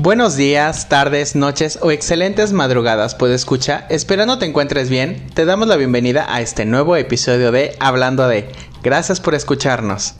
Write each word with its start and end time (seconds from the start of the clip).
Buenos 0.00 0.36
días, 0.36 0.88
tardes, 0.88 1.34
noches 1.34 1.78
o 1.82 1.90
excelentes 1.90 2.52
madrugadas, 2.52 3.14
pues 3.14 3.32
escucha, 3.32 3.84
esperando 3.90 4.38
te 4.38 4.46
encuentres 4.46 4.88
bien, 4.88 5.26
te 5.34 5.44
damos 5.44 5.68
la 5.68 5.76
bienvenida 5.76 6.24
a 6.32 6.40
este 6.40 6.64
nuevo 6.64 6.96
episodio 6.96 7.52
de 7.52 7.76
Hablando 7.80 8.26
de. 8.28 8.48
Gracias 8.82 9.20
por 9.20 9.34
escucharnos. 9.34 10.14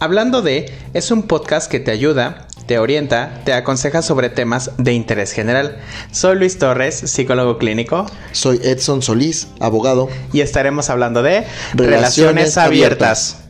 Hablando 0.00 0.42
de 0.42 0.74
es 0.92 1.12
un 1.12 1.22
podcast 1.22 1.70
que 1.70 1.78
te 1.78 1.92
ayuda, 1.92 2.48
te 2.66 2.78
orienta, 2.78 3.40
te 3.44 3.52
aconseja 3.52 4.02
sobre 4.02 4.28
temas 4.28 4.72
de 4.76 4.92
interés 4.92 5.32
general. 5.32 5.78
Soy 6.10 6.36
Luis 6.36 6.58
Torres, 6.58 6.94
psicólogo 6.94 7.58
clínico. 7.58 8.06
Soy 8.32 8.60
Edson 8.64 9.02
Solís, 9.02 9.48
abogado. 9.60 10.08
Y 10.32 10.40
estaremos 10.40 10.90
hablando 10.90 11.22
de 11.22 11.46
relaciones, 11.74 12.58
abiertas. 12.58 13.41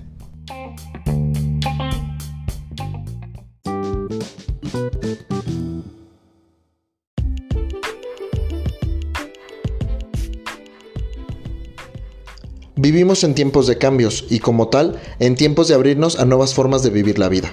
Vivimos 12.92 13.24
en 13.24 13.34
tiempos 13.34 13.66
de 13.66 13.78
cambios 13.78 14.27
y 14.28 14.41
como 14.41 14.69
tal, 14.69 15.00
en 15.19 15.34
tiempos 15.34 15.66
de 15.66 15.74
abrirnos 15.74 16.20
a 16.20 16.27
nuevas 16.27 16.52
formas 16.52 16.83
de 16.83 16.91
vivir 16.91 17.19
la 17.19 17.30
vida. 17.30 17.50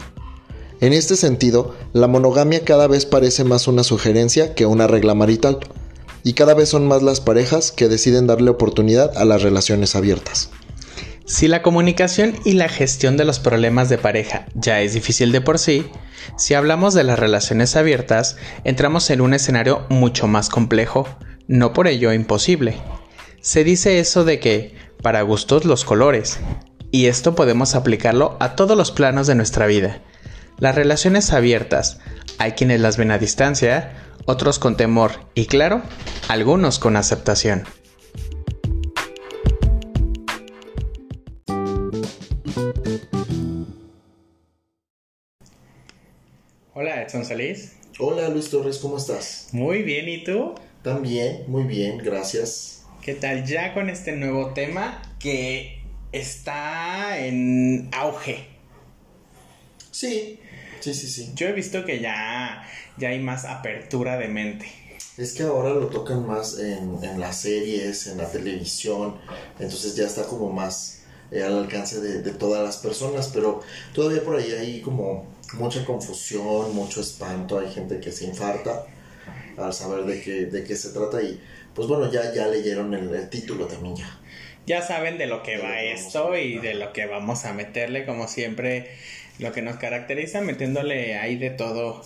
En 0.82 0.92
este 0.92 1.16
sentido, 1.16 1.78
la 1.94 2.08
monogamia 2.08 2.66
cada 2.66 2.88
vez 2.88 3.06
parece 3.06 3.46
más 3.46 3.70
una 3.70 3.86
sugerencia 3.86 4.54
que 4.54 4.66
una 4.66 4.86
regla 4.86 5.14
marital, 5.14 5.60
y 6.26 6.34
cada 6.34 6.56
vez 6.56 6.68
son 6.68 6.90
más 6.90 7.04
las 7.04 7.22
parejas 7.22 7.72
que 7.72 7.88
deciden 7.88 8.28
darle 8.28 8.50
oportunidad 8.50 9.18
a 9.18 9.24
las 9.24 9.42
relaciones 9.42 9.96
abiertas. 9.96 10.50
Si 11.24 11.48
la 11.48 11.62
comunicación 11.62 12.36
y 12.44 12.56
la 12.56 12.68
gestión 12.68 13.16
de 13.16 13.24
los 13.24 13.40
problemas 13.40 13.88
de 13.88 13.98
pareja 13.98 14.46
ya 14.56 14.82
es 14.82 14.94
difícil 14.94 15.32
de 15.32 15.40
por 15.40 15.58
sí, 15.58 15.86
si 16.38 16.54
hablamos 16.54 16.94
de 16.94 17.06
las 17.06 17.18
relaciones 17.18 17.78
abiertas, 17.78 18.36
entramos 18.66 19.10
en 19.10 19.22
un 19.22 19.34
escenario 19.34 19.86
mucho 19.88 20.28
más 20.28 20.50
complejo, 20.50 21.08
no 21.48 21.72
por 21.72 21.88
ello 21.88 22.12
imposible. 22.12 22.76
Se 23.40 23.64
dice 23.64 24.02
eso 24.02 24.26
de 24.26 24.42
que 24.42 24.89
para 25.02 25.22
gustos 25.22 25.66
los 25.66 25.86
colores. 25.86 26.40
Y 26.92 27.06
esto 27.06 27.36
podemos 27.36 27.76
aplicarlo 27.76 28.36
a 28.40 28.56
todos 28.56 28.78
los 28.78 28.92
planos 28.92 29.28
de 29.28 29.36
nuestra 29.36 29.68
vida. 29.68 30.02
Las 30.58 30.76
relaciones 30.76 31.32
abiertas, 31.32 32.00
hay 32.38 32.54
quienes 32.54 32.82
las 32.82 32.98
ven 32.98 33.12
a 33.12 33.18
distancia, 33.18 33.94
otros 34.26 34.60
con 34.60 34.76
temor 34.76 35.12
y 35.36 35.46
claro, 35.46 35.82
algunos 36.28 36.80
con 36.80 36.96
aceptación. 36.96 37.64
Hola 46.74 47.04
Edson 47.04 47.26
Salís. 47.26 47.76
Hola 48.00 48.30
Luis 48.30 48.50
Torres, 48.50 48.78
¿cómo 48.78 48.98
estás? 48.98 49.50
Muy 49.52 49.84
bien, 49.84 50.08
¿y 50.08 50.24
tú? 50.24 50.56
También, 50.82 51.44
muy 51.48 51.64
bien, 51.64 51.98
gracias. 51.98 52.79
¿Qué 53.02 53.14
tal? 53.14 53.46
Ya 53.46 53.74
con 53.74 53.90
este 53.90 54.12
nuevo 54.12 54.54
tema 54.54 55.02
que 55.20 55.82
está 56.12 57.18
en 57.18 57.90
auge. 57.94 58.46
Sí, 59.90 60.40
sí, 60.82 60.94
sí, 60.94 61.08
sí. 61.08 61.32
Yo 61.34 61.48
he 61.48 61.54
visto 61.54 61.86
que 61.86 62.02
ya, 62.02 62.68
ya 62.98 63.10
hay 63.10 63.20
más 63.20 63.46
apertura 63.46 64.18
de 64.18 64.28
mente. 64.28 64.66
Es 65.18 65.32
que 65.32 65.44
ahora 65.44 65.70
lo 65.70 65.88
tocan 65.88 66.28
más 66.28 66.60
en, 66.60 67.20
las 67.20 67.38
series, 67.38 68.08
en 68.08 68.18
la 68.18 68.30
televisión, 68.30 69.16
entonces 69.60 69.96
ya 69.96 70.06
está 70.06 70.24
como 70.24 70.52
más 70.52 71.04
eh, 71.32 71.42
al 71.42 71.58
alcance 71.58 72.02
de, 72.02 72.22
de, 72.22 72.32
todas 72.32 72.64
las 72.64 72.78
personas, 72.78 73.30
pero 73.34 73.62
todavía 73.94 74.24
por 74.24 74.36
ahí 74.36 74.52
hay 74.52 74.82
como 74.82 75.26
mucha 75.54 75.86
confusión, 75.86 76.76
mucho 76.76 77.00
espanto, 77.00 77.60
hay 77.60 77.72
gente 77.72 78.00
que 78.02 78.12
se 78.12 78.26
infarta 78.26 78.86
al 79.58 79.74
saber 79.74 80.06
de 80.06 80.22
qué, 80.22 80.46
de 80.46 80.64
qué 80.64 80.76
se 80.76 80.90
trata 80.90 81.22
y 81.22 81.42
pues 81.76 81.88
bueno, 81.88 82.12
ya, 82.12 82.34
ya 82.34 82.48
leyeron 82.48 82.94
el, 82.94 83.30
título 83.30 83.66
también 83.66 83.96
ya. 83.96 84.20
Ya 84.66 84.82
saben 84.82 85.18
de 85.18 85.26
lo 85.26 85.42
que 85.42 85.58
va 85.58 85.82
esto 85.82 86.38
y 86.38 86.60
de 86.60 86.76
lo 86.76 86.94
que 86.94 87.06
vamos 87.06 87.46
a 87.46 87.54
meterle, 87.54 88.06
como 88.06 88.28
siempre, 88.28 88.92
lo 89.40 89.52
que 89.52 89.62
nos 89.62 89.78
caracteriza, 89.78 90.42
metiéndole 90.42 91.18
ahí 91.18 91.38
de 91.38 91.50
todo 91.50 92.04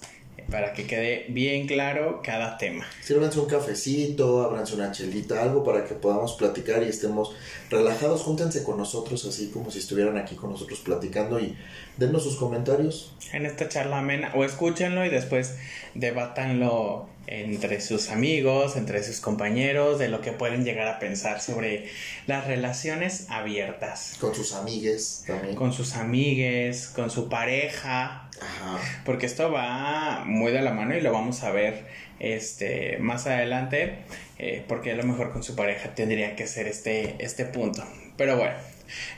para 0.49 0.73
que 0.73 0.85
quede 0.85 1.25
bien 1.29 1.67
claro 1.67 2.21
cada 2.23 2.57
tema. 2.57 2.85
Sírvanse 3.01 3.39
un 3.39 3.47
cafecito, 3.47 4.43
ábranse 4.43 4.75
una 4.75 4.91
chelita, 4.91 5.41
algo 5.41 5.63
para 5.63 5.83
que 5.85 5.95
podamos 5.95 6.33
platicar 6.33 6.83
y 6.83 6.89
estemos 6.89 7.35
relajados. 7.69 8.21
Júntense 8.21 8.63
con 8.63 8.77
nosotros, 8.77 9.25
así 9.25 9.49
como 9.49 9.71
si 9.71 9.79
estuvieran 9.79 10.17
aquí 10.17 10.35
con 10.35 10.51
nosotros 10.51 10.79
platicando 10.79 11.39
y 11.39 11.57
dennos 11.97 12.23
sus 12.23 12.35
comentarios. 12.35 13.15
En 13.31 13.45
esta 13.45 13.67
charla 13.67 13.99
amena, 13.99 14.31
o 14.35 14.43
escúchenlo 14.43 15.05
y 15.05 15.09
después 15.09 15.55
debátanlo 15.95 17.09
entre 17.27 17.79
sus 17.79 18.09
amigos, 18.09 18.75
entre 18.75 19.03
sus 19.03 19.19
compañeros, 19.19 19.99
de 19.99 20.09
lo 20.09 20.21
que 20.21 20.31
pueden 20.31 20.65
llegar 20.65 20.87
a 20.87 20.99
pensar 20.99 21.41
sobre 21.41 21.89
las 22.27 22.47
relaciones 22.47 23.27
abiertas. 23.29 24.15
Con 24.19 24.35
sus 24.35 24.53
amigues 24.53 25.23
también. 25.25 25.55
Con 25.55 25.73
sus 25.73 25.95
amigues, 25.95 26.87
con 26.87 27.09
su 27.09 27.29
pareja. 27.29 28.29
Ajá. 28.41 28.79
Porque 29.05 29.25
esto 29.25 29.51
va 29.51 30.23
muy 30.25 30.51
de 30.51 30.61
la 30.61 30.73
mano 30.73 30.95
y 30.95 31.01
lo 31.01 31.11
vamos 31.13 31.43
a 31.43 31.51
ver 31.51 31.85
este 32.19 32.97
más 32.99 33.25
adelante. 33.27 33.99
Eh, 34.39 34.63
porque 34.67 34.91
a 34.91 34.95
lo 34.95 35.03
mejor 35.03 35.31
con 35.31 35.43
su 35.43 35.55
pareja 35.55 35.95
tendría 35.95 36.35
que 36.35 36.47
ser 36.47 36.67
este, 36.67 37.15
este 37.19 37.45
punto. 37.45 37.85
Pero 38.17 38.37
bueno, 38.37 38.55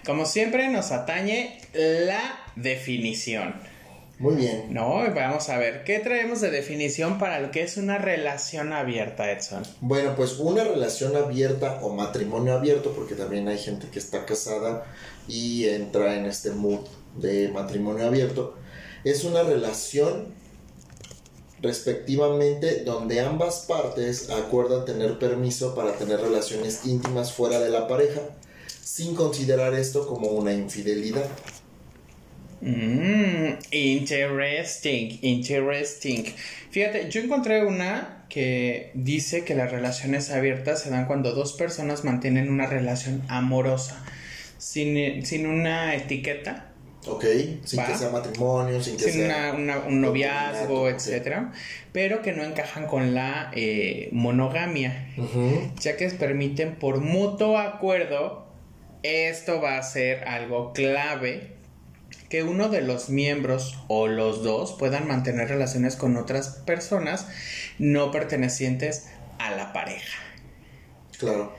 como 0.05 0.25
siempre 0.25 0.69
nos 0.69 0.91
atañe 0.91 1.57
la 1.73 2.39
definición. 2.55 3.55
Muy 4.17 4.35
bien. 4.35 4.73
No, 4.73 5.03
vamos 5.13 5.49
a 5.49 5.57
ver, 5.57 5.83
¿qué 5.83 5.99
traemos 5.99 6.39
de 6.39 6.49
definición 6.49 7.19
para 7.19 7.41
lo 7.41 7.51
que 7.51 7.63
es 7.63 7.75
una 7.75 7.97
relación 7.97 8.71
abierta, 8.71 9.29
Edson? 9.29 9.63
Bueno, 9.81 10.15
pues 10.15 10.39
una 10.39 10.63
relación 10.63 11.17
abierta 11.17 11.79
o 11.81 11.93
matrimonio 11.93 12.53
abierto, 12.53 12.93
porque 12.93 13.15
también 13.15 13.47
hay 13.49 13.57
gente 13.57 13.87
que 13.91 13.99
está 13.99 14.25
casada 14.25 14.85
y 15.27 15.65
entra 15.65 16.15
en 16.15 16.25
este 16.25 16.51
mood 16.51 16.85
de 17.17 17.49
matrimonio 17.49 18.07
abierto, 18.07 18.55
es 19.03 19.25
una 19.25 19.43
relación 19.43 20.33
respectivamente 21.61 22.83
donde 22.83 23.19
ambas 23.21 23.65
partes 23.67 24.29
acuerdan 24.29 24.85
tener 24.85 25.19
permiso 25.19 25.75
para 25.75 25.93
tener 25.93 26.21
relaciones 26.21 26.85
íntimas 26.85 27.33
fuera 27.33 27.59
de 27.59 27.69
la 27.69 27.87
pareja, 27.87 28.21
sin 28.81 29.15
considerar 29.15 29.73
esto 29.73 30.07
como 30.07 30.29
una 30.29 30.53
infidelidad. 30.53 31.25
Mmm, 32.65 33.59
interesting, 33.69 35.19
interesting. 35.21 36.23
Fíjate, 36.71 37.11
yo 37.11 37.21
encontré 37.21 37.63
una 37.63 38.25
que 38.27 38.89
dice 38.95 39.43
que 39.43 39.53
las 39.53 39.69
relaciones 39.71 40.31
abiertas 40.31 40.81
se 40.81 40.89
dan 40.89 41.05
cuando 41.05 41.33
dos 41.33 41.53
personas 41.53 42.03
mantienen 42.03 42.49
una 42.49 42.65
relación 42.65 43.21
amorosa, 43.27 44.03
sin, 44.57 45.23
sin 45.23 45.45
una 45.45 45.93
etiqueta. 45.93 46.71
Ok, 47.05 47.23
sin 47.65 47.85
que 47.85 47.95
sea 47.95 48.09
matrimonio, 48.09 48.81
sin 48.81 48.97
que 48.97 49.11
sea 49.11 49.53
un 49.87 50.01
noviazgo, 50.01 50.89
etcétera, 50.89 51.53
pero 51.91 52.23
que 52.23 52.31
no 52.31 52.43
encajan 52.43 52.87
con 52.87 53.13
la 53.13 53.51
eh, 53.53 54.09
monogamia, 54.11 55.07
ya 55.79 55.97
que 55.97 56.09
permiten 56.09 56.77
por 56.77 56.99
mutuo 56.99 57.59
acuerdo, 57.59 58.47
esto 59.03 59.61
va 59.61 59.77
a 59.77 59.83
ser 59.83 60.27
algo 60.27 60.73
clave 60.73 61.54
que 62.35 62.43
uno 62.43 62.67
de 62.67 62.81
los 62.81 63.07
miembros 63.07 63.77
o 63.87 64.07
los 64.07 64.43
dos 64.43 64.73
puedan 64.73 65.07
mantener 65.07 65.47
relaciones 65.47 65.95
con 65.95 66.17
otras 66.17 66.49
personas 66.65 67.29
no 67.79 68.11
pertenecientes 68.11 69.05
a 69.39 69.55
la 69.55 69.71
pareja. 69.71 70.19
Claro. 71.17 71.55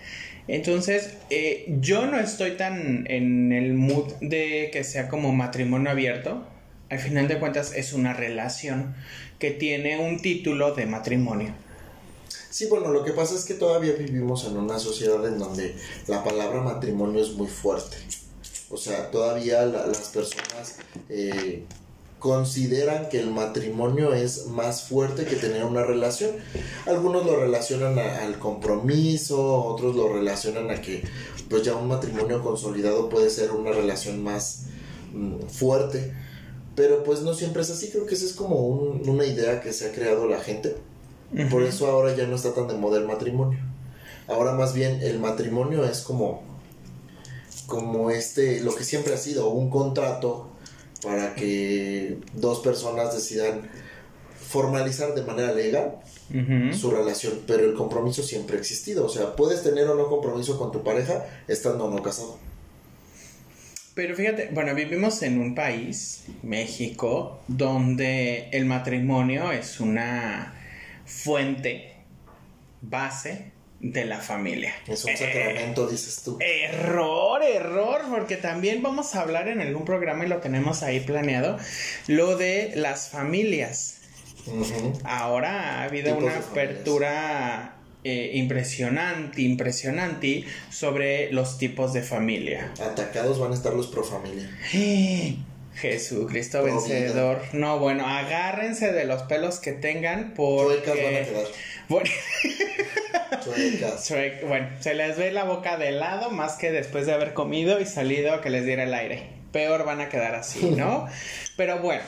Entonces, 0.49 1.15
eh, 1.31 1.65
yo 1.81 2.07
no 2.07 2.21
estoy 2.21 2.59
tan 2.59 3.07
en 3.09 3.55
el 3.55 3.73
mood 3.73 4.13
de 4.21 4.69
que 4.71 4.85
sea 4.85 5.09
como 5.09 5.33
matrimonio 5.33 5.91
abierto. 5.91 6.47
Al 6.91 6.99
final 6.99 7.27
de 7.27 7.39
cuentas 7.39 7.73
es 7.75 7.95
una 7.95 8.13
relación 8.13 8.95
que 9.39 9.53
tiene 9.53 9.99
un 9.99 10.21
título 10.21 10.75
de 10.75 10.85
matrimonio. 10.85 11.55
Sí, 12.51 12.67
bueno, 12.67 12.91
lo 12.93 13.03
que 13.03 13.13
pasa 13.13 13.35
es 13.35 13.47
que 13.47 13.55
todavía 13.55 13.95
vivimos 13.95 14.45
en 14.45 14.59
una 14.59 14.79
sociedad 14.79 15.27
en 15.27 15.39
donde 15.39 15.75
la 16.07 16.23
palabra 16.23 16.61
matrimonio 16.61 17.23
es 17.23 17.33
muy 17.33 17.47
fuerte. 17.47 17.97
O 18.71 18.77
sea, 18.77 19.11
todavía 19.11 19.65
las 19.65 20.09
personas 20.09 20.79
eh, 21.09 21.65
consideran 22.19 23.09
que 23.09 23.21
el 23.21 23.31
matrimonio 23.31 24.13
es 24.13 24.47
más 24.47 24.83
fuerte 24.83 25.25
que 25.25 25.37
tener 25.37 25.65
una 25.65 25.85
relación. 25.85 26.33
Algunos 26.87 27.25
lo 27.25 27.37
relacionan 27.37 27.99
al 27.99 28.39
compromiso, 28.39 29.65
otros 29.65 29.95
lo 29.95 30.13
relacionan 30.13 30.71
a 30.71 30.81
que 30.81 31.05
pues 31.49 31.63
ya 31.63 31.77
un 31.77 31.87
matrimonio 31.87 32.43
consolidado 32.43 33.09
puede 33.09 33.31
ser 33.31 33.53
una 33.53 33.71
relación 33.71 34.23
más 34.23 34.65
mm, 35.13 35.43
fuerte. 35.43 36.13
Pero 36.75 37.05
pues 37.05 37.23
no 37.23 37.35
siempre 37.35 37.63
es 37.63 37.71
así, 37.71 37.91
creo 37.91 38.05
que 38.05 38.15
esa 38.15 38.27
es 38.27 38.33
como 38.33 38.57
una 38.57 39.25
idea 39.25 39.61
que 39.61 39.73
se 39.73 39.89
ha 39.89 39.93
creado 39.93 40.27
la 40.27 40.41
gente. 40.41 40.77
Por 41.51 41.63
eso 41.63 41.87
ahora 41.87 42.15
ya 42.15 42.27
no 42.27 42.37
está 42.37 42.55
tan 42.55 42.69
de 42.69 42.75
moda 42.75 42.99
el 42.99 43.07
matrimonio. 43.07 43.59
Ahora 44.29 44.53
más 44.53 44.75
bien 44.75 45.01
el 45.03 45.19
matrimonio 45.19 45.85
es 45.85 46.01
como 46.01 46.43
como 47.67 48.11
este, 48.11 48.61
lo 48.61 48.75
que 48.75 48.85
siempre 48.85 49.15
ha 49.15 49.19
sido, 49.19 49.49
un 49.49 49.71
contrato 49.71 50.51
para 51.03 51.35
que 51.35 52.19
dos 52.35 52.61
personas 52.61 53.15
decidan 53.15 53.69
formalizar 54.49 55.15
de 55.15 55.23
manera 55.23 55.53
legal 55.53 55.99
su 56.73 56.91
relación, 56.91 57.43
pero 57.47 57.65
el 57.65 57.75
compromiso 57.75 58.23
siempre 58.23 58.57
ha 58.57 58.61
existido. 58.61 59.07
O 59.07 59.09
sea, 59.09 59.37
puedes 59.37 59.63
tener 59.63 59.89
o 59.89 59.95
no 59.95 60.09
compromiso 60.09 60.59
con 60.59 60.73
tu 60.73 60.83
pareja 60.83 61.25
estando 61.47 61.85
o 61.85 61.91
no 61.91 62.03
casado. 62.03 62.39
Pero 63.95 64.15
fíjate, 64.15 64.51
bueno, 64.53 64.75
vivimos 64.75 65.23
en 65.23 65.41
un 65.41 65.55
país, 65.55 66.25
México, 66.43 67.41
donde 67.49 68.49
el 68.51 68.67
matrimonio 68.67 69.53
es 69.53 69.81
una 69.81 70.55
fuente 71.07 71.95
base 72.83 73.53
de 73.93 74.05
la 74.05 74.21
familia. 74.21 74.75
Es 74.87 75.05
un 75.05 75.17
sacramento, 75.17 75.87
dices 75.87 76.23
tú. 76.25 76.39
Error, 76.41 77.43
error, 77.43 78.03
porque 78.11 78.37
también 78.37 78.83
vamos 78.83 79.15
a 79.15 79.23
hablar 79.23 79.49
en 79.49 79.61
algún 79.61 79.85
programa 79.85 80.25
y 80.25 80.29
lo 80.29 80.39
tenemos 80.39 80.83
ahí 80.83 81.01
planeado, 81.01 81.59
lo 82.07 82.37
de 82.37 82.73
las 82.75 83.09
familias. 83.09 83.99
Ahora 85.05 85.81
ha 85.81 85.85
habido 85.85 86.17
una 86.17 86.37
apertura 86.37 87.77
eh, 88.05 88.33
impresionante, 88.35 89.43
impresionante 89.43 90.45
sobre 90.71 91.33
los 91.33 91.59
tipos 91.59 91.93
de 91.93 92.03
familia. 92.03 92.73
Atacados 92.81 93.41
van 93.41 93.51
a 93.51 93.55
estar 93.55 93.75
los 93.75 93.89
pro 93.89 94.05
familia. 94.05 94.49
Jesucristo 95.77 96.63
vencedor. 96.63 97.41
No, 97.53 97.79
bueno, 97.79 98.07
agárrense 98.07 98.93
de 98.93 99.05
los 99.05 99.23
pelos 99.25 99.59
que 99.59 99.73
tengan 99.73 100.33
porque... 100.35 100.89
van 100.89 101.15
a 101.15 101.27
quedar. 101.27 101.45
Bueno... 101.89 102.11
bueno, 104.47 104.69
se 104.81 104.95
les 104.95 105.17
ve 105.17 105.33
la 105.33 105.45
boca 105.45 105.77
de 105.77 105.93
lado 105.93 106.31
más 106.31 106.55
que 106.55 106.73
después 106.73 107.07
de 107.07 107.13
haber 107.13 107.35
comido 107.35 107.81
y 107.81 107.87
salido 107.87 108.41
que 108.41 108.51
les 108.51 108.65
diera 108.65 108.85
el 108.85 108.95
aire. 108.95 109.29
Peor 109.53 109.85
van 109.85 110.01
a 110.01 110.09
quedar 110.09 110.35
así, 110.35 110.71
¿no? 110.77 111.07
Pero 111.57 111.81
bueno, 111.81 112.03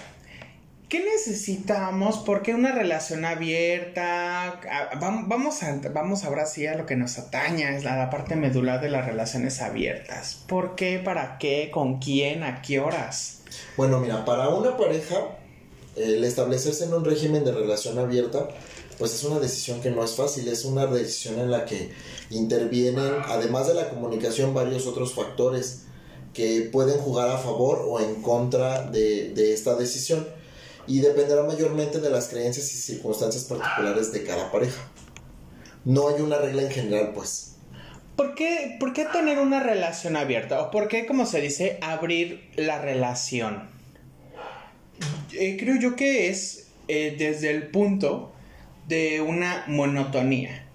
¿Qué 0.88 1.04
necesitamos? 1.04 2.20
¿Por 2.20 2.40
qué 2.40 2.54
una 2.54 2.72
relación 2.72 3.26
abierta? 3.26 4.58
Vamos, 4.98 5.62
a, 5.62 5.78
vamos 5.92 6.24
ahora 6.24 6.46
sí 6.46 6.66
a 6.66 6.76
lo 6.76 6.86
que 6.86 6.96
nos 6.96 7.18
ataña, 7.18 7.76
es 7.76 7.84
la, 7.84 8.08
parte 8.08 8.36
medular 8.36 8.80
de 8.80 8.88
las 8.88 9.04
relaciones 9.04 9.60
abiertas. 9.60 10.42
¿Por 10.48 10.76
qué? 10.76 10.98
¿Para 10.98 11.36
qué? 11.36 11.70
¿Con 11.70 11.98
quién? 11.98 12.42
¿A 12.42 12.62
qué 12.62 12.80
horas? 12.80 13.37
Bueno, 13.76 14.00
mira, 14.00 14.24
para 14.24 14.48
una 14.48 14.76
pareja, 14.76 15.38
el 15.96 16.24
establecerse 16.24 16.84
en 16.84 16.94
un 16.94 17.04
régimen 17.04 17.44
de 17.44 17.52
relación 17.52 17.98
abierta, 17.98 18.48
pues 18.98 19.14
es 19.14 19.24
una 19.24 19.38
decisión 19.38 19.80
que 19.80 19.90
no 19.90 20.02
es 20.04 20.16
fácil, 20.16 20.48
es 20.48 20.64
una 20.64 20.86
decisión 20.86 21.38
en 21.38 21.50
la 21.50 21.64
que 21.64 21.92
intervienen, 22.30 23.12
además 23.26 23.68
de 23.68 23.74
la 23.74 23.90
comunicación, 23.90 24.54
varios 24.54 24.86
otros 24.86 25.14
factores 25.14 25.82
que 26.34 26.68
pueden 26.72 26.98
jugar 26.98 27.30
a 27.30 27.38
favor 27.38 27.84
o 27.86 28.00
en 28.00 28.22
contra 28.22 28.90
de, 28.90 29.30
de 29.30 29.52
esta 29.52 29.76
decisión 29.76 30.26
y 30.86 31.00
dependerá 31.00 31.42
mayormente 31.42 32.00
de 32.00 32.10
las 32.10 32.28
creencias 32.28 32.72
y 32.72 32.78
circunstancias 32.78 33.44
particulares 33.44 34.10
de 34.12 34.24
cada 34.24 34.50
pareja. 34.50 34.80
No 35.84 36.08
hay 36.08 36.20
una 36.20 36.38
regla 36.38 36.62
en 36.62 36.70
general, 36.70 37.12
pues. 37.14 37.47
¿Por 38.18 38.34
qué, 38.34 38.76
¿Por 38.80 38.92
qué 38.92 39.04
tener 39.04 39.38
una 39.38 39.60
relación 39.60 40.16
abierta? 40.16 40.60
¿O 40.60 40.72
por 40.72 40.88
qué, 40.88 41.06
como 41.06 41.24
se 41.24 41.40
dice, 41.40 41.78
abrir 41.80 42.50
la 42.56 42.82
relación? 42.82 43.70
Eh, 45.32 45.56
creo 45.56 45.76
yo 45.76 45.94
que 45.94 46.28
es 46.28 46.66
eh, 46.88 47.14
desde 47.16 47.50
el 47.50 47.68
punto 47.68 48.32
de 48.88 49.20
una 49.20 49.62
monotonía, 49.68 50.66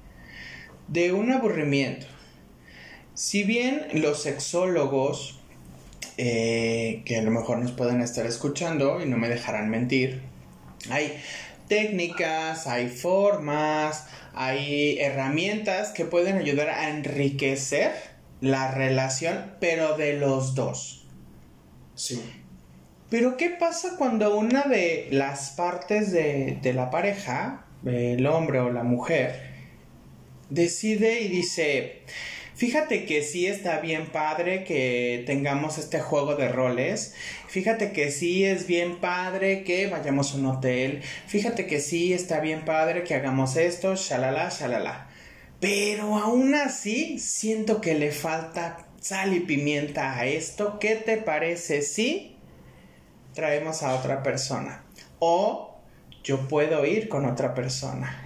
de 0.87 1.11
un 1.11 1.33
aburrimiento. 1.33 2.07
Si 3.13 3.43
bien 3.43 3.87
los 3.91 4.23
sexólogos 4.23 5.41
eh, 6.15 7.01
que 7.03 7.17
a 7.17 7.23
lo 7.23 7.31
mejor 7.31 7.57
nos 7.57 7.73
pueden 7.73 7.99
estar 7.99 8.25
escuchando 8.25 9.01
y 9.01 9.05
no 9.05 9.17
me 9.17 9.27
dejarán 9.27 9.69
mentir. 9.69 10.21
Hay 10.89 11.19
técnicas, 11.67 12.67
hay 12.67 12.87
formas, 12.87 14.07
hay 14.33 14.97
herramientas 14.99 15.89
que 15.91 16.05
pueden 16.05 16.37
ayudar 16.37 16.69
a 16.69 16.89
enriquecer 16.89 17.91
la 18.41 18.71
relación, 18.71 19.55
pero 19.59 19.95
de 19.97 20.13
los 20.13 20.55
dos. 20.55 21.07
Sí. 21.95 22.21
Pero 23.09 23.37
¿qué 23.37 23.49
pasa 23.49 23.95
cuando 23.97 24.35
una 24.35 24.63
de 24.63 25.07
las 25.11 25.51
partes 25.51 26.11
de, 26.11 26.57
de 26.61 26.73
la 26.73 26.89
pareja, 26.89 27.65
el 27.85 28.25
hombre 28.25 28.59
o 28.59 28.71
la 28.71 28.83
mujer, 28.83 29.53
decide 30.49 31.21
y 31.21 31.27
dice, 31.27 32.01
Fíjate 32.55 33.05
que 33.05 33.23
sí 33.23 33.47
está 33.47 33.79
bien 33.79 34.07
padre 34.07 34.63
que 34.63 35.23
tengamos 35.25 35.79
este 35.79 35.99
juego 35.99 36.35
de 36.35 36.49
roles. 36.49 37.15
Fíjate 37.47 37.91
que 37.91 38.11
sí 38.11 38.45
es 38.45 38.67
bien 38.67 38.97
padre 38.97 39.63
que 39.63 39.87
vayamos 39.87 40.33
a 40.33 40.37
un 40.37 40.45
hotel. 40.45 41.01
Fíjate 41.25 41.65
que 41.65 41.79
sí 41.79 42.13
está 42.13 42.39
bien 42.39 42.63
padre 42.63 43.03
que 43.03 43.15
hagamos 43.15 43.55
esto, 43.55 43.95
shalala, 43.95 44.49
shalala. 44.49 45.07
Pero 45.59 46.17
aún 46.17 46.53
así 46.53 47.17
siento 47.17 47.81
que 47.81 47.95
le 47.95 48.11
falta 48.11 48.85
sal 48.99 49.33
y 49.33 49.39
pimienta 49.39 50.17
a 50.17 50.25
esto. 50.27 50.77
¿Qué 50.79 50.95
te 50.95 51.17
parece 51.17 51.81
si 51.81 52.37
traemos 53.33 53.81
a 53.81 53.95
otra 53.95 54.21
persona? 54.21 54.83
O 55.17 55.79
yo 56.23 56.47
puedo 56.47 56.85
ir 56.85 57.09
con 57.09 57.25
otra 57.25 57.55
persona. 57.55 58.22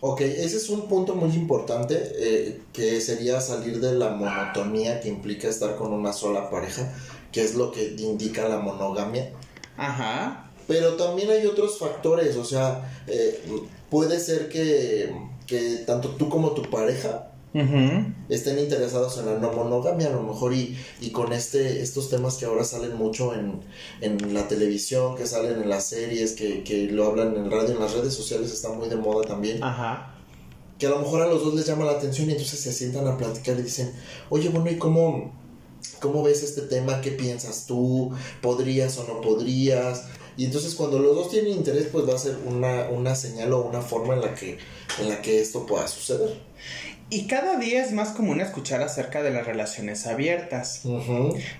Ok, 0.00 0.20
ese 0.20 0.58
es 0.58 0.68
un 0.68 0.86
punto 0.88 1.16
muy 1.16 1.34
importante 1.34 2.12
eh, 2.16 2.62
que 2.72 3.00
sería 3.00 3.40
salir 3.40 3.80
de 3.80 3.94
la 3.94 4.10
monotonía 4.10 5.00
que 5.00 5.08
implica 5.08 5.48
estar 5.48 5.74
con 5.74 5.92
una 5.92 6.12
sola 6.12 6.50
pareja, 6.50 6.92
que 7.32 7.42
es 7.42 7.56
lo 7.56 7.72
que 7.72 7.96
indica 7.98 8.48
la 8.48 8.58
monogamia. 8.58 9.32
Ajá. 9.76 10.50
Pero 10.68 10.94
también 10.94 11.30
hay 11.30 11.46
otros 11.46 11.78
factores, 11.78 12.36
o 12.36 12.44
sea, 12.44 13.02
eh, 13.08 13.42
puede 13.90 14.20
ser 14.20 14.48
que, 14.48 15.12
que 15.46 15.78
tanto 15.86 16.10
tú 16.10 16.28
como 16.28 16.52
tu 16.52 16.62
pareja 16.62 17.27
estén 18.28 18.58
interesados 18.58 19.16
en 19.18 19.26
la 19.26 19.38
no 19.38 19.50
monogamia 19.52 20.08
a 20.08 20.10
lo 20.10 20.22
mejor 20.22 20.52
y, 20.52 20.76
y, 21.00 21.10
con 21.10 21.32
este 21.32 21.80
estos 21.80 22.10
temas 22.10 22.36
que 22.36 22.44
ahora 22.44 22.62
salen 22.62 22.96
mucho 22.96 23.34
en, 23.34 23.60
en 24.02 24.34
la 24.34 24.46
televisión 24.46 25.16
que 25.16 25.26
salen 25.26 25.62
en 25.62 25.68
las 25.68 25.86
series 25.86 26.32
que, 26.32 26.62
que, 26.62 26.88
lo 26.90 27.06
hablan 27.06 27.34
en 27.36 27.50
radio 27.50 27.70
en 27.70 27.80
las 27.80 27.94
redes 27.94 28.12
sociales 28.12 28.52
está 28.52 28.68
muy 28.68 28.88
de 28.88 28.96
moda 28.96 29.26
también. 29.26 29.62
Ajá. 29.62 30.14
que 30.78 30.86
a 30.86 30.90
lo 30.90 30.98
mejor 30.98 31.22
a 31.22 31.26
los 31.26 31.42
dos 31.42 31.54
les 31.54 31.66
llama 31.66 31.86
la 31.86 31.92
atención 31.92 32.28
y 32.28 32.32
entonces 32.32 32.60
se 32.60 32.72
sientan 32.72 33.06
a 33.06 33.16
platicar 33.16 33.58
y 33.58 33.62
dicen 33.62 33.92
oye 34.28 34.50
bueno 34.50 34.70
y 34.70 34.76
cómo 34.76 35.32
cómo 36.00 36.22
ves 36.22 36.42
este 36.42 36.62
tema 36.62 37.00
qué 37.00 37.12
piensas 37.12 37.66
tú 37.66 38.12
podrías 38.42 38.98
o 38.98 39.04
no 39.04 39.22
podrías 39.22 40.04
y 40.36 40.44
entonces 40.44 40.74
cuando 40.74 40.98
los 40.98 41.16
dos 41.16 41.30
tienen 41.30 41.52
interés 41.52 41.88
pues 41.90 42.08
va 42.08 42.14
a 42.14 42.18
ser 42.18 42.36
una, 42.46 42.88
una 42.90 43.14
señal 43.14 43.54
o 43.54 43.62
una 43.62 43.80
forma 43.80 44.14
en 44.14 44.20
la 44.20 44.34
que 44.34 44.58
en 45.00 45.08
la 45.08 45.22
que 45.22 45.40
esto 45.40 45.66
pueda 45.66 45.88
suceder 45.88 46.48
y 47.10 47.26
cada 47.26 47.56
día 47.56 47.82
es 47.82 47.92
más 47.92 48.10
común 48.10 48.40
escuchar 48.40 48.82
acerca 48.82 49.22
de 49.22 49.30
las 49.30 49.46
relaciones 49.46 50.06
abiertas. 50.06 50.82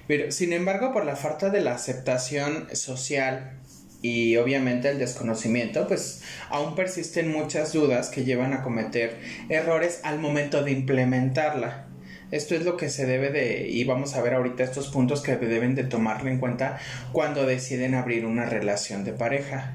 Pero, 0.06 0.30
sin 0.30 0.52
embargo, 0.52 0.92
por 0.92 1.06
la 1.06 1.16
falta 1.16 1.48
de 1.48 1.60
la 1.60 1.72
aceptación 1.72 2.68
social 2.74 3.58
y 4.02 4.36
obviamente 4.36 4.90
el 4.90 4.98
desconocimiento, 4.98 5.88
pues 5.88 6.22
aún 6.50 6.74
persisten 6.74 7.32
muchas 7.32 7.72
dudas 7.72 8.10
que 8.10 8.24
llevan 8.24 8.52
a 8.52 8.62
cometer 8.62 9.18
errores 9.48 10.00
al 10.02 10.18
momento 10.18 10.62
de 10.62 10.72
implementarla. 10.72 11.86
Esto 12.30 12.54
es 12.54 12.64
lo 12.64 12.76
que 12.76 12.90
se 12.90 13.06
debe 13.06 13.30
de, 13.30 13.68
y 13.68 13.84
vamos 13.84 14.14
a 14.14 14.20
ver 14.20 14.34
ahorita 14.34 14.62
estos 14.62 14.88
puntos 14.88 15.22
que 15.22 15.36
deben 15.36 15.74
de 15.74 15.84
tomarlo 15.84 16.30
en 16.30 16.38
cuenta 16.38 16.78
cuando 17.12 17.46
deciden 17.46 17.94
abrir 17.94 18.26
una 18.26 18.44
relación 18.44 19.02
de 19.04 19.14
pareja. 19.14 19.72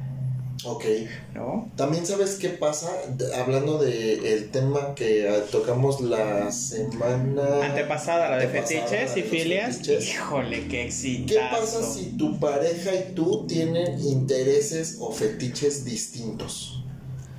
Ok. 0.66 0.86
¿No? 1.34 1.72
También 1.76 2.06
sabes 2.06 2.36
qué 2.36 2.50
pasa, 2.50 2.90
hablando 3.36 3.78
de 3.78 4.34
el 4.34 4.50
tema 4.50 4.96
que 4.96 5.28
ah, 5.28 5.44
tocamos 5.52 6.02
la 6.02 6.52
semana 6.52 7.66
antepasada, 7.66 8.30
la 8.30 8.38
de 8.38 8.48
fetiches 8.48 9.18
y 9.18 9.24
filias. 9.24 9.88
Híjole, 9.88 10.68
qué 10.68 10.86
exitazo. 10.86 11.34
¿Qué 11.34 11.40
pasa 11.52 11.84
si 11.84 12.18
tu 12.18 12.40
pareja 12.40 12.94
y 12.94 13.14
tú 13.14 13.46
tienen 13.48 14.00
intereses 14.00 14.98
o 15.00 15.12
fetiches 15.12 15.84
distintos? 15.84 16.84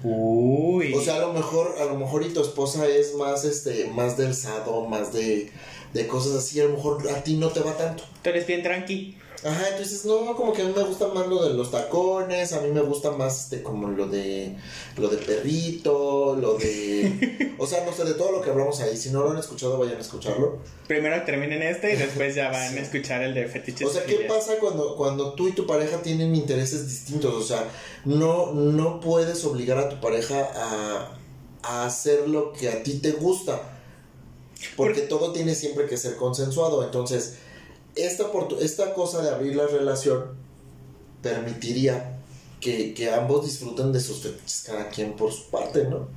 Uy. 0.02 0.93
O 0.93 1.00
sea, 1.00 1.16
a 1.16 1.21
lo 1.21 1.33
mejor, 1.33 1.76
a 1.81 1.85
lo 1.87 1.95
mejor 1.95 2.25
y 2.25 2.28
tu 2.28 2.43
esposa 2.43 2.87
es 2.87 3.14
más 3.14 3.45
este, 3.45 3.87
más 3.87 4.19
del 4.19 4.35
sado, 4.35 4.83
más 4.87 5.14
de, 5.14 5.50
de 5.95 6.07
cosas 6.07 6.35
así, 6.35 6.61
a 6.61 6.64
lo 6.64 6.71
mejor 6.71 7.09
a 7.09 7.25
ti 7.25 7.37
no 7.37 7.49
te 7.49 7.61
va 7.61 7.75
tanto. 7.76 8.04
Tú 8.23 8.31
eres 8.31 8.47
bien 8.47 8.62
tranqui. 8.62 9.16
Ajá, 9.43 9.69
entonces 9.71 10.05
no, 10.05 10.35
como 10.37 10.53
que 10.53 10.62
a 10.62 10.64
mí 10.64 10.73
me 10.75 10.83
gusta 10.85 11.09
más 11.09 11.26
lo 11.26 11.45
de 11.45 11.55
los 11.55 11.71
tacones, 11.71 12.53
a 12.53 12.61
mí 12.61 12.71
me 12.71 12.81
gusta 12.81 13.11
más 13.11 13.45
este 13.45 13.62
como 13.62 13.88
lo 13.88 14.07
de 14.07 14.57
lo 14.97 15.09
de 15.09 15.19
perrito, 15.19 16.37
lo 16.41 16.55
de 16.57 17.55
o 17.59 17.67
sea, 17.67 17.85
no 17.85 17.93
sé 17.93 18.05
de 18.05 18.14
todo 18.14 18.33
lo 18.33 18.41
que 18.41 18.50
hablamos 18.50 18.81
ahí, 18.81 18.97
si 18.97 19.11
no 19.11 19.23
lo 19.23 19.31
han 19.31 19.38
escuchado 19.38 19.79
vayan 19.79 19.97
a 19.97 20.00
escucharlo. 20.00 20.59
Primero 20.87 21.23
terminen 21.25 21.62
este 21.62 21.93
y 21.93 21.97
después 21.97 22.35
ya 22.35 22.50
van 22.50 22.76
a 22.76 22.81
escuchar 22.81 23.23
el 23.23 23.35
de 23.35 23.47
fetiches. 23.47 23.88
O 23.88 23.91
sea, 23.91 24.05
¿qué 24.05 24.26
pasa 24.29 24.55
cuando 24.61 24.97
cuando 24.97 25.35
tú 25.35 25.49
y 25.49 25.53
tu 25.53 25.67
pareja 25.67 26.00
tienen 26.03 26.35
intereses 26.35 26.88
distintos? 26.88 27.35
O 27.35 27.43
sea, 27.43 27.69
no 28.05 28.53
no 28.53 29.00
puedes 29.00 29.45
obligar 29.45 29.79
a 29.79 29.88
tu 29.88 30.00
pareja 30.00 30.49
a 30.55 31.19
a 31.64 31.87
hacer 31.87 32.29
lo 32.29 32.53
que 32.53 32.69
a 32.69 32.83
ti 32.83 32.99
te 32.99 33.12
gusta. 33.12 33.61
Porque 34.76 35.03
todo 35.03 35.33
tiene 35.33 35.55
siempre 35.55 35.87
que 35.87 35.97
ser 35.97 36.17
consensuado, 36.17 36.83
entonces 36.85 37.35
esta, 37.96 38.24
esta 38.60 38.94
cosa 38.94 39.22
de 39.22 39.30
abrir 39.30 39.56
la 39.56 39.66
relación 39.66 40.36
permitiría 41.22 42.18
que, 42.60 42.94
que 42.94 43.10
ambos 43.10 43.44
disfruten 43.44 43.92
de 43.92 44.00
sus 44.00 44.22
fetiches, 44.22 44.64
cada 44.66 44.88
quien 44.88 45.14
por 45.14 45.32
su 45.32 45.50
parte, 45.50 45.84
¿no? 45.84 46.08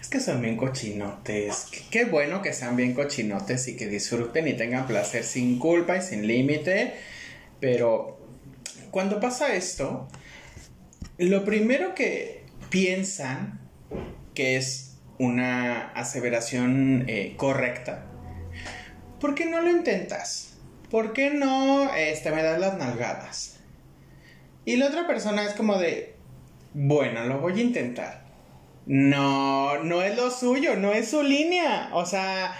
Es 0.00 0.08
que 0.08 0.20
son 0.20 0.42
bien 0.42 0.56
cochinotes. 0.56 1.66
Qué 1.90 2.04
bueno 2.04 2.42
que 2.42 2.52
sean 2.52 2.76
bien 2.76 2.94
cochinotes 2.94 3.68
y 3.68 3.76
que 3.76 3.86
disfruten 3.86 4.48
y 4.48 4.54
tengan 4.54 4.86
placer 4.86 5.24
sin 5.24 5.58
culpa 5.58 5.96
y 5.96 6.02
sin 6.02 6.26
límite. 6.26 6.94
Pero 7.60 8.18
cuando 8.90 9.20
pasa 9.20 9.54
esto, 9.54 10.08
lo 11.18 11.44
primero 11.44 11.94
que 11.94 12.44
piensan 12.68 13.60
que 14.34 14.56
es 14.56 14.96
una 15.18 15.90
aseveración 15.92 17.04
eh, 17.08 17.34
correcta, 17.36 18.06
¿por 19.20 19.34
qué 19.34 19.46
no 19.46 19.60
lo 19.60 19.70
intentas? 19.70 20.51
¿Por 20.92 21.14
qué 21.14 21.30
no 21.30 21.90
este, 21.94 22.30
me 22.32 22.42
das 22.42 22.60
las 22.60 22.76
nalgadas? 22.76 23.56
Y 24.66 24.76
la 24.76 24.88
otra 24.88 25.06
persona 25.06 25.42
es 25.42 25.54
como 25.54 25.78
de, 25.78 26.16
bueno, 26.74 27.24
lo 27.24 27.38
voy 27.38 27.58
a 27.58 27.62
intentar. 27.62 28.26
No, 28.84 29.82
no 29.82 30.02
es 30.02 30.14
lo 30.18 30.30
suyo, 30.30 30.76
no 30.76 30.92
es 30.92 31.08
su 31.08 31.22
línea. 31.22 31.88
O 31.94 32.04
sea, 32.04 32.54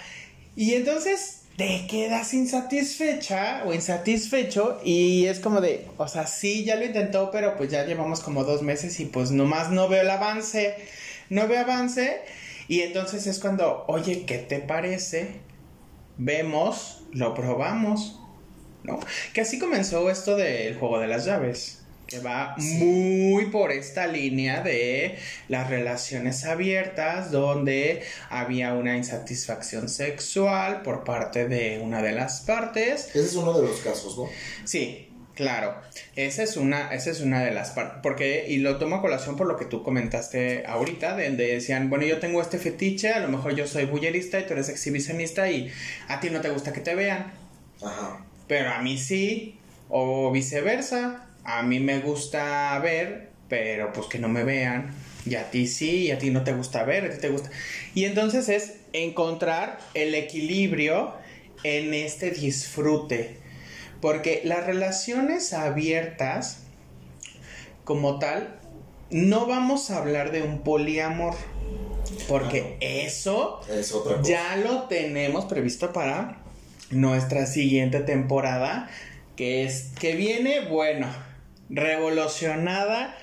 y 0.55 0.73
entonces 0.73 1.43
te 1.57 1.85
quedas 1.85 2.33
insatisfecha 2.33 3.65
o 3.67 3.73
insatisfecho 3.75 4.81
y 4.83 5.27
es 5.27 5.39
como 5.39 5.61
de, 5.61 5.87
o 5.97 6.07
sea, 6.07 6.25
sí, 6.25 6.65
ya 6.65 6.75
lo 6.75 6.85
intentó, 6.85 7.29
pero 7.29 7.55
pues 7.55 7.69
ya 7.69 7.85
llevamos 7.85 8.21
como 8.21 8.43
dos 8.45 8.63
meses 8.63 8.99
y 8.99 9.05
pues 9.05 9.29
nomás 9.29 9.69
no 9.69 9.87
veo 9.87 10.01
el 10.01 10.09
avance, 10.09 10.75
no 11.29 11.47
veo 11.47 11.59
avance. 11.59 12.21
Y 12.67 12.81
entonces 12.81 13.27
es 13.27 13.37
cuando, 13.37 13.85
oye, 13.87 14.25
¿qué 14.25 14.39
te 14.39 14.57
parece? 14.57 15.35
Vemos, 16.17 17.03
lo 17.11 17.35
probamos, 17.35 18.21
¿no? 18.83 18.99
Que 19.33 19.41
así 19.41 19.59
comenzó 19.59 20.09
esto 20.09 20.35
del 20.35 20.75
juego 20.75 20.99
de 20.99 21.07
las 21.07 21.25
llaves 21.25 21.79
que 22.07 22.19
va 22.19 22.55
muy 22.57 23.45
por 23.47 23.71
esta 23.71 24.07
línea 24.07 24.61
de 24.61 25.17
las 25.47 25.69
relaciones 25.69 26.45
abiertas 26.45 27.31
donde 27.31 28.03
había 28.29 28.73
una 28.73 28.97
insatisfacción 28.97 29.89
sexual 29.89 30.81
por 30.83 31.03
parte 31.03 31.47
de 31.47 31.79
una 31.79 32.01
de 32.01 32.11
las 32.11 32.41
partes. 32.41 33.07
Ese 33.09 33.21
es 33.21 33.35
uno 33.35 33.59
de 33.59 33.67
los 33.67 33.79
casos, 33.79 34.17
¿no? 34.17 34.29
Sí, 34.65 35.09
Claro, 35.35 35.75
esa 36.15 36.43
es 36.43 36.57
una, 36.57 36.93
esa 36.93 37.09
es 37.09 37.19
una 37.19 37.43
de 37.43 37.49
las 37.49 37.71
partes, 37.71 38.01
porque, 38.03 38.45
y 38.47 38.57
lo 38.57 38.77
tomo 38.77 38.97
a 38.97 39.01
colación 39.01 39.35
por 39.35 39.47
lo 39.47 39.57
que 39.57 39.65
tú 39.65 39.81
comentaste 39.81 40.63
ahorita, 40.67 41.17
donde 41.17 41.55
decían, 41.55 41.89
bueno, 41.89 42.05
yo 42.05 42.19
tengo 42.19 42.39
este 42.39 42.59
fetiche, 42.59 43.11
a 43.11 43.19
lo 43.19 43.29
mejor 43.29 43.55
yo 43.55 43.65
soy 43.65 43.85
bullerista 43.85 44.39
y 44.39 44.45
tú 44.45 44.53
eres 44.53 44.69
exhibicionista 44.69 45.49
y 45.49 45.71
a 46.07 46.19
ti 46.19 46.29
no 46.29 46.39
te 46.39 46.51
gusta 46.51 46.71
que 46.71 46.81
te 46.81 46.93
vean. 46.93 47.33
Ajá. 47.81 48.23
Pero 48.47 48.71
a 48.71 48.81
mí 48.81 48.97
sí, 48.97 49.57
o 49.89 50.31
viceversa, 50.31 51.27
a 51.43 51.63
mí 51.63 51.79
me 51.79 51.99
gusta 51.99 52.77
ver, 52.79 53.29
pero 53.47 53.93
pues 53.93 54.07
que 54.07 54.19
no 54.19 54.29
me 54.29 54.43
vean. 54.43 54.93
Y 55.25 55.35
a 55.35 55.51
ti 55.51 55.67
sí, 55.67 56.07
y 56.07 56.11
a 56.11 56.17
ti 56.17 56.31
no 56.31 56.43
te 56.43 56.53
gusta 56.53 56.83
ver, 56.83 57.05
a 57.05 57.09
ti 57.09 57.17
te 57.21 57.29
gusta. 57.29 57.49
Y 57.95 58.05
entonces 58.05 58.49
es 58.49 58.73
encontrar 58.91 59.79
el 59.93 60.15
equilibrio 60.15 61.13
en 61.63 61.93
este 61.93 62.31
disfrute. 62.31 63.37
Porque 64.01 64.41
las 64.43 64.65
relaciones 64.65 65.53
abiertas, 65.53 66.63
como 67.85 68.19
tal, 68.19 68.59
no 69.09 69.45
vamos 69.45 69.91
a 69.91 69.99
hablar 69.99 70.31
de 70.31 70.41
un 70.41 70.61
poliamor. 70.61 71.35
Porque 72.27 72.77
eso 72.81 73.61
ya 74.23 74.57
lo 74.57 74.83
tenemos 74.83 75.45
previsto 75.45 75.93
para 75.93 76.42
nuestra 76.95 77.45
siguiente 77.45 77.99
temporada. 77.99 78.89
Que 79.35 79.63
es 79.63 79.91
que 79.99 80.15
viene, 80.15 80.61
bueno, 80.61 81.07
revolucionada 81.69 83.15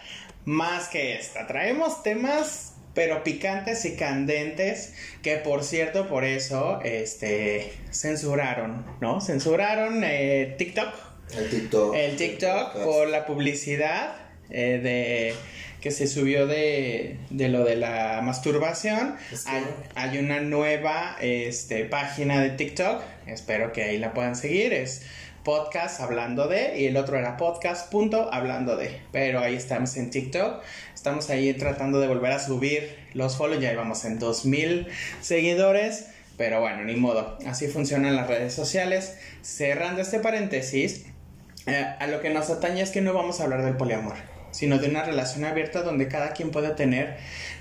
más 0.45 0.89
que 0.89 1.15
esta. 1.15 1.47
Traemos 1.47 2.03
temas 2.03 2.71
pero 2.95 3.23
picantes 3.23 3.85
y 3.85 3.97
candentes 3.97 4.95
que 5.23 5.37
por 5.37 5.63
cierto 5.63 6.09
por 6.09 6.25
eso 6.25 6.81
este 6.83 7.73
censuraron, 7.93 8.85
¿no? 9.01 9.21
Censuraron 9.21 10.03
eh, 10.05 10.55
TikTok. 10.59 10.93
El 11.37 11.49
TikTok. 11.49 11.95
El 11.95 12.17
TikTok 12.17 12.83
por 12.83 13.09
la 13.09 13.27
publicidad 13.27 14.17
eh, 14.51 14.81
de 14.83 15.35
que 15.81 15.91
se 15.91 16.07
subió 16.07 16.47
de, 16.47 17.17
de 17.31 17.49
lo 17.49 17.65
de 17.65 17.77
la 17.77 18.21
masturbación. 18.23 19.17
Hay, 19.47 19.65
hay, 19.95 20.19
una 20.19 20.41
nueva 20.41 21.17
este, 21.21 21.85
página 21.85 22.41
de 22.41 22.51
TikTok. 22.51 23.03
Espero 23.27 23.73
que 23.73 23.83
ahí 23.83 23.99
la 23.99 24.13
puedan 24.13 24.37
seguir. 24.37 24.73
Es 24.73 25.03
podcast 25.43 26.01
hablando 26.01 26.49
de 26.49 26.79
y 26.79 26.87
el 26.87 26.99
otro 26.99 27.17
era 27.17 27.39
podcast 27.39 27.91
punto 27.91 28.33
hablando 28.33 28.77
de. 28.77 29.01
Pero 29.11 29.41
ahí 29.41 29.55
estamos 29.55 29.97
en 29.97 30.11
TikTok. 30.11 30.63
Estamos 30.95 31.31
ahí 31.31 31.53
tratando 31.55 31.99
de 31.99 32.09
volver 32.09 32.33
a 32.33 32.39
subir 32.39 32.99
los 33.15 33.39
follows. 33.39 33.63
Ya 33.63 33.73
íbamos 33.73 34.05
en 34.05 34.19
2000 34.19 34.87
seguidores. 35.23 36.09
Pero 36.37 36.61
bueno, 36.61 36.85
ni 36.85 36.97
modo. 36.97 37.39
Así 37.47 37.69
funcionan 37.69 38.17
las 38.17 38.27
redes 38.27 38.53
sociales. 38.53 39.17
Cerrando 39.43 40.03
este 40.03 40.21
paréntesis, 40.21 41.07
eh, 41.67 41.87
a 41.99 42.07
lo 42.07 42.21
que 42.21 42.31
nos 42.31 42.51
atañe 42.51 42.83
es 42.83 42.91
que 42.91 43.01
no 43.01 43.15
vamos 43.15 43.41
a 43.41 43.45
hablar 43.45 43.63
del 43.63 43.77
poliamor 43.77 44.30
sino 44.51 44.79
de 44.79 44.89
una 44.89 45.05
relación 45.05 45.45
abierta 45.45 45.83
donde 45.83 46.09
cada 46.09 46.33
quien 46.33 46.51
puede 46.51 46.71
tener 46.71 47.19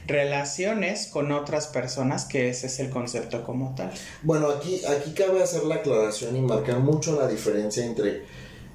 relaciones 0.07 1.07
con 1.07 1.31
otras 1.31 1.67
personas, 1.67 2.25
que 2.25 2.49
ese 2.49 2.67
es 2.67 2.79
el 2.79 2.89
concepto 2.89 3.43
como 3.43 3.75
tal. 3.75 3.91
Bueno, 4.23 4.49
aquí, 4.49 4.81
aquí 4.85 5.11
cabe 5.13 5.43
hacer 5.43 5.63
la 5.63 5.75
aclaración 5.75 6.35
y 6.35 6.41
marcar 6.41 6.79
mucho 6.79 7.19
la 7.19 7.27
diferencia 7.27 7.85
entre 7.85 8.23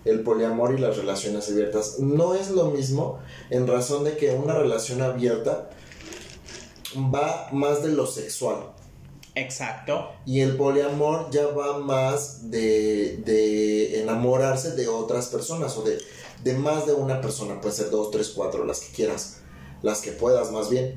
el 0.05 0.21
poliamor 0.21 0.75
y 0.75 0.81
las 0.81 0.97
relaciones 0.97 1.49
abiertas. 1.51 1.99
No 1.99 2.35
es 2.35 2.51
lo 2.51 2.71
mismo 2.71 3.19
en 3.51 3.67
razón 3.67 4.05
de 4.05 4.17
que 4.17 4.31
una 4.31 4.55
relación 4.55 5.03
abierta 5.03 5.71
va 6.97 7.49
más 7.53 7.83
de 7.83 7.89
lo 7.91 8.07
sexual. 8.07 8.59
Exacto. 9.35 10.13
Y 10.27 10.41
el 10.41 10.57
poliamor 10.57 11.31
ya 11.31 11.47
va 11.49 11.79
más 11.79 12.51
de, 12.51 13.17
de 13.25 14.01
enamorarse 14.01 14.73
de 14.73 14.87
otras 14.87 15.27
personas 15.27 15.77
o 15.77 15.83
de 15.83 15.99
de 16.45 16.53
más 16.53 16.87
de 16.87 16.93
una 16.93 17.23
persona, 17.23 17.61
puede 17.61 17.75
ser 17.75 17.91
dos, 17.91 18.11
tres, 18.11 18.29
cuatro, 18.29 18.65
las 18.65 18.81
que 18.81 18.95
quieras, 18.95 19.41
las 19.83 20.03
que 20.03 20.13
puedas 20.13 20.53
más 20.53 20.69
bien. 20.69 20.95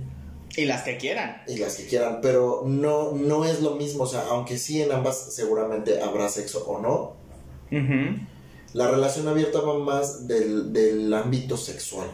Y 0.56 0.66
las 0.66 0.84
que 0.84 0.98
quieran. 0.98 1.42
Y 1.48 1.58
las 1.58 1.75
que 1.75 1.88
quieran, 1.88 2.20
pero 2.22 2.63
no, 2.66 3.13
no 3.13 3.46
es 3.46 3.62
lo 3.62 3.75
mismo, 3.75 4.04
o 4.04 4.08
sea, 4.08 4.25
aunque 4.30 4.58
sí 4.58 4.82
en 4.82 4.92
ambas 4.92 5.34
seguramente 5.34 6.01
habrá 6.01 6.27
sexo 6.27 6.66
o 6.68 6.82
no, 6.82 7.16
la 8.74 8.92
relación 8.92 9.27
abierta 9.27 9.62
va 9.62 9.80
más 9.80 10.27
del, 10.27 11.13
ámbito 11.13 11.56
sexual. 11.56 12.08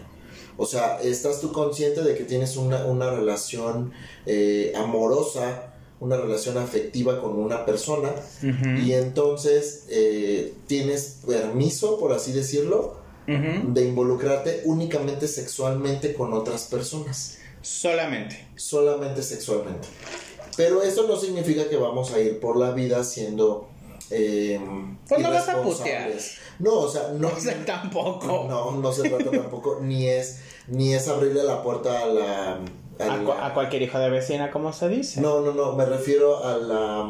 O 0.55 0.67
sea, 0.67 1.01
estás 1.01 1.41
tú 1.41 1.51
consciente 1.51 2.03
de 2.03 2.15
que 2.15 2.25
tienes 2.25 2.55
una, 2.55 3.09
relación 3.09 3.91
eh, 4.27 4.73
amorosa, 4.75 5.73
una 5.99 6.17
relación 6.17 6.59
afectiva 6.59 7.19
con 7.19 7.39
una 7.39 7.65
persona, 7.65 8.11
y 8.85 8.91
entonces 8.91 9.87
eh, 9.89 10.53
tienes 10.67 11.21
permiso, 11.25 11.97
por 11.97 12.13
así 12.13 12.31
decirlo, 12.31 13.02
de 13.25 13.85
involucrarte 13.85 14.61
únicamente 14.65 15.27
sexualmente 15.27 16.13
con 16.13 16.33
otras 16.33 16.63
personas. 16.63 17.37
Solamente. 17.61 18.47
Solamente 18.55 19.23
sexualmente. 19.23 19.87
Pero 20.57 20.83
eso 20.83 21.07
no 21.07 21.15
significa 21.15 21.67
que 21.69 21.77
vamos 21.77 22.13
a 22.13 22.19
ir 22.19 22.39
por 22.39 22.57
la 22.57 22.71
vida 22.71 23.03
siendo... 23.03 23.69
Eh, 24.11 24.59
pues 25.07 25.21
no 25.21 25.31
vas 25.31 25.47
a 25.49 25.61
putear. 25.61 26.11
No, 26.59 26.73
o 26.73 26.89
sea, 26.89 27.09
no... 27.17 27.29
tampoco. 27.65 28.45
No, 28.47 28.71
no 28.71 28.91
se 28.91 29.09
trata 29.09 29.31
tampoco, 29.31 29.79
ni 29.81 30.07
es, 30.07 30.41
ni 30.67 30.93
es 30.93 31.07
abrirle 31.07 31.43
la 31.43 31.63
puerta 31.63 32.03
a 32.03 32.05
la... 32.05 32.59
A, 32.99 33.53
cualquier 33.55 33.81
hijo 33.81 33.97
de 33.97 34.09
vecina, 34.09 34.51
como 34.51 34.71
se 34.71 34.87
dice. 34.89 35.19
No, 35.19 35.41
no, 35.41 35.53
no, 35.53 35.73
me 35.73 35.85
refiero 35.85 36.43
a 36.43 36.57
la... 36.57 37.09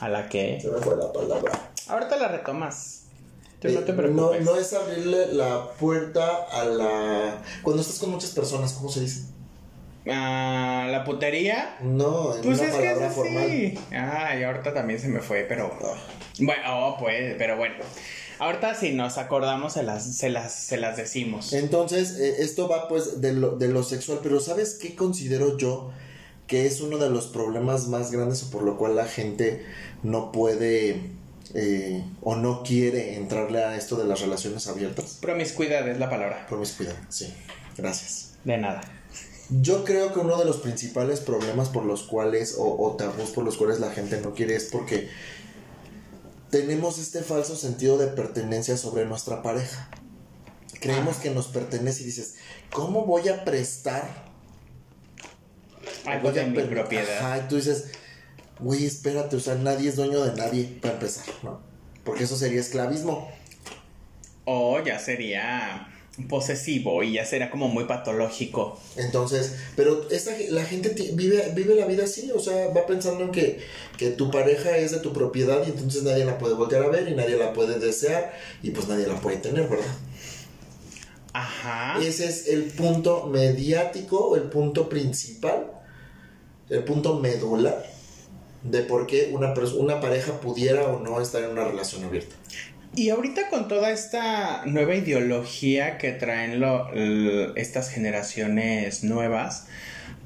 ¿A 0.00 0.08
la 0.08 0.28
qué? 0.28 0.58
Se 0.60 0.70
me 0.70 0.78
fue 0.78 0.96
la 0.96 1.12
palabra. 1.12 1.72
Ahorita 1.88 2.16
la 2.16 2.28
retomas 2.28 2.97
no 3.62 3.80
te 3.80 3.92
preocupes. 3.92 4.44
No, 4.44 4.52
no, 4.52 4.56
es 4.58 4.72
abrirle 4.72 5.32
la 5.32 5.72
puerta 5.72 6.46
a 6.50 6.64
la. 6.64 7.42
Cuando 7.62 7.82
estás 7.82 7.98
con 7.98 8.10
muchas 8.10 8.30
personas, 8.30 8.72
¿cómo 8.74 8.88
se 8.88 9.00
dice? 9.00 9.22
¿A 10.10 10.86
la 10.90 11.04
putería? 11.04 11.76
No, 11.82 12.34
en 12.34 12.42
pues 12.42 12.58
una 12.58 12.68
es 12.68 12.74
palabra 12.74 13.08
que 13.08 13.14
formal. 13.14 13.46
Sí. 13.48 13.78
Ay, 13.90 14.42
ahorita 14.42 14.72
también 14.72 15.00
se 15.00 15.08
me 15.08 15.20
fue, 15.20 15.44
pero. 15.48 15.70
Ah. 15.82 15.94
Bueno, 16.38 16.62
oh, 16.66 16.96
pues, 16.98 17.34
pero 17.36 17.56
bueno. 17.56 17.76
Ahorita 18.38 18.74
si 18.76 18.92
nos 18.92 19.18
acordamos 19.18 19.72
se 19.72 19.82
las, 19.82 20.16
se 20.16 20.30
las, 20.30 20.54
se 20.54 20.76
las 20.76 20.96
decimos. 20.96 21.52
Entonces, 21.52 22.18
eh, 22.20 22.36
esto 22.38 22.68
va 22.68 22.86
pues 22.86 23.20
de 23.20 23.32
lo, 23.32 23.56
de 23.56 23.68
lo 23.68 23.82
sexual, 23.82 24.20
pero 24.22 24.38
¿sabes 24.38 24.78
qué 24.80 24.94
considero 24.94 25.56
yo 25.56 25.90
que 26.46 26.66
es 26.66 26.80
uno 26.80 26.98
de 26.98 27.10
los 27.10 27.26
problemas 27.26 27.88
más 27.88 28.12
grandes 28.12 28.44
o 28.44 28.50
por 28.50 28.62
lo 28.62 28.78
cual 28.78 28.94
la 28.96 29.06
gente 29.06 29.66
no 30.02 30.30
puede 30.30 31.17
eh, 31.54 32.04
o 32.22 32.36
no 32.36 32.62
quiere 32.62 33.16
entrarle 33.16 33.64
a 33.64 33.76
esto 33.76 33.96
de 33.96 34.04
las 34.04 34.20
relaciones 34.20 34.66
abiertas. 34.66 35.18
Promiscuidad 35.20 35.88
es 35.88 35.98
la 35.98 36.10
palabra. 36.10 36.46
Promiscuidad, 36.48 36.96
sí. 37.08 37.32
Gracias. 37.76 38.32
De 38.44 38.58
nada. 38.58 38.80
Yo 39.50 39.84
creo 39.84 40.12
que 40.12 40.18
uno 40.18 40.38
de 40.38 40.44
los 40.44 40.58
principales 40.58 41.20
problemas 41.20 41.70
por 41.70 41.84
los 41.84 42.02
cuales, 42.02 42.56
o, 42.58 42.76
o 42.82 42.96
tabús 42.96 43.30
por 43.30 43.44
los 43.44 43.56
cuales 43.56 43.80
la 43.80 43.90
gente 43.90 44.20
no 44.20 44.34
quiere 44.34 44.56
es 44.56 44.64
porque 44.64 45.08
tenemos 46.50 46.98
este 46.98 47.22
falso 47.22 47.56
sentido 47.56 47.98
de 47.98 48.08
pertenencia 48.08 48.76
sobre 48.76 49.06
nuestra 49.06 49.42
pareja. 49.42 49.90
Creemos 50.80 51.16
que 51.16 51.30
nos 51.30 51.48
pertenece 51.48 52.02
y 52.02 52.06
dices, 52.06 52.36
¿cómo 52.70 53.04
voy 53.04 53.28
a 53.28 53.44
prestar 53.44 54.26
algo 56.06 56.30
de 56.30 56.46
mi 56.46 56.62
propiedad? 56.62 57.18
Ajá, 57.18 57.38
y 57.38 57.48
tú 57.48 57.56
dices, 57.56 57.86
güey, 58.60 58.84
espérate, 58.84 59.36
o 59.36 59.40
sea, 59.40 59.54
nadie 59.54 59.88
es 59.88 59.96
dueño 59.96 60.24
de 60.24 60.36
nadie 60.36 60.64
para 60.80 60.94
empezar, 60.94 61.24
¿no? 61.42 61.60
Porque 62.04 62.24
eso 62.24 62.36
sería 62.36 62.60
esclavismo. 62.60 63.30
O 64.44 64.82
ya 64.82 64.98
sería 64.98 65.88
posesivo 66.26 67.02
y 67.04 67.12
ya 67.12 67.24
será 67.24 67.50
como 67.50 67.68
muy 67.68 67.84
patológico. 67.84 68.80
Entonces, 68.96 69.54
pero 69.76 70.08
esta, 70.10 70.32
la 70.50 70.64
gente 70.64 70.88
vive, 71.12 71.52
vive 71.54 71.74
la 71.74 71.86
vida 71.86 72.04
así, 72.04 72.30
o 72.32 72.40
sea, 72.40 72.68
va 72.68 72.86
pensando 72.86 73.24
en 73.24 73.30
que, 73.30 73.60
que 73.96 74.10
tu 74.10 74.30
pareja 74.30 74.76
es 74.78 74.90
de 74.90 74.98
tu 74.98 75.12
propiedad 75.12 75.64
y 75.66 75.70
entonces 75.70 76.02
nadie 76.02 76.24
la 76.24 76.38
puede 76.38 76.54
voltear 76.54 76.82
a 76.82 76.88
ver 76.88 77.08
y 77.08 77.14
nadie 77.14 77.36
la 77.36 77.52
puede 77.52 77.78
desear 77.78 78.32
y 78.62 78.70
pues 78.70 78.88
nadie 78.88 79.06
la 79.06 79.20
puede 79.20 79.36
tener, 79.36 79.68
¿verdad? 79.68 79.86
Ajá. 81.34 82.00
Ese 82.02 82.26
es 82.26 82.48
el 82.48 82.64
punto 82.64 83.26
mediático, 83.26 84.34
el 84.34 84.44
punto 84.44 84.88
principal, 84.88 85.70
el 86.68 86.82
punto 86.84 87.20
medular 87.20 87.97
de 88.62 88.82
por 88.82 89.06
qué 89.06 89.30
una, 89.32 89.54
una 89.78 90.00
pareja 90.00 90.40
pudiera 90.40 90.84
o 90.84 91.00
no 91.00 91.20
estar 91.20 91.42
en 91.42 91.50
una 91.50 91.64
relación 91.64 92.04
abierta. 92.04 92.34
Y 92.94 93.10
ahorita 93.10 93.48
con 93.48 93.68
toda 93.68 93.90
esta 93.90 94.64
nueva 94.66 94.94
ideología 94.94 95.98
que 95.98 96.12
traen 96.12 96.62
estas 97.56 97.90
generaciones 97.90 99.04
nuevas, 99.04 99.68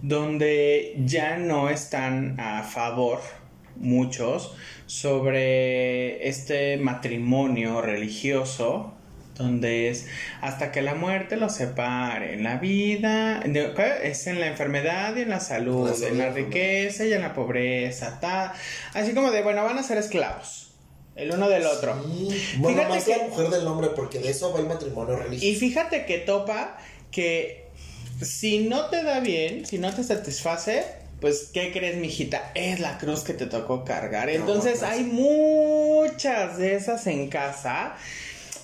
donde 0.01 0.97
ya 1.05 1.37
no 1.37 1.69
están 1.69 2.39
a 2.41 2.63
favor 2.63 3.21
muchos 3.77 4.55
sobre 4.87 6.29
este 6.29 6.77
matrimonio 6.77 7.83
religioso, 7.83 8.95
donde 9.35 9.89
es 9.89 10.07
hasta 10.41 10.73
que 10.73 10.83
la 10.83 10.95
muerte 10.95 11.37
los 11.37 11.55
separe 11.55 12.35
en 12.35 12.45
la 12.45 12.59
vida, 12.59 13.43
es 14.03 14.27
en 14.27 14.41
la 14.41 14.47
enfermedad 14.47 15.17
y 15.17 15.23
en 15.23 15.31
la 15.31 15.41
salud, 15.41 15.91
en 16.03 16.19
la 16.19 16.31
riqueza 16.31 17.05
y 17.05 17.13
en 17.13 17.23
la 17.23 17.35
pobreza, 17.35 18.53
así 18.95 19.15
como 19.15 19.31
de, 19.31 19.43
bueno, 19.43 19.65
van 19.65 19.79
a 19.79 19.83
ser 19.83 19.99
esclavos 19.99 20.69
el 21.15 21.31
uno 21.31 21.49
del 21.49 21.67
otro. 21.67 21.95
Bueno, 22.59 22.89
más 22.89 23.07
la 23.07 23.19
mujer 23.19 23.49
del 23.51 23.67
hombre, 23.67 23.89
porque 23.95 24.19
de 24.19 24.31
eso 24.31 24.53
va 24.53 24.61
el 24.61 24.67
matrimonio 24.67 25.17
religioso. 25.17 25.47
Y 25.47 25.55
fíjate 25.57 26.07
que 26.07 26.19
topa 26.19 26.79
que 27.11 27.67
si 28.23 28.61
no 28.61 28.87
te 28.87 29.03
da 29.03 29.21
bien, 29.21 29.67
si 29.67 29.79
no 29.79 29.95
te 29.95 30.05
satisface, 30.05 30.85
pues, 31.21 31.51
¿qué 31.53 31.71
crees, 31.73 31.97
mijita? 31.99 32.51
Es 32.55 32.81
la 32.81 32.99
cruz 32.99 33.21
que 33.23 33.35
te 33.35 33.47
tocó 33.47 33.85
cargar. 33.85 34.29
Entonces, 34.31 34.83
hay 34.83 35.05
muchas 35.05 36.59
de 36.59 36.75
esas 36.75 37.07
en 37.07 37.29
casa 37.29 37.95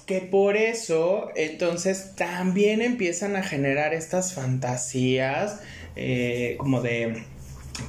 que 0.09 0.23
por 0.23 0.57
eso, 0.57 1.31
entonces, 1.37 2.15
también 2.17 2.81
empiezan 2.81 3.37
a 3.37 3.43
generar 3.43 3.93
estas 3.93 4.33
fantasías 4.33 5.61
eh, 5.97 6.57
como 6.59 6.81
de, 6.81 7.25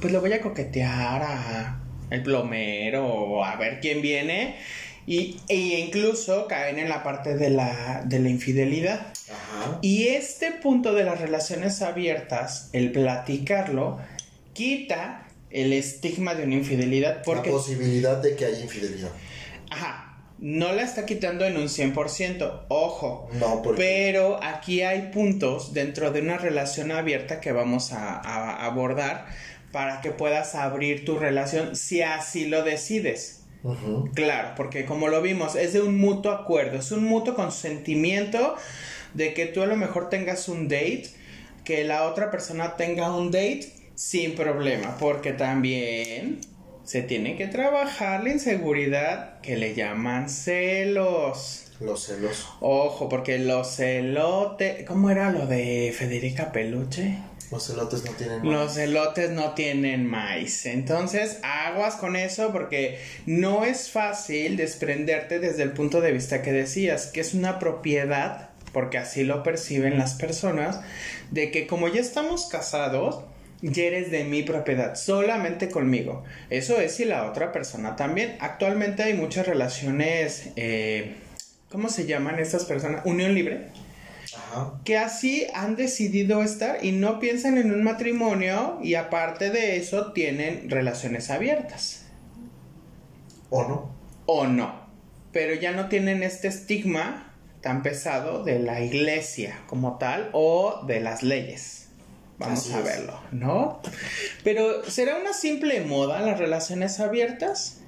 pues 0.02 0.12
le 0.12 0.18
voy 0.18 0.34
a 0.34 0.42
coquetear 0.42 1.22
a 1.22 1.80
el 2.10 2.22
plomero 2.22 3.06
o 3.06 3.42
a 3.42 3.56
ver 3.56 3.80
quién 3.80 4.02
viene. 4.02 4.56
Y, 5.06 5.40
e 5.48 5.56
incluso 5.80 6.46
caen 6.46 6.78
en 6.78 6.90
la 6.90 7.02
parte 7.02 7.36
de 7.36 7.48
la, 7.48 8.02
de 8.04 8.18
la 8.18 8.28
infidelidad. 8.28 9.14
Y 9.80 10.08
este 10.08 10.52
punto 10.52 10.92
de 10.92 11.04
las 11.04 11.22
relaciones 11.22 11.80
abiertas, 11.80 12.68
el 12.74 12.92
platicarlo, 12.92 13.98
quita 14.52 15.26
el 15.48 15.72
estigma 15.72 16.34
de 16.34 16.44
una 16.44 16.54
infidelidad. 16.54 17.22
Porque, 17.24 17.48
la 17.48 17.56
posibilidad 17.56 18.18
de 18.18 18.36
que 18.36 18.44
haya 18.44 18.60
infidelidad. 18.60 19.10
Ajá. 19.70 20.09
No 20.40 20.72
la 20.72 20.82
está 20.82 21.04
quitando 21.04 21.44
en 21.44 21.56
un 21.56 21.68
100%, 21.68 22.62
ojo. 22.68 23.28
No, 23.34 23.62
Pero 23.76 24.42
aquí 24.42 24.82
hay 24.82 25.10
puntos 25.12 25.74
dentro 25.74 26.10
de 26.10 26.22
una 26.22 26.38
relación 26.38 26.90
abierta 26.92 27.40
que 27.40 27.52
vamos 27.52 27.92
a, 27.92 28.14
a 28.14 28.64
abordar 28.64 29.26
para 29.70 30.00
que 30.00 30.10
puedas 30.10 30.54
abrir 30.54 31.04
tu 31.04 31.18
relación 31.18 31.76
si 31.76 32.02
así 32.02 32.46
lo 32.46 32.62
decides. 32.62 33.40
Claro, 34.14 34.54
porque 34.56 34.86
como 34.86 35.08
lo 35.08 35.20
vimos, 35.20 35.54
es 35.54 35.74
de 35.74 35.82
un 35.82 35.98
mutuo 35.98 36.32
acuerdo, 36.32 36.78
es 36.78 36.92
un 36.92 37.04
mutuo 37.04 37.34
consentimiento 37.34 38.56
de 39.12 39.34
que 39.34 39.46
tú 39.46 39.62
a 39.62 39.66
lo 39.66 39.76
mejor 39.76 40.08
tengas 40.08 40.48
un 40.48 40.68
date, 40.68 41.10
que 41.64 41.84
la 41.84 42.04
otra 42.04 42.30
persona 42.30 42.76
tenga 42.76 43.14
un 43.14 43.30
date 43.30 43.70
sin 43.94 44.34
problema, 44.34 44.96
porque 44.98 45.32
también 45.32 46.40
se 46.90 47.02
tiene 47.02 47.36
que 47.36 47.46
trabajar 47.46 48.24
la 48.24 48.30
inseguridad 48.30 49.38
que 49.42 49.56
le 49.56 49.76
llaman 49.76 50.28
celos. 50.28 51.66
Los 51.78 52.02
celos. 52.02 52.48
Ojo, 52.58 53.08
porque 53.08 53.38
los 53.38 53.76
celotes. 53.76 54.84
¿Cómo 54.88 55.08
era 55.08 55.30
lo 55.30 55.46
de 55.46 55.94
Federica 55.96 56.50
Peluche? 56.50 57.18
Los 57.52 57.70
elotes 57.70 58.02
no 58.04 58.10
tienen 58.10 58.42
maíz. 58.42 58.52
Los 58.52 58.76
elotes 58.76 59.30
no 59.30 59.54
tienen 59.54 60.04
maíz. 60.04 60.66
Entonces, 60.66 61.38
aguas 61.44 61.94
con 61.94 62.16
eso 62.16 62.50
porque 62.50 62.98
no 63.24 63.64
es 63.64 63.88
fácil 63.88 64.56
desprenderte 64.56 65.38
desde 65.38 65.62
el 65.62 65.70
punto 65.70 66.00
de 66.00 66.10
vista 66.10 66.42
que 66.42 66.50
decías, 66.50 67.06
que 67.06 67.20
es 67.20 67.34
una 67.34 67.60
propiedad, 67.60 68.50
porque 68.72 68.98
así 68.98 69.22
lo 69.22 69.44
perciben 69.44 69.96
las 69.96 70.14
personas, 70.14 70.80
de 71.30 71.52
que 71.52 71.68
como 71.68 71.86
ya 71.86 72.00
estamos 72.00 72.48
casados, 72.48 73.20
ya 73.62 73.84
eres 73.84 74.10
de 74.10 74.24
mi 74.24 74.42
propiedad, 74.42 74.94
solamente 74.94 75.68
conmigo. 75.68 76.24
Eso 76.48 76.80
es 76.80 76.98
y 77.00 77.04
la 77.04 77.28
otra 77.28 77.52
persona 77.52 77.96
también. 77.96 78.36
Actualmente 78.40 79.02
hay 79.02 79.14
muchas 79.14 79.46
relaciones, 79.46 80.50
eh, 80.56 81.16
¿cómo 81.70 81.88
se 81.88 82.06
llaman 82.06 82.38
estas 82.38 82.64
personas? 82.64 83.02
Unión 83.04 83.34
libre 83.34 83.68
que 84.84 84.98
así 84.98 85.46
han 85.54 85.76
decidido 85.76 86.42
estar 86.42 86.84
y 86.84 86.92
no 86.92 87.18
piensan 87.18 87.58
en 87.58 87.72
un 87.72 87.82
matrimonio 87.82 88.78
y 88.82 88.94
aparte 88.94 89.50
de 89.50 89.76
eso 89.76 90.12
tienen 90.12 90.70
relaciones 90.70 91.30
abiertas. 91.30 92.06
¿O 93.50 93.64
no? 93.64 93.94
O 94.26 94.46
no. 94.46 94.88
Pero 95.32 95.54
ya 95.54 95.72
no 95.72 95.88
tienen 95.88 96.22
este 96.22 96.48
estigma 96.48 97.34
tan 97.60 97.82
pesado 97.82 98.44
de 98.44 98.58
la 98.58 98.80
iglesia 98.80 99.60
como 99.66 99.98
tal 99.98 100.30
o 100.32 100.84
de 100.86 101.00
las 101.00 101.22
leyes. 101.22 101.79
Vamos 102.40 102.72
a 102.72 102.80
verlo, 102.80 103.20
¿no? 103.30 103.80
Pero 104.42 104.82
¿será 104.90 105.16
una 105.16 105.32
simple 105.32 105.82
moda 105.82 106.20
las 106.20 106.38
relaciones 106.38 106.98
abiertas? 106.98 107.78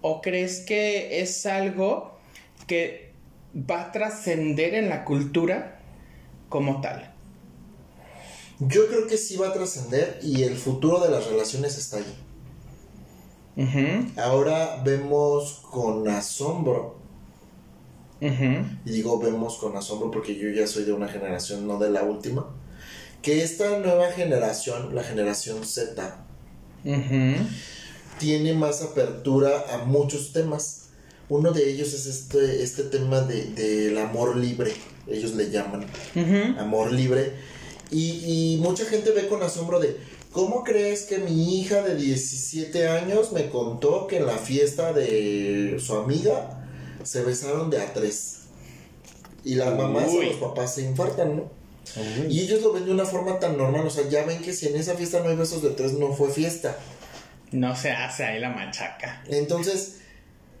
¿O 0.00 0.22
crees 0.22 0.60
que 0.60 1.20
es 1.20 1.44
algo 1.46 2.18
que 2.66 3.04
va 3.54 3.82
a 3.82 3.92
trascender 3.92 4.74
en 4.74 4.88
la 4.88 5.04
cultura 5.04 5.78
como 6.48 6.80
tal. 6.80 7.12
Yo 8.60 8.86
creo 8.88 9.06
que 9.06 9.16
sí 9.16 9.36
va 9.36 9.48
a 9.48 9.52
trascender 9.52 10.18
y 10.22 10.42
el 10.42 10.56
futuro 10.56 11.00
de 11.00 11.10
las 11.10 11.26
relaciones 11.26 11.76
está 11.78 11.98
ahí. 11.98 12.16
Ahora 14.16 14.82
vemos 14.84 15.62
con 15.70 16.08
asombro. 16.08 17.02
Y 18.20 18.90
digo 18.90 19.18
vemos 19.18 19.58
con 19.58 19.76
asombro 19.76 20.10
porque 20.10 20.34
yo 20.36 20.48
ya 20.48 20.66
soy 20.66 20.84
de 20.84 20.92
una 20.92 21.08
generación, 21.08 21.66
no 21.66 21.78
de 21.78 21.90
la 21.90 22.04
última. 22.04 22.46
Que 23.24 23.42
esta 23.42 23.78
nueva 23.78 24.12
generación, 24.12 24.94
la 24.94 25.02
generación 25.02 25.64
Z, 25.64 26.24
tiene 28.18 28.52
más 28.52 28.82
apertura 28.82 29.64
a 29.72 29.78
muchos 29.78 30.32
temas 30.32 30.84
uno 31.28 31.52
de 31.52 31.70
ellos 31.70 31.94
es 31.94 32.06
este, 32.06 32.62
este 32.62 32.84
tema 32.84 33.20
del 33.22 33.54
de, 33.54 34.00
amor 34.00 34.36
libre, 34.36 34.72
ellos 35.06 35.34
le 35.34 35.50
llaman 35.50 35.86
amor 36.58 36.92
libre. 36.92 37.32
Y, 37.90 38.58
mucha 38.60 38.84
gente 38.84 39.12
ve 39.12 39.28
con 39.28 39.42
asombro 39.42 39.78
de, 39.78 39.96
¿cómo 40.32 40.64
crees 40.64 41.02
que 41.02 41.18
mi 41.18 41.60
hija 41.60 41.82
de 41.82 41.94
17 41.94 42.88
años 42.88 43.32
me 43.32 43.48
contó 43.50 44.06
que 44.06 44.18
en 44.18 44.26
la 44.26 44.36
fiesta 44.36 44.92
de 44.92 45.78
su 45.78 45.94
amiga 45.94 46.66
se 47.02 47.22
besaron 47.22 47.70
de 47.70 47.80
a 47.80 47.92
tres? 47.92 48.40
Y 49.44 49.54
las 49.54 49.76
mamás 49.76 50.12
y 50.12 50.26
los 50.26 50.36
papás 50.36 50.74
se 50.74 50.82
infartan, 50.82 51.36
¿no? 51.36 51.63
Y 52.28 52.40
ellos 52.40 52.62
lo 52.62 52.72
ven 52.72 52.86
de 52.86 52.92
una 52.92 53.04
forma 53.04 53.38
tan 53.38 53.56
normal, 53.56 53.86
o 53.86 53.90
sea, 53.90 54.08
ya 54.08 54.24
ven 54.24 54.40
que 54.40 54.52
si 54.52 54.68
en 54.68 54.76
esa 54.76 54.94
fiesta 54.94 55.20
no 55.20 55.28
hay 55.28 55.36
besos 55.36 55.62
de 55.62 55.70
tres, 55.70 55.92
no 55.94 56.12
fue 56.12 56.30
fiesta. 56.30 56.76
No 57.52 57.76
se 57.76 57.90
hace 57.90 58.24
ahí 58.24 58.40
la 58.40 58.50
machaca. 58.50 59.22
Entonces, 59.28 59.98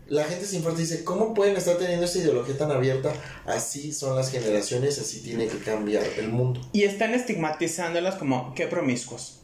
la 0.06 0.24
gente 0.24 0.44
sin 0.44 0.62
fuerza 0.62 0.80
dice, 0.80 1.02
¿cómo 1.02 1.34
pueden 1.34 1.56
estar 1.56 1.76
teniendo 1.76 2.04
esa 2.04 2.18
ideología 2.18 2.58
tan 2.58 2.70
abierta? 2.70 3.12
Así 3.46 3.92
son 3.92 4.16
las 4.16 4.30
generaciones, 4.30 4.98
así 4.98 5.22
tiene 5.22 5.46
que 5.46 5.58
cambiar 5.58 6.04
el 6.18 6.28
mundo. 6.28 6.60
Y 6.72 6.82
están 6.82 7.14
estigmatizándolas 7.14 8.16
como, 8.16 8.54
qué 8.54 8.66
promiscuos. 8.66 9.40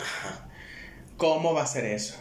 Ajá. 0.00 0.48
¿Cómo 1.16 1.52
va 1.52 1.64
a 1.64 1.66
ser 1.66 1.84
eso? 1.84 2.14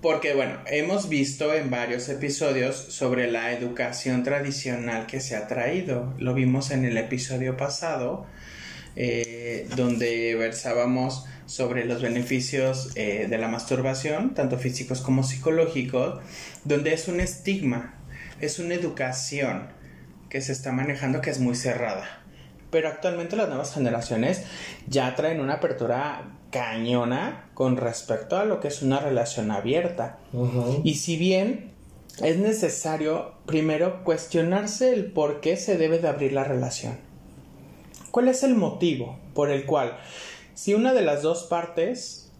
Porque 0.00 0.34
bueno, 0.34 0.60
hemos 0.66 1.08
visto 1.08 1.52
en 1.52 1.68
varios 1.70 2.08
episodios 2.08 2.76
sobre 2.76 3.30
la 3.30 3.52
educación 3.52 4.22
tradicional 4.22 5.06
que 5.06 5.20
se 5.20 5.34
ha 5.34 5.48
traído. 5.48 6.14
Lo 6.18 6.32
vimos 6.32 6.70
en 6.70 6.84
el 6.84 6.96
episodio 6.96 7.56
pasado, 7.56 8.26
eh, 8.96 9.68
donde 9.76 10.34
versábamos 10.34 11.26
sobre 11.46 11.84
los 11.84 12.02
beneficios 12.02 12.90
eh, 12.96 13.26
de 13.28 13.38
la 13.38 13.48
masturbación, 13.48 14.34
tanto 14.34 14.58
físicos 14.58 15.00
como 15.00 15.22
psicológicos, 15.22 16.20
donde 16.64 16.92
es 16.92 17.06
un 17.06 17.20
estigma, 17.20 17.94
es 18.40 18.58
una 18.58 18.74
educación 18.74 19.68
que 20.28 20.40
se 20.40 20.52
está 20.52 20.72
manejando 20.72 21.20
que 21.20 21.30
es 21.30 21.38
muy 21.38 21.54
cerrada. 21.54 22.24
Pero 22.70 22.88
actualmente 22.88 23.36
las 23.36 23.48
nuevas 23.48 23.72
generaciones 23.72 24.42
ya 24.88 25.14
traen 25.14 25.40
una 25.40 25.54
apertura 25.54 26.32
cañona 26.50 27.50
con 27.54 27.76
respecto 27.76 28.36
a 28.36 28.44
lo 28.44 28.60
que 28.60 28.68
es 28.68 28.82
una 28.82 28.98
relación 28.98 29.50
abierta. 29.50 30.18
Y 30.82 30.94
si 30.94 31.16
bien 31.16 31.72
es 32.22 32.38
necesario 32.38 33.34
primero 33.46 34.02
cuestionarse 34.04 34.92
el 34.92 35.12
por 35.12 35.40
qué 35.40 35.56
se 35.56 35.76
debe 35.76 35.98
de 35.98 36.08
abrir 36.08 36.32
la 36.32 36.44
relación. 36.44 37.05
¿Cuál 38.16 38.28
es 38.28 38.42
el 38.44 38.54
motivo 38.54 39.18
por 39.34 39.50
el 39.50 39.66
cual 39.66 39.98
si 40.54 40.72
una 40.72 40.94
de 40.94 41.02
las 41.02 41.20
dos 41.20 41.42
partes 41.42 42.32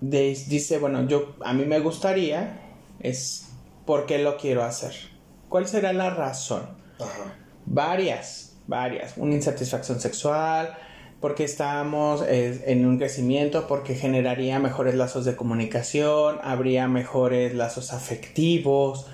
dice, 0.00 0.78
bueno, 0.80 1.06
yo 1.06 1.36
a 1.44 1.52
mí 1.52 1.64
me 1.66 1.78
gustaría 1.78 2.62
es 2.98 3.46
por 3.84 4.06
qué 4.06 4.18
lo 4.18 4.36
quiero 4.36 4.64
hacer? 4.64 4.92
¿Cuál 5.48 5.68
será 5.68 5.92
la 5.92 6.10
razón? 6.10 6.62
Varias, 7.64 8.56
varias. 8.66 9.14
Una 9.16 9.36
insatisfacción 9.36 10.00
sexual, 10.00 10.76
porque 11.20 11.44
estamos 11.44 12.24
eh, 12.26 12.64
en 12.66 12.86
un 12.86 12.98
crecimiento, 12.98 13.68
porque 13.68 13.94
generaría 13.94 14.58
mejores 14.58 14.96
lazos 14.96 15.24
de 15.24 15.36
comunicación, 15.36 16.40
habría 16.42 16.88
mejores 16.88 17.54
lazos 17.54 17.92
afectivos. 17.92 19.06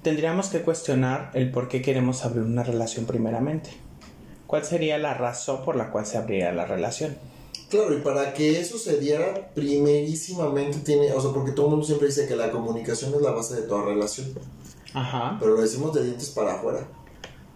Tendríamos 0.00 0.48
que 0.48 0.62
cuestionar 0.62 1.30
el 1.34 1.50
por 1.50 1.68
qué 1.68 1.82
queremos 1.82 2.24
abrir 2.24 2.44
una 2.44 2.62
relación 2.62 3.04
primeramente. 3.04 3.83
¿Cuál 4.54 4.64
sería 4.64 4.98
la 4.98 5.14
razón 5.14 5.64
por 5.64 5.74
la 5.74 5.90
cual 5.90 6.06
se 6.06 6.16
abriría 6.16 6.52
la 6.52 6.64
relación? 6.64 7.16
Claro, 7.70 7.92
y 7.92 8.02
para 8.02 8.34
que 8.34 8.60
eso 8.60 8.78
se 8.78 9.00
diera, 9.00 9.50
primerísimamente 9.52 10.78
tiene, 10.78 11.12
o 11.12 11.20
sea, 11.20 11.32
porque 11.32 11.50
todo 11.50 11.66
el 11.66 11.70
mundo 11.70 11.84
siempre 11.84 12.06
dice 12.06 12.28
que 12.28 12.36
la 12.36 12.52
comunicación 12.52 13.12
es 13.14 13.20
la 13.20 13.32
base 13.32 13.56
de 13.56 13.62
toda 13.62 13.84
relación. 13.84 14.28
Ajá. 14.92 15.38
Pero 15.40 15.56
lo 15.56 15.60
decimos 15.60 15.92
de 15.92 16.04
dientes 16.04 16.30
para 16.30 16.54
afuera. 16.54 16.86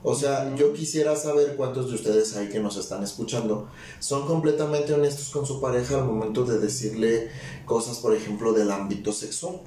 O 0.03 0.13
sea, 0.13 0.53
yo 0.57 0.73
quisiera 0.73 1.15
saber 1.15 1.55
cuántos 1.55 1.89
de 1.89 1.95
ustedes 1.95 2.37
hay 2.37 2.49
que 2.49 2.59
nos 2.59 2.77
están 2.77 3.05
escuchando 3.05 3.69
son 4.01 4.27
completamente 4.27 4.93
honestos 4.93 5.29
con 5.29 5.47
su 5.47 5.61
pareja 5.61 5.99
al 5.99 6.05
momento 6.05 6.45
de 6.45 6.59
decirle 6.59 7.31
cosas, 7.65 7.99
por 7.99 8.13
ejemplo, 8.13 8.53
del 8.53 8.73
ámbito 8.73 9.13
sexual. 9.13 9.61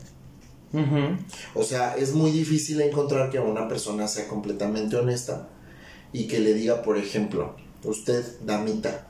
O 1.55 1.63
sea, 1.63 1.95
es 1.95 2.13
muy 2.13 2.31
difícil 2.31 2.81
encontrar 2.81 3.29
que 3.29 3.39
una 3.39 3.69
persona 3.69 4.09
sea 4.09 4.27
completamente 4.27 4.97
honesta 4.97 5.47
y 6.13 6.27
que 6.27 6.39
le 6.39 6.53
diga, 6.53 6.81
por 6.81 6.97
ejemplo, 6.97 7.55
usted, 7.83 8.25
damita, 8.41 9.07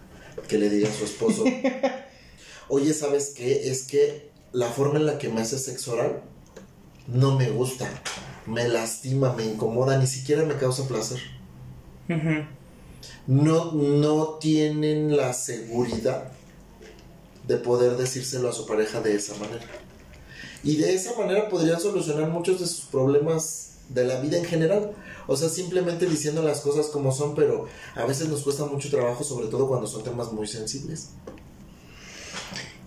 que 0.48 0.58
le 0.58 0.70
diga 0.70 0.90
a 0.90 0.94
su 0.94 1.06
esposo, 1.06 1.44
oye, 2.70 2.94
¿sabes 2.94 3.34
qué? 3.36 3.70
Es 3.70 3.84
que 3.84 4.30
la 4.54 4.68
forma 4.68 5.00
en 5.00 5.06
la 5.06 5.18
que 5.18 5.30
me 5.30 5.42
hace 5.42 5.58
sexo 5.58 5.94
oral 5.94 6.22
no 7.08 7.38
me 7.38 7.50
gusta 7.50 7.90
me 8.46 8.68
lastima, 8.68 9.34
me 9.34 9.46
incomoda, 9.46 9.98
ni 9.98 10.08
siquiera 10.08 10.44
me 10.46 10.56
causa 10.56 10.88
placer. 10.88 11.20
no, 13.28 13.72
no 13.72 14.26
tienen 14.40 15.16
la 15.16 15.34
seguridad 15.34 16.32
de 17.48 17.58
poder 17.58 17.98
decírselo 17.98 18.50
a 18.50 18.54
su 18.54 18.66
pareja 18.66 19.02
de 19.02 19.16
esa 19.16 19.36
manera. 19.36 19.66
Y 20.64 20.78
de 20.78 20.94
esa 20.94 21.16
manera 21.18 21.50
podrían 21.50 21.80
solucionar 21.80 22.30
muchos 22.30 22.60
de 22.60 22.68
sus 22.68 22.86
problemas 22.86 23.71
de 23.94 24.06
la 24.06 24.20
vida 24.20 24.38
en 24.38 24.46
general. 24.46 24.92
O 25.28 25.36
sea, 25.36 25.50
simplemente 25.50 26.06
diciendo 26.06 26.42
las 26.42 26.62
cosas 26.62 26.88
como 26.88 27.12
son, 27.12 27.36
pero 27.36 27.68
a 27.96 28.06
veces 28.06 28.28
nos 28.28 28.42
cuesta 28.42 28.66
mucho 28.66 28.90
trabajo, 28.90 29.24
sobre 29.24 29.48
todo 29.48 29.68
cuando 29.68 29.88
son 29.88 30.04
temas 30.04 30.32
muy 30.32 30.48
sensibles. 30.48 31.12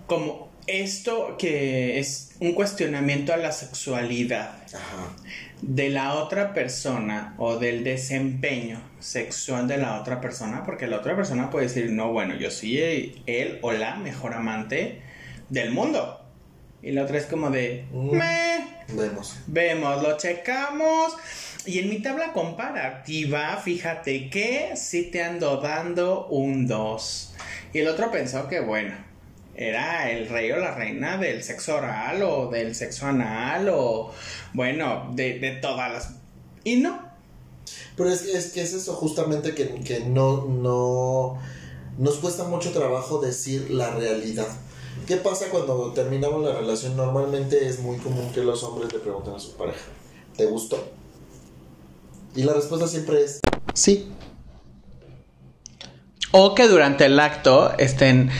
Como 0.06 0.52
esto 0.66 1.36
que 1.38 1.98
es 1.98 2.36
un 2.40 2.54
cuestionamiento 2.54 3.32
a 3.32 3.36
la 3.36 3.52
sexualidad 3.52 4.62
de 5.60 5.90
la 5.90 6.14
otra 6.14 6.54
persona 6.54 7.34
o 7.38 7.58
del 7.58 7.84
desempeño 7.84 8.80
sexual 8.98 9.68
de 9.68 9.78
la 9.78 10.00
otra 10.00 10.20
persona, 10.20 10.64
porque 10.64 10.86
la 10.86 10.98
otra 10.98 11.16
persona 11.16 11.50
puede 11.50 11.66
decir, 11.66 11.90
no, 11.90 12.12
bueno, 12.12 12.34
yo 12.34 12.50
soy 12.50 13.22
él 13.26 13.58
o 13.62 13.72
la 13.72 13.96
mejor 13.96 14.34
amante 14.34 15.02
del 15.50 15.70
mundo. 15.70 16.23
Y 16.84 16.92
la 16.92 17.04
otra 17.04 17.16
es 17.16 17.24
como 17.24 17.50
de, 17.50 17.86
mm. 17.90 18.18
Vemos. 18.94 19.36
Vemos, 19.46 20.02
lo 20.02 20.18
checamos. 20.18 21.14
Y 21.64 21.78
en 21.78 21.88
mi 21.88 22.02
tabla 22.02 22.34
comparativa, 22.34 23.56
fíjate 23.56 24.28
que 24.28 24.74
sí 24.76 25.04
te 25.04 25.22
ando 25.22 25.62
dando 25.62 26.26
un 26.26 26.66
2. 26.66 27.34
Y 27.72 27.78
el 27.78 27.88
otro 27.88 28.10
pensó 28.10 28.48
que, 28.48 28.60
bueno, 28.60 28.94
era 29.56 30.10
el 30.10 30.28
rey 30.28 30.50
o 30.52 30.58
la 30.58 30.74
reina 30.74 31.16
del 31.16 31.42
sexo 31.42 31.76
oral 31.76 32.22
o 32.22 32.50
del 32.50 32.74
sexo 32.74 33.06
anal 33.06 33.70
o 33.70 34.12
bueno, 34.52 35.10
de, 35.14 35.58
todas 35.62 35.90
las... 35.90 36.10
Y 36.64 36.76
no. 36.76 37.00
Pero 37.96 38.10
es, 38.10 38.26
es 38.26 38.52
que 38.52 38.60
es 38.60 38.74
eso 38.74 38.92
justamente 38.92 39.54
que, 39.54 39.80
que 39.80 40.00
no, 40.00 40.44
no... 40.44 41.38
Nos 41.96 42.16
cuesta 42.16 42.44
mucho 42.44 42.72
trabajo 42.72 43.22
decir 43.22 43.70
la 43.70 43.90
realidad. 43.90 44.48
¿Qué 45.06 45.16
pasa 45.16 45.46
cuando 45.50 45.92
terminamos 45.92 46.42
la 46.44 46.54
relación? 46.54 46.96
Normalmente 46.96 47.68
es 47.68 47.80
muy 47.80 47.98
común 47.98 48.30
que 48.32 48.42
los 48.42 48.62
hombres 48.62 48.92
le 48.92 48.98
pregunten 49.00 49.34
a 49.34 49.38
su 49.38 49.52
pareja, 49.52 49.84
¿te 50.36 50.46
gustó? 50.46 50.82
Y 52.34 52.42
la 52.42 52.54
respuesta 52.54 52.88
siempre 52.88 53.22
es 53.22 53.40
sí. 53.74 54.10
O 56.32 56.54
que 56.54 56.66
durante 56.66 57.06
el 57.06 57.20
acto 57.20 57.72
estén 57.78 58.30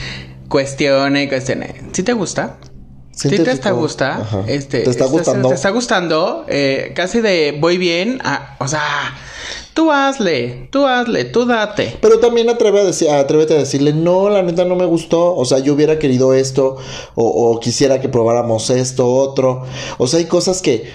cuestione 0.49 1.23
y 1.23 1.29
cuestione. 1.29 1.89
¿Sí 1.93 2.03
te 2.03 2.13
gusta? 2.13 2.57
¿Sí 3.11 3.29
te 3.29 3.49
está 3.49 3.71
gusta? 3.71 4.27
Este, 4.47 4.81
¿Te 4.81 4.89
está 4.89 5.05
gustando? 5.05 5.47
¿Te 5.47 5.55
está 5.55 5.69
gustando? 5.69 6.45
Eh, 6.49 6.91
casi 6.95 7.21
de 7.21 7.57
voy 7.57 7.77
bien. 7.77 8.19
o 8.59 8.67
sea, 8.67 9.15
tú 9.75 9.91
hazle, 9.91 10.69
tú 10.71 10.87
hazle, 10.87 11.25
tú 11.25 11.45
date. 11.45 11.95
Pero 12.01 12.19
también 12.19 12.49
atreve 12.49 12.79
a 12.79 12.85
decir, 12.85 13.09
atrévete 13.09 13.53
a 13.53 13.59
decirle, 13.59 13.93
no, 13.93 14.29
la 14.29 14.41
neta 14.41 14.65
no 14.65 14.75
me 14.75 14.85
gustó. 14.85 15.35
O 15.35 15.45
sea, 15.45 15.59
yo 15.59 15.73
hubiera 15.73 15.99
querido 15.99 16.33
esto. 16.33 16.77
O, 17.13 17.25
o 17.27 17.59
quisiera 17.59 18.01
que 18.01 18.09
probáramos 18.09 18.71
esto, 18.71 19.07
otro. 19.07 19.63
O 19.99 20.07
sea, 20.07 20.19
hay 20.19 20.25
cosas 20.25 20.63
que 20.63 20.85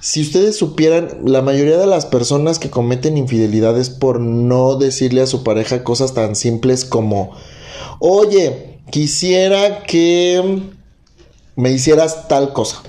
si 0.00 0.22
ustedes 0.22 0.56
supieran, 0.56 1.22
la 1.24 1.42
mayoría 1.42 1.76
de 1.76 1.86
las 1.86 2.06
personas 2.06 2.58
que 2.58 2.70
cometen 2.70 3.18
infidelidades 3.18 3.90
por 3.90 4.20
no 4.20 4.76
decirle 4.76 5.22
a 5.22 5.26
su 5.26 5.42
pareja 5.42 5.82
cosas 5.82 6.14
tan 6.14 6.36
simples 6.36 6.84
como, 6.84 7.32
oye, 7.98 8.78
quisiera 8.90 9.82
que 9.82 10.62
me 11.56 11.72
hicieras 11.72 12.28
tal 12.28 12.52
cosa. 12.52 12.82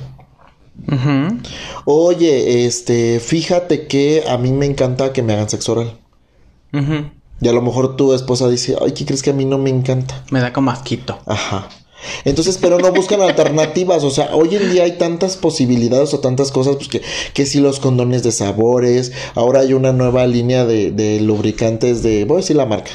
Oye, 1.85 2.65
este, 2.65 3.19
fíjate 3.19 3.87
que 3.87 4.23
a 4.27 4.37
mí 4.37 4.51
me 4.51 4.65
encanta 4.65 5.13
que 5.13 5.23
me 5.23 5.33
hagan 5.33 5.49
sexo 5.49 5.73
oral. 5.73 5.97
Y 7.41 7.47
a 7.47 7.53
lo 7.53 7.61
mejor 7.61 7.95
tu 7.95 8.13
esposa 8.13 8.49
dice, 8.49 8.75
ay, 8.81 8.91
¿qué 8.91 9.05
crees 9.05 9.21
que 9.21 9.29
a 9.29 9.33
mí 9.33 9.45
no 9.45 9.57
me 9.57 9.69
encanta? 9.69 10.23
Me 10.31 10.39
da 10.39 10.53
como 10.53 10.71
asquito. 10.71 11.19
Ajá. 11.25 11.69
Entonces, 12.23 12.57
pero 12.61 12.79
no 12.79 12.91
buscan 12.91 13.21
alternativas. 13.23 14.03
O 14.03 14.09
sea, 14.09 14.35
hoy 14.35 14.55
en 14.55 14.71
día 14.71 14.83
hay 14.83 14.93
tantas 14.93 15.37
posibilidades 15.37 16.13
o 16.13 16.19
tantas 16.19 16.51
cosas, 16.51 16.75
pues 16.75 16.87
que, 16.87 17.01
que 17.33 17.45
si 17.45 17.59
los 17.59 17.79
condones 17.79 18.23
de 18.23 18.31
sabores, 18.31 19.11
ahora 19.35 19.61
hay 19.61 19.73
una 19.73 19.91
nueva 19.91 20.25
línea 20.27 20.65
de, 20.65 20.91
de 20.91 21.19
lubricantes 21.21 22.03
de, 22.03 22.25
voy 22.25 22.35
a 22.35 22.41
decir 22.41 22.55
la 22.55 22.65
marca, 22.65 22.91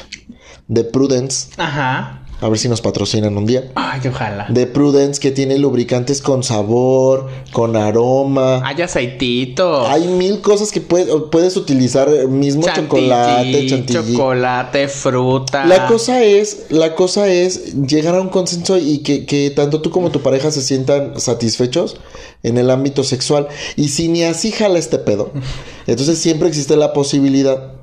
de 0.67 0.83
Prudence. 0.83 1.49
Ajá. 1.57 2.20
A 2.41 2.49
ver 2.49 2.57
si 2.57 2.67
nos 2.67 2.81
patrocinan 2.81 3.37
un 3.37 3.45
día. 3.45 3.71
Ay, 3.75 4.01
ojalá. 4.07 4.47
De 4.49 4.65
Prudence 4.65 5.21
que 5.21 5.29
tiene 5.29 5.59
lubricantes 5.59 6.23
con 6.23 6.41
sabor, 6.41 7.29
con 7.51 7.75
aroma. 7.75 8.67
Hay 8.67 8.81
aceitito. 8.81 9.87
Hay 9.87 10.07
mil 10.07 10.41
cosas 10.41 10.71
que 10.71 10.81
puedes, 10.81 11.55
utilizar. 11.55 12.09
Mismo 12.27 12.63
chocolate, 12.63 13.67
chantilly. 13.67 14.13
Chocolate, 14.13 14.87
fruta. 14.87 15.65
La 15.65 15.85
cosa 15.85 16.23
es, 16.23 16.65
la 16.69 16.95
cosa 16.95 17.27
es 17.27 17.75
llegar 17.75 18.15
a 18.15 18.21
un 18.21 18.29
consenso 18.29 18.79
y 18.79 18.99
que, 18.99 19.27
que 19.27 19.51
tanto 19.51 19.81
tú 19.81 19.91
como 19.91 20.09
tu 20.09 20.21
pareja 20.21 20.49
se 20.49 20.63
sientan 20.63 21.19
satisfechos 21.19 22.01
en 22.41 22.57
el 22.57 22.71
ámbito 22.71 23.03
sexual. 23.03 23.49
Y 23.75 23.89
si 23.89 24.07
ni 24.07 24.23
así 24.23 24.51
jala 24.51 24.79
este 24.79 24.97
pedo, 24.97 25.31
entonces 25.85 26.17
siempre 26.17 26.47
existe 26.47 26.75
la 26.75 26.91
posibilidad 26.91 27.80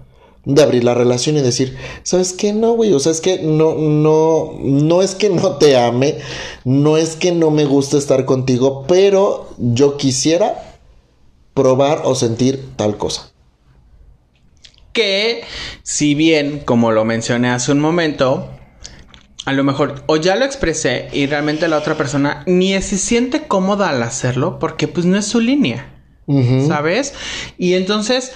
de 0.48 0.62
abrir 0.62 0.82
la 0.82 0.94
relación 0.94 1.36
y 1.36 1.42
decir, 1.42 1.76
¿sabes 2.04 2.32
qué? 2.32 2.54
No, 2.54 2.72
güey, 2.72 2.94
o 2.94 2.98
sea, 2.98 3.12
es 3.12 3.20
que 3.20 3.38
no, 3.42 3.74
no, 3.74 4.54
no 4.62 5.02
es 5.02 5.14
que 5.14 5.28
no 5.28 5.56
te 5.56 5.76
ame, 5.76 6.16
no 6.64 6.96
es 6.96 7.16
que 7.16 7.32
no 7.32 7.50
me 7.50 7.66
guste 7.66 7.98
estar 7.98 8.24
contigo, 8.24 8.86
pero 8.88 9.50
yo 9.58 9.98
quisiera 9.98 10.80
probar 11.52 12.00
o 12.04 12.14
sentir 12.14 12.70
tal 12.76 12.96
cosa. 12.96 13.30
Que, 14.94 15.42
si 15.82 16.14
bien, 16.14 16.60
como 16.64 16.92
lo 16.92 17.04
mencioné 17.04 17.50
hace 17.50 17.70
un 17.72 17.80
momento, 17.80 18.48
a 19.44 19.52
lo 19.52 19.64
mejor 19.64 20.02
o 20.06 20.16
ya 20.16 20.34
lo 20.34 20.46
expresé 20.46 21.08
y 21.12 21.26
realmente 21.26 21.68
la 21.68 21.76
otra 21.76 21.94
persona 21.94 22.42
ni 22.46 22.72
se 22.80 22.96
siente 22.96 23.42
cómoda 23.46 23.90
al 23.90 24.02
hacerlo 24.02 24.58
porque 24.58 24.88
pues 24.88 25.04
no 25.04 25.18
es 25.18 25.26
su 25.26 25.40
línea, 25.40 25.94
¿sabes? 26.66 27.12
Y 27.58 27.74
entonces 27.74 28.32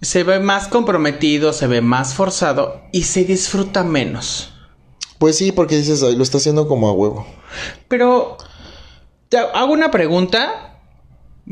se 0.00 0.22
ve 0.22 0.40
más 0.40 0.68
comprometido, 0.68 1.52
se 1.52 1.66
ve 1.66 1.80
más 1.80 2.14
forzado 2.14 2.82
y 2.92 3.04
se 3.04 3.24
disfruta 3.24 3.82
menos. 3.82 4.52
Pues 5.18 5.38
sí, 5.38 5.52
porque 5.52 5.76
dices, 5.76 6.02
"Ay, 6.02 6.16
lo 6.16 6.22
está 6.22 6.38
haciendo 6.38 6.68
como 6.68 6.88
a 6.88 6.92
huevo. 6.92 7.26
Pero 7.88 8.36
te 9.28 9.38
hago 9.38 9.72
una 9.72 9.90
pregunta, 9.90 10.80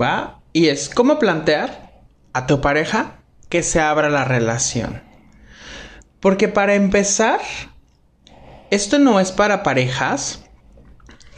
¿va? 0.00 0.40
Y 0.52 0.68
es, 0.68 0.88
¿cómo 0.90 1.18
plantear 1.18 2.04
a 2.32 2.46
tu 2.46 2.60
pareja 2.60 3.20
que 3.48 3.62
se 3.62 3.80
abra 3.80 4.10
la 4.10 4.24
relación? 4.24 5.02
Porque 6.20 6.48
para 6.48 6.74
empezar, 6.74 7.40
esto 8.70 8.98
no 8.98 9.20
es 9.20 9.32
para 9.32 9.62
parejas 9.62 10.42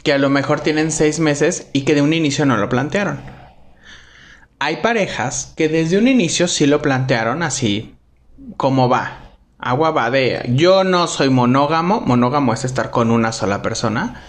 que 0.03 0.13
a 0.13 0.17
lo 0.17 0.29
mejor 0.29 0.61
tienen 0.61 0.91
seis 0.91 1.19
meses 1.19 1.67
y 1.73 1.81
que 1.81 1.95
de 1.95 2.01
un 2.01 2.13
inicio 2.13 2.45
no 2.45 2.57
lo 2.57 2.69
plantearon. 2.69 3.36
Hay 4.59 4.77
parejas 4.77 5.53
que 5.55 5.69
desde 5.69 5.99
un 5.99 6.07
inicio 6.07 6.47
sí 6.47 6.65
lo 6.65 6.81
plantearon 6.81 7.43
así 7.43 7.95
como 8.57 8.89
va. 8.89 9.35
Agua 9.59 9.91
va 9.91 10.09
de 10.09 10.49
yo 10.49 10.83
no 10.83 11.07
soy 11.07 11.29
monógamo, 11.29 12.01
monógamo 12.01 12.53
es 12.53 12.65
estar 12.65 12.89
con 12.89 13.11
una 13.11 13.31
sola 13.31 13.61
persona. 13.61 14.23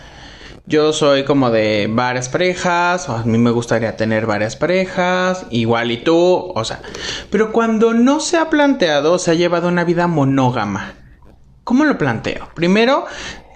Yo 0.67 0.93
soy 0.93 1.25
como 1.25 1.51
de 1.51 1.89
varias 1.91 2.29
parejas, 2.29 3.09
a 3.09 3.25
mí 3.25 3.39
me 3.39 3.51
gustaría 3.51 3.97
tener 3.97 4.27
varias 4.27 4.55
parejas, 4.55 5.47
igual 5.49 5.91
y 5.91 5.97
tú, 5.97 6.53
o 6.55 6.63
sea, 6.63 6.83
pero 7.31 7.53
cuando 7.53 7.95
no 7.95 8.21
se 8.21 8.37
ha 8.37 8.51
planteado, 8.51 9.19
se 9.19 9.31
ha 9.31 9.35
llevado 9.35 9.69
una 9.69 9.85
vida 9.85 10.09
monógama. 10.09 10.93
¿Cómo 11.65 11.87
lo 11.87 11.97
planteo? 11.97 12.51
Primero, 12.55 13.07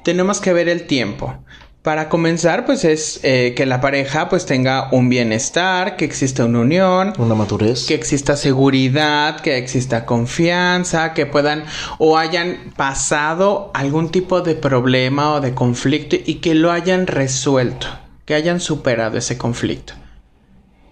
tenemos 0.04 0.40
que 0.40 0.54
ver 0.54 0.70
el 0.70 0.86
tiempo. 0.86 1.44
Para 1.82 2.08
comenzar, 2.08 2.64
pues 2.64 2.84
es 2.84 3.18
eh, 3.24 3.54
que 3.56 3.66
la 3.66 3.80
pareja 3.80 4.28
pues 4.28 4.46
tenga 4.46 4.88
un 4.92 5.08
bienestar, 5.08 5.96
que 5.96 6.04
exista 6.04 6.44
una 6.44 6.60
unión, 6.60 7.12
Una 7.18 7.34
madurez. 7.34 7.86
que 7.86 7.94
exista 7.94 8.36
seguridad, 8.36 9.40
que 9.40 9.58
exista 9.58 10.06
confianza, 10.06 11.12
que 11.12 11.26
puedan 11.26 11.64
o 11.98 12.18
hayan 12.18 12.72
pasado 12.76 13.72
algún 13.74 14.10
tipo 14.12 14.42
de 14.42 14.54
problema 14.54 15.32
o 15.34 15.40
de 15.40 15.54
conflicto 15.54 16.14
y 16.24 16.36
que 16.36 16.54
lo 16.54 16.70
hayan 16.70 17.08
resuelto, 17.08 17.88
que 18.26 18.34
hayan 18.34 18.60
superado 18.60 19.18
ese 19.18 19.36
conflicto. 19.36 19.94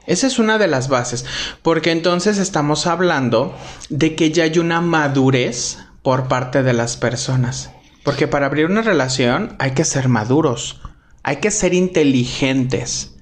Esa 0.08 0.26
es 0.26 0.40
una 0.40 0.58
de 0.58 0.66
las 0.66 0.88
bases, 0.88 1.24
porque 1.62 1.92
entonces 1.92 2.38
estamos 2.38 2.88
hablando 2.88 3.54
de 3.90 4.16
que 4.16 4.32
ya 4.32 4.42
hay 4.42 4.58
una 4.58 4.80
madurez 4.80 5.78
por 6.02 6.26
parte 6.26 6.64
de 6.64 6.72
las 6.72 6.96
personas. 6.96 7.70
Porque 8.04 8.26
para 8.26 8.46
abrir 8.46 8.66
una 8.66 8.82
relación 8.82 9.56
hay 9.58 9.72
que 9.72 9.84
ser 9.84 10.08
maduros, 10.08 10.80
hay 11.22 11.36
que 11.36 11.50
ser 11.50 11.74
inteligentes, 11.74 13.12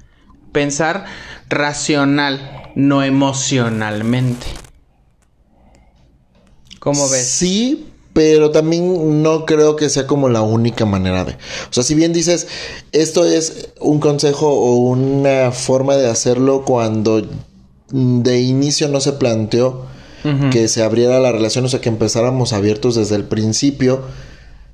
pensar 0.52 1.06
racional, 1.48 2.70
no 2.74 3.02
emocionalmente. 3.02 4.46
¿Cómo 6.78 7.08
ves? 7.08 7.26
Sí, 7.26 7.88
pero 8.12 8.50
también 8.50 9.22
no 9.22 9.46
creo 9.46 9.76
que 9.76 9.88
sea 9.88 10.06
como 10.06 10.28
la 10.28 10.42
única 10.42 10.84
manera 10.84 11.24
de. 11.24 11.32
O 11.32 11.72
sea, 11.72 11.82
si 11.82 11.94
bien 11.94 12.12
dices, 12.12 12.48
esto 12.92 13.24
es 13.24 13.70
un 13.80 14.00
consejo 14.00 14.48
o 14.48 14.76
una 14.76 15.52
forma 15.52 15.96
de 15.96 16.08
hacerlo 16.08 16.64
cuando 16.64 17.26
de 17.90 18.40
inicio 18.40 18.88
no 18.88 19.00
se 19.00 19.12
planteó 19.12 19.86
que 20.50 20.68
se 20.68 20.82
abriera 20.82 21.20
la 21.20 21.32
relación, 21.32 21.64
o 21.64 21.68
sea, 21.68 21.80
que 21.80 21.88
empezáramos 21.88 22.52
abiertos 22.52 22.96
desde 22.96 23.16
el 23.16 23.24
principio. 23.24 24.02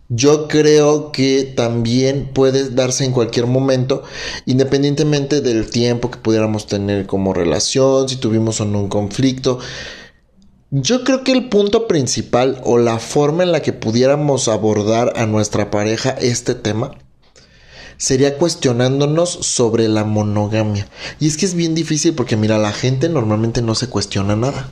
Yo 0.08 0.48
creo 0.48 1.12
que 1.12 1.44
también 1.56 2.30
puede 2.32 2.68
darse 2.70 3.04
en 3.04 3.12
cualquier 3.12 3.46
momento, 3.46 4.02
independientemente 4.44 5.40
del 5.40 5.70
tiempo 5.70 6.10
que 6.10 6.18
pudiéramos 6.18 6.66
tener 6.66 7.06
como 7.06 7.32
relación, 7.32 8.08
si 8.08 8.16
tuvimos 8.16 8.60
o 8.60 8.66
no 8.66 8.80
un 8.80 8.88
conflicto. 8.88 9.58
Yo 10.70 11.04
creo 11.04 11.24
que 11.24 11.32
el 11.32 11.48
punto 11.48 11.86
principal 11.86 12.60
o 12.64 12.78
la 12.78 12.98
forma 12.98 13.44
en 13.44 13.52
la 13.52 13.62
que 13.62 13.72
pudiéramos 13.72 14.48
abordar 14.48 15.14
a 15.16 15.24
nuestra 15.24 15.70
pareja 15.70 16.10
este 16.10 16.54
tema 16.54 16.90
sería 17.96 18.36
cuestionándonos 18.36 19.30
sobre 19.30 19.88
la 19.88 20.04
monogamia. 20.04 20.86
Y 21.20 21.28
es 21.28 21.36
que 21.36 21.46
es 21.46 21.54
bien 21.54 21.74
difícil 21.74 22.14
porque 22.14 22.36
mira, 22.36 22.58
la 22.58 22.72
gente 22.72 23.08
normalmente 23.08 23.62
no 23.62 23.74
se 23.74 23.88
cuestiona 23.88 24.36
nada. 24.36 24.70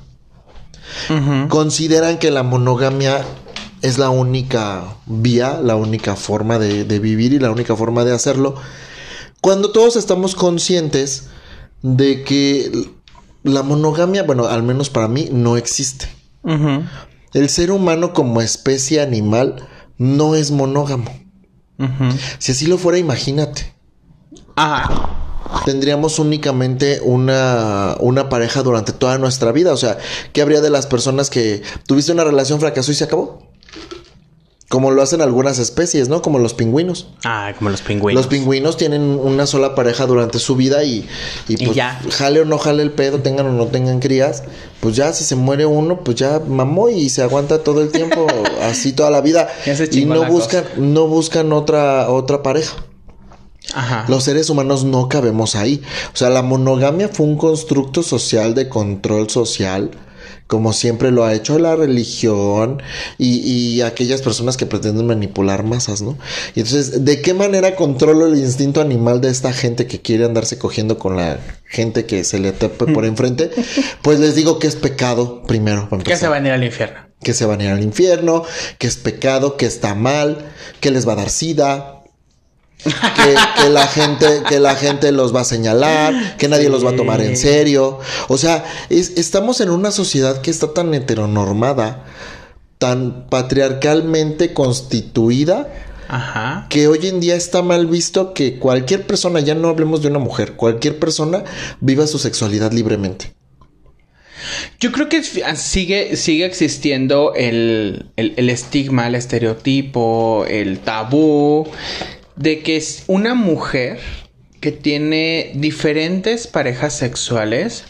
Consideran 1.48 2.18
que 2.18 2.30
la 2.30 2.42
monogamia 2.42 3.24
es 3.82 3.98
la 3.98 4.10
única 4.10 4.96
vía, 5.06 5.60
la 5.62 5.76
única 5.76 6.16
forma 6.16 6.58
de, 6.58 6.84
de 6.84 6.98
vivir 6.98 7.32
y 7.32 7.38
la 7.38 7.50
única 7.50 7.76
forma 7.76 8.04
de 8.04 8.12
hacerlo. 8.12 8.54
Cuando 9.40 9.72
todos 9.72 9.96
estamos 9.96 10.34
conscientes 10.34 11.28
de 11.82 12.22
que 12.22 12.90
la 13.42 13.62
monogamia, 13.62 14.22
bueno, 14.22 14.46
al 14.46 14.62
menos 14.62 14.88
para 14.88 15.08
mí, 15.08 15.28
no 15.30 15.56
existe. 15.56 16.06
El 17.32 17.48
ser 17.48 17.70
humano 17.70 18.12
como 18.12 18.40
especie 18.40 19.00
animal 19.00 19.68
no 19.98 20.34
es 20.34 20.50
monógamo. 20.50 21.10
Si 22.38 22.52
así 22.52 22.66
lo 22.66 22.78
fuera, 22.78 22.98
imagínate. 22.98 23.74
Ajá. 24.54 25.18
Tendríamos 25.64 26.18
únicamente 26.18 27.00
una, 27.02 27.96
una 28.00 28.28
pareja 28.28 28.62
durante 28.62 28.92
toda 28.92 29.18
nuestra 29.18 29.52
vida. 29.52 29.72
O 29.72 29.76
sea, 29.76 29.98
¿qué 30.32 30.42
habría 30.42 30.60
de 30.60 30.70
las 30.70 30.86
personas 30.86 31.30
que 31.30 31.62
tuviste 31.86 32.12
una 32.12 32.24
relación, 32.24 32.60
fracasó 32.60 32.92
y 32.92 32.94
se 32.94 33.04
acabó? 33.04 33.51
Como 34.72 34.90
lo 34.90 35.02
hacen 35.02 35.20
algunas 35.20 35.58
especies, 35.58 36.08
¿no? 36.08 36.22
Como 36.22 36.38
los 36.38 36.54
pingüinos. 36.54 37.06
Ah, 37.24 37.52
como 37.58 37.68
los 37.68 37.82
pingüinos. 37.82 38.14
Los 38.24 38.26
pingüinos 38.26 38.78
tienen 38.78 39.02
una 39.02 39.46
sola 39.46 39.74
pareja 39.74 40.06
durante 40.06 40.38
su 40.38 40.56
vida 40.56 40.82
y, 40.82 41.06
y 41.46 41.62
Y 41.62 41.66
pues 41.66 41.76
ya. 41.76 42.00
jale 42.08 42.40
o 42.40 42.46
no 42.46 42.56
jale 42.56 42.82
el 42.82 42.90
pedo, 42.90 43.20
tengan 43.20 43.48
o 43.48 43.52
no 43.52 43.66
tengan 43.66 44.00
crías, 44.00 44.44
pues 44.80 44.96
ya 44.96 45.12
si 45.12 45.24
se 45.24 45.36
muere 45.36 45.66
uno, 45.66 46.00
pues 46.00 46.16
ya 46.16 46.40
mamó 46.48 46.88
y 46.88 47.10
se 47.10 47.20
aguanta 47.20 47.62
todo 47.62 47.82
el 47.82 47.90
tiempo, 47.90 48.26
así 48.62 48.94
toda 48.94 49.10
la 49.10 49.20
vida. 49.20 49.46
Y 49.92 50.06
no 50.06 50.24
buscan, 50.24 50.64
no 50.78 51.06
buscan 51.06 51.52
otra, 51.52 52.08
otra 52.08 52.42
pareja. 52.42 52.74
Ajá. 53.74 54.06
Los 54.08 54.24
seres 54.24 54.48
humanos 54.48 54.84
no 54.84 55.06
cabemos 55.10 55.54
ahí. 55.54 55.82
O 56.14 56.16
sea, 56.16 56.30
la 56.30 56.40
monogamia 56.40 57.10
fue 57.10 57.26
un 57.26 57.36
constructo 57.36 58.02
social 58.02 58.54
de 58.54 58.70
control 58.70 59.28
social, 59.28 59.90
como 60.52 60.74
siempre 60.74 61.10
lo 61.10 61.24
ha 61.24 61.32
hecho 61.32 61.58
la 61.58 61.76
religión 61.76 62.82
y, 63.16 63.38
y 63.38 63.80
aquellas 63.80 64.20
personas 64.20 64.58
que 64.58 64.66
pretenden 64.66 65.06
manipular 65.06 65.64
masas, 65.64 66.02
¿no? 66.02 66.18
Y 66.54 66.60
entonces, 66.60 67.06
¿de 67.06 67.22
qué 67.22 67.32
manera 67.32 67.74
controlo 67.74 68.26
el 68.26 68.36
instinto 68.36 68.82
animal 68.82 69.22
de 69.22 69.30
esta 69.30 69.54
gente 69.54 69.86
que 69.86 70.02
quiere 70.02 70.26
andarse 70.26 70.58
cogiendo 70.58 70.98
con 70.98 71.16
la 71.16 71.38
gente 71.64 72.04
que 72.04 72.22
se 72.24 72.38
le 72.38 72.52
tape 72.52 72.92
por 72.92 73.06
enfrente? 73.06 73.50
Pues 74.02 74.20
les 74.20 74.34
digo 74.34 74.58
que 74.58 74.66
es 74.66 74.76
pecado, 74.76 75.42
primero. 75.44 75.88
para 75.88 76.02
Que 76.02 76.16
se 76.16 76.28
van 76.28 76.44
a 76.44 76.48
ir 76.48 76.52
al 76.52 76.64
infierno. 76.64 77.00
que 77.22 77.32
se 77.32 77.46
van 77.46 77.62
a 77.62 77.64
ir 77.64 77.70
al 77.70 77.82
infierno, 77.82 78.44
que 78.76 78.88
es 78.88 78.96
pecado, 78.98 79.56
que 79.56 79.64
está 79.64 79.94
mal, 79.94 80.36
que 80.80 80.90
les 80.90 81.08
va 81.08 81.14
a 81.14 81.16
dar 81.16 81.30
sida. 81.30 82.01
Que, 82.84 83.62
que 83.62 83.68
la 83.68 83.86
gente, 83.86 84.42
que 84.48 84.58
la 84.58 84.74
gente 84.74 85.12
los 85.12 85.34
va 85.34 85.42
a 85.42 85.44
señalar, 85.44 86.36
que 86.36 86.48
nadie 86.48 86.68
los 86.68 86.84
va 86.84 86.90
a 86.90 86.96
tomar 86.96 87.20
en 87.20 87.36
serio. 87.36 88.00
O 88.28 88.36
sea, 88.38 88.64
es- 88.90 89.12
estamos 89.16 89.60
en 89.60 89.70
una 89.70 89.90
sociedad 89.92 90.40
que 90.40 90.50
está 90.50 90.74
tan 90.74 90.92
heteronormada, 90.92 92.04
tan 92.78 93.28
patriarcalmente 93.28 94.52
constituida, 94.52 95.68
Ajá. 96.08 96.66
que 96.68 96.88
hoy 96.88 97.06
en 97.06 97.20
día 97.20 97.36
está 97.36 97.62
mal 97.62 97.86
visto 97.86 98.34
que 98.34 98.58
cualquier 98.58 99.06
persona, 99.06 99.38
ya 99.40 99.54
no 99.54 99.68
hablemos 99.68 100.02
de 100.02 100.08
una 100.08 100.18
mujer, 100.18 100.54
cualquier 100.54 100.98
persona 100.98 101.44
viva 101.80 102.06
su 102.08 102.18
sexualidad 102.18 102.72
libremente. 102.72 103.32
Yo 104.80 104.90
creo 104.90 105.08
que 105.08 105.18
es- 105.18 105.40
sigue, 105.60 106.16
sigue 106.16 106.44
existiendo 106.44 107.32
el, 107.36 108.06
el- 108.16 108.34
el 108.36 108.50
estigma, 108.50 109.06
el 109.06 109.14
estereotipo, 109.14 110.44
el 110.48 110.80
tabú 110.80 111.68
de 112.36 112.60
que 112.62 112.76
es 112.76 113.04
una 113.06 113.34
mujer 113.34 113.98
que 114.60 114.72
tiene 114.72 115.52
diferentes 115.54 116.46
parejas 116.46 116.94
sexuales, 116.94 117.84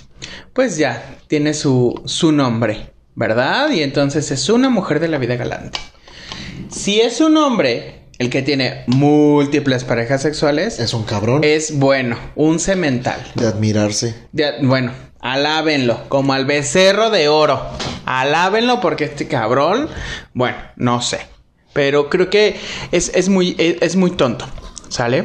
pues 0.53 0.77
ya 0.77 1.17
tiene 1.29 1.55
su, 1.55 2.01
su 2.07 2.33
nombre, 2.33 2.93
¿verdad? 3.15 3.71
Y 3.71 3.83
entonces 3.83 4.31
es 4.31 4.49
una 4.49 4.71
mujer 4.71 5.01
de 5.01 5.09
la 5.09 5.19
vida 5.19 5.37
galante. 5.37 5.79
Si 6.71 7.01
es 7.01 7.21
un 7.21 7.37
hombre 7.37 8.03
el 8.19 8.31
que 8.31 8.43
tiene 8.43 8.85
múltiples 8.87 9.85
parejas 9.85 10.23
sexuales, 10.23 10.79
Es 10.79 10.95
un 10.95 11.03
cabrón 11.05 11.43
es 11.45 11.79
bueno, 11.79 12.17
un 12.37 12.59
cemental. 12.61 13.21
de 13.35 13.47
admirarse. 13.47 14.15
Bueno, 14.63 14.93
alábenlo, 15.21 16.09
como 16.09 16.33
al 16.33 16.47
becerro 16.47 17.11
de 17.11 17.29
oro. 17.29 17.63
Alábenlo 18.07 18.81
porque 18.81 19.05
este 19.05 19.29
cabrón, 19.29 19.89
bueno, 20.35 20.57
no 20.77 21.03
sé. 21.03 21.19
Pero 21.73 22.11
creo 22.11 22.29
que 22.31 22.59
es, 22.91 23.11
es 23.15 23.29
muy, 23.29 23.55
es, 23.59 23.77
es 23.81 23.97
muy 23.97 24.11
tonto, 24.11 24.47
¿sale? 24.89 25.25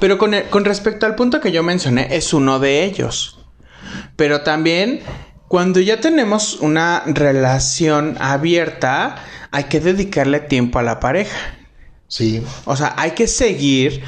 Pero 0.00 0.18
con, 0.18 0.34
el- 0.34 0.44
con 0.48 0.64
respecto 0.64 1.06
al 1.06 1.14
punto 1.14 1.40
que 1.40 1.52
yo 1.52 1.62
mencioné, 1.62 2.08
es 2.16 2.32
uno 2.32 2.58
de 2.58 2.84
ellos. 2.84 3.38
Pero 4.16 4.42
también, 4.42 5.00
cuando 5.48 5.80
ya 5.80 6.00
tenemos 6.00 6.54
una 6.60 7.02
relación 7.06 8.16
abierta, 8.20 9.16
hay 9.50 9.64
que 9.64 9.80
dedicarle 9.80 10.40
tiempo 10.40 10.78
a 10.78 10.82
la 10.82 11.00
pareja. 11.00 11.36
Sí. 12.08 12.42
O 12.64 12.76
sea, 12.76 12.94
hay 12.96 13.12
que 13.12 13.26
seguir, 13.28 14.02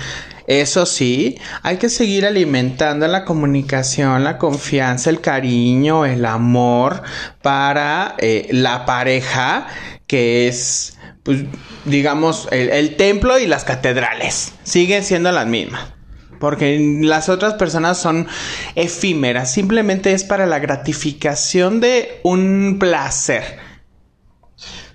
eso 0.47 0.87
sí, 0.87 1.39
hay 1.63 1.77
que 1.77 1.89
seguir 1.89 2.27
alimentando 2.27 3.07
la 3.07 3.25
comunicación, 3.25 4.25
la 4.25 4.39
confianza, 4.39 5.09
el 5.11 5.21
cariño, 5.21 6.05
el 6.05 6.25
amor 6.25 7.03
para 7.43 8.15
eh, 8.19 8.49
la 8.51 8.85
pareja 8.85 9.69
que 10.09 10.49
es 10.49 10.99
pues 11.23 11.45
digamos, 11.85 12.49
el, 12.51 12.97
templo 12.97 13.39
y 13.39 13.47
las 13.47 13.65
catedrales 13.65 14.53
siguen 14.65 15.05
siendo 15.05 15.31
las 15.33 15.47
mismas. 15.47 15.93
Porque 16.41 16.99
las 17.03 17.29
otras 17.29 17.55
personas 17.55 17.99
son 17.99 18.27
efímeras, 18.75 19.53
simplemente 19.53 20.13
es 20.13 20.25
para 20.25 20.47
la 20.47 20.59
gratificación 20.59 21.81
de 21.81 22.21
un 22.25 22.79
placer. 22.81 23.59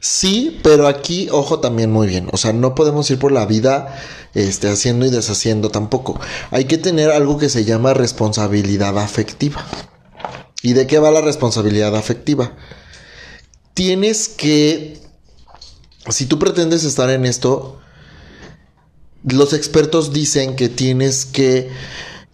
Sí, 0.02 0.60
pero 0.62 0.88
aquí, 0.88 1.30
ojo 1.32 1.60
también 1.60 1.90
muy 1.90 2.08
bien. 2.08 2.28
O 2.34 2.38
sea, 2.38 2.52
no 2.52 2.76
podemos 2.76 3.10
ir 3.10 3.18
por 3.18 3.32
la 3.32 3.46
vida 3.46 3.96
este, 4.34 4.70
haciendo 4.70 5.06
y 5.06 5.10
deshaciendo 5.10 5.70
tampoco. 5.70 6.20
Hay 6.52 6.66
que 6.66 6.78
tener 6.78 7.12
algo 7.12 7.38
que 7.38 7.50
se 7.50 7.64
llama 7.64 7.94
responsabilidad 7.94 8.98
afectiva. 9.00 9.66
¿Y 10.62 10.74
de 10.74 10.86
qué 10.86 11.00
va 11.00 11.12
la 11.12 11.22
responsabilidad 11.22 11.96
afectiva? 11.96 12.54
Tienes 13.74 14.28
que, 14.28 14.98
si 16.10 16.26
tú 16.26 16.40
pretendes 16.40 16.84
estar 16.84 17.10
en 17.10 17.26
esto, 17.26 17.80
los 19.24 19.54
expertos 19.54 20.14
dicen 20.14 20.56
que 20.56 20.70
tienes 20.70 21.26
que 21.26 21.70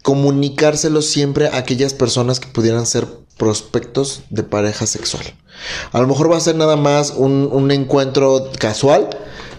comunicárselo 0.04 1.02
siempre 1.02 1.48
a 1.48 1.58
aquellas 1.58 1.94
personas 1.94 2.40
que 2.40 2.48
pudieran 2.50 2.86
ser 2.86 3.08
prospectos 3.38 4.24
de 4.30 4.44
pareja 4.44 4.86
sexual. 4.86 5.26
A 5.92 6.00
lo 6.02 6.08
mejor 6.08 6.32
va 6.32 6.38
a 6.38 6.42
ser 6.42 6.56
nada 6.56 6.76
más 6.76 7.12
un, 7.12 7.72
encuentro 7.72 8.52
casual. 8.60 9.10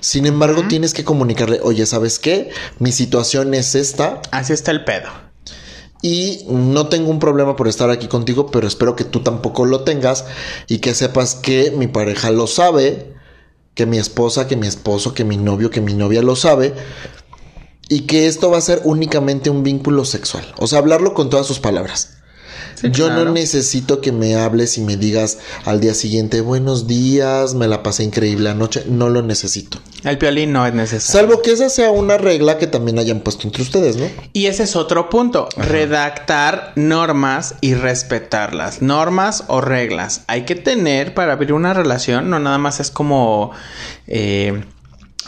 Sin 0.00 0.26
embargo, 0.26 0.64
tienes 0.68 0.92
que 0.92 1.02
comunicarle, 1.02 1.60
oye, 1.62 1.86
¿sabes 1.86 2.18
qué? 2.18 2.50
Mi 2.78 2.92
situación 2.92 3.54
es 3.54 3.74
esta. 3.74 4.20
Así 4.30 4.52
está 4.52 4.70
el 4.70 4.84
pedo. 4.84 5.08
Y 6.02 6.44
no 6.50 6.88
tengo 6.88 7.10
un 7.10 7.18
problema 7.18 7.56
por 7.56 7.66
estar 7.66 7.88
aquí 7.88 8.08
contigo, 8.08 8.50
pero 8.50 8.68
espero 8.68 8.94
que 8.94 9.04
tú 9.04 9.20
tampoco 9.20 9.64
lo 9.64 9.80
tengas 9.84 10.26
y 10.68 10.78
que 10.78 10.94
sepas 10.94 11.34
que 11.34 11.70
mi 11.70 11.86
pareja 11.86 12.30
lo 12.30 12.46
sabe, 12.46 13.14
que 13.74 13.86
mi 13.86 13.98
esposa, 13.98 14.46
que 14.46 14.56
mi 14.56 14.66
esposo, 14.66 15.14
que 15.14 15.24
mi 15.24 15.36
novio, 15.36 15.70
que 15.70 15.80
mi 15.80 15.94
novia 15.94 16.22
lo 16.22 16.36
sabe 16.36 16.74
y 17.88 18.02
que 18.02 18.26
esto 18.26 18.50
va 18.50 18.58
a 18.58 18.62
ser 18.62 18.80
únicamente 18.84 19.50
un 19.50 19.62
vínculo 19.62 20.04
sexual. 20.04 20.44
O 20.58 20.66
sea, 20.66 20.78
hablarlo 20.78 21.14
con 21.14 21.30
todas 21.30 21.46
sus 21.46 21.58
palabras. 21.58 22.18
Yo 22.82 23.10
no 23.10 23.30
necesito 23.30 24.00
que 24.00 24.12
me 24.12 24.36
hables 24.36 24.78
y 24.78 24.80
me 24.80 24.96
digas 24.96 25.38
al 25.64 25.80
día 25.80 25.94
siguiente, 25.94 26.40
buenos 26.40 26.86
días, 26.86 27.54
me 27.54 27.68
la 27.68 27.82
pasé 27.82 28.04
increíble 28.04 28.50
anoche. 28.50 28.84
No 28.86 29.08
lo 29.08 29.22
necesito. 29.22 29.78
El 30.02 30.18
piolín 30.18 30.52
no 30.52 30.66
es 30.66 30.74
necesario. 30.74 31.20
Salvo 31.20 31.42
que 31.42 31.52
esa 31.52 31.68
sea 31.68 31.90
una 31.90 32.18
regla 32.18 32.58
que 32.58 32.66
también 32.66 32.98
hayan 32.98 33.20
puesto 33.20 33.46
entre 33.46 33.62
ustedes, 33.62 33.96
¿no? 33.96 34.06
Y 34.32 34.46
ese 34.46 34.64
es 34.64 34.76
otro 34.76 35.08
punto. 35.08 35.48
Redactar 35.56 36.72
normas 36.76 37.54
y 37.60 37.74
respetarlas. 37.74 38.82
Normas 38.82 39.44
o 39.48 39.60
reglas. 39.60 40.22
Hay 40.26 40.44
que 40.44 40.54
tener 40.54 41.14
para 41.14 41.32
abrir 41.32 41.52
una 41.52 41.72
relación. 41.72 42.30
No 42.30 42.38
nada 42.38 42.58
más 42.58 42.80
es 42.80 42.90
como... 42.90 43.52
Eh, 44.06 44.62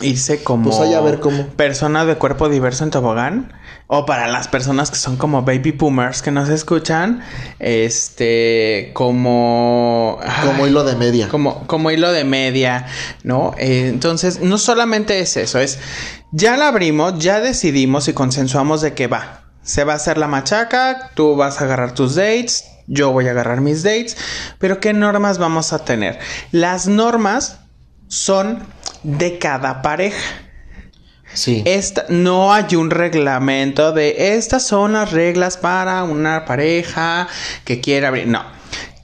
irse 0.00 0.42
como 0.42 0.70
pues 0.70 0.94
a 0.94 1.00
ver 1.00 1.20
cómo. 1.20 1.46
persona 1.56 2.04
de 2.04 2.16
cuerpo 2.16 2.50
diverso 2.50 2.84
en 2.84 2.90
tobogán 2.90 3.52
o 3.88 4.04
para 4.04 4.26
las 4.26 4.48
personas 4.48 4.90
que 4.90 4.96
son 4.96 5.16
como 5.16 5.42
baby 5.42 5.72
boomers 5.72 6.22
que 6.22 6.32
nos 6.32 6.48
escuchan, 6.48 7.22
este, 7.58 8.90
como... 8.94 10.18
Como 10.44 10.66
hilo 10.66 10.82
de 10.84 10.96
media. 10.96 11.28
Como, 11.28 11.66
como 11.66 11.90
hilo 11.90 12.10
de 12.10 12.24
media, 12.24 12.86
¿no? 13.22 13.54
Eh, 13.58 13.88
entonces, 13.88 14.40
no 14.40 14.58
solamente 14.58 15.20
es 15.20 15.36
eso, 15.36 15.60
es, 15.60 15.78
ya 16.32 16.56
la 16.56 16.68
abrimos, 16.68 17.18
ya 17.18 17.40
decidimos 17.40 18.08
y 18.08 18.12
consensuamos 18.12 18.80
de 18.80 18.94
qué 18.94 19.06
va. 19.06 19.42
Se 19.62 19.84
va 19.84 19.92
a 19.94 19.96
hacer 19.96 20.18
la 20.18 20.26
machaca, 20.26 21.10
tú 21.14 21.36
vas 21.36 21.60
a 21.60 21.64
agarrar 21.64 21.92
tus 21.92 22.16
dates, 22.16 22.64
yo 22.88 23.12
voy 23.12 23.28
a 23.28 23.32
agarrar 23.32 23.60
mis 23.60 23.82
dates, 23.82 24.16
pero 24.58 24.80
¿qué 24.80 24.92
normas 24.92 25.38
vamos 25.38 25.72
a 25.72 25.84
tener? 25.84 26.18
Las 26.50 26.88
normas 26.88 27.60
son 28.08 28.64
de 29.02 29.38
cada 29.38 29.82
pareja. 29.82 30.45
Sí. 31.36 31.62
Esta, 31.66 32.06
no 32.08 32.52
hay 32.52 32.76
un 32.76 32.90
reglamento 32.90 33.92
de 33.92 34.36
estas 34.36 34.66
son 34.66 34.94
las 34.94 35.12
reglas 35.12 35.56
para 35.56 36.02
una 36.04 36.44
pareja 36.44 37.28
que 37.64 37.80
quiera 37.80 38.08
abrir. 38.08 38.26
No. 38.26 38.44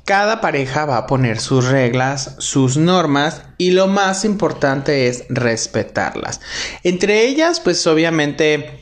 Cada 0.04 0.40
pareja 0.40 0.84
va 0.84 0.96
a 0.96 1.06
poner 1.06 1.38
sus 1.38 1.66
reglas, 1.66 2.34
sus 2.38 2.76
normas 2.76 3.42
y 3.56 3.70
lo 3.70 3.86
más 3.86 4.24
importante 4.24 5.06
es 5.06 5.24
respetarlas. 5.28 6.40
Entre 6.82 7.26
ellas, 7.26 7.60
pues 7.60 7.86
obviamente 7.86 8.81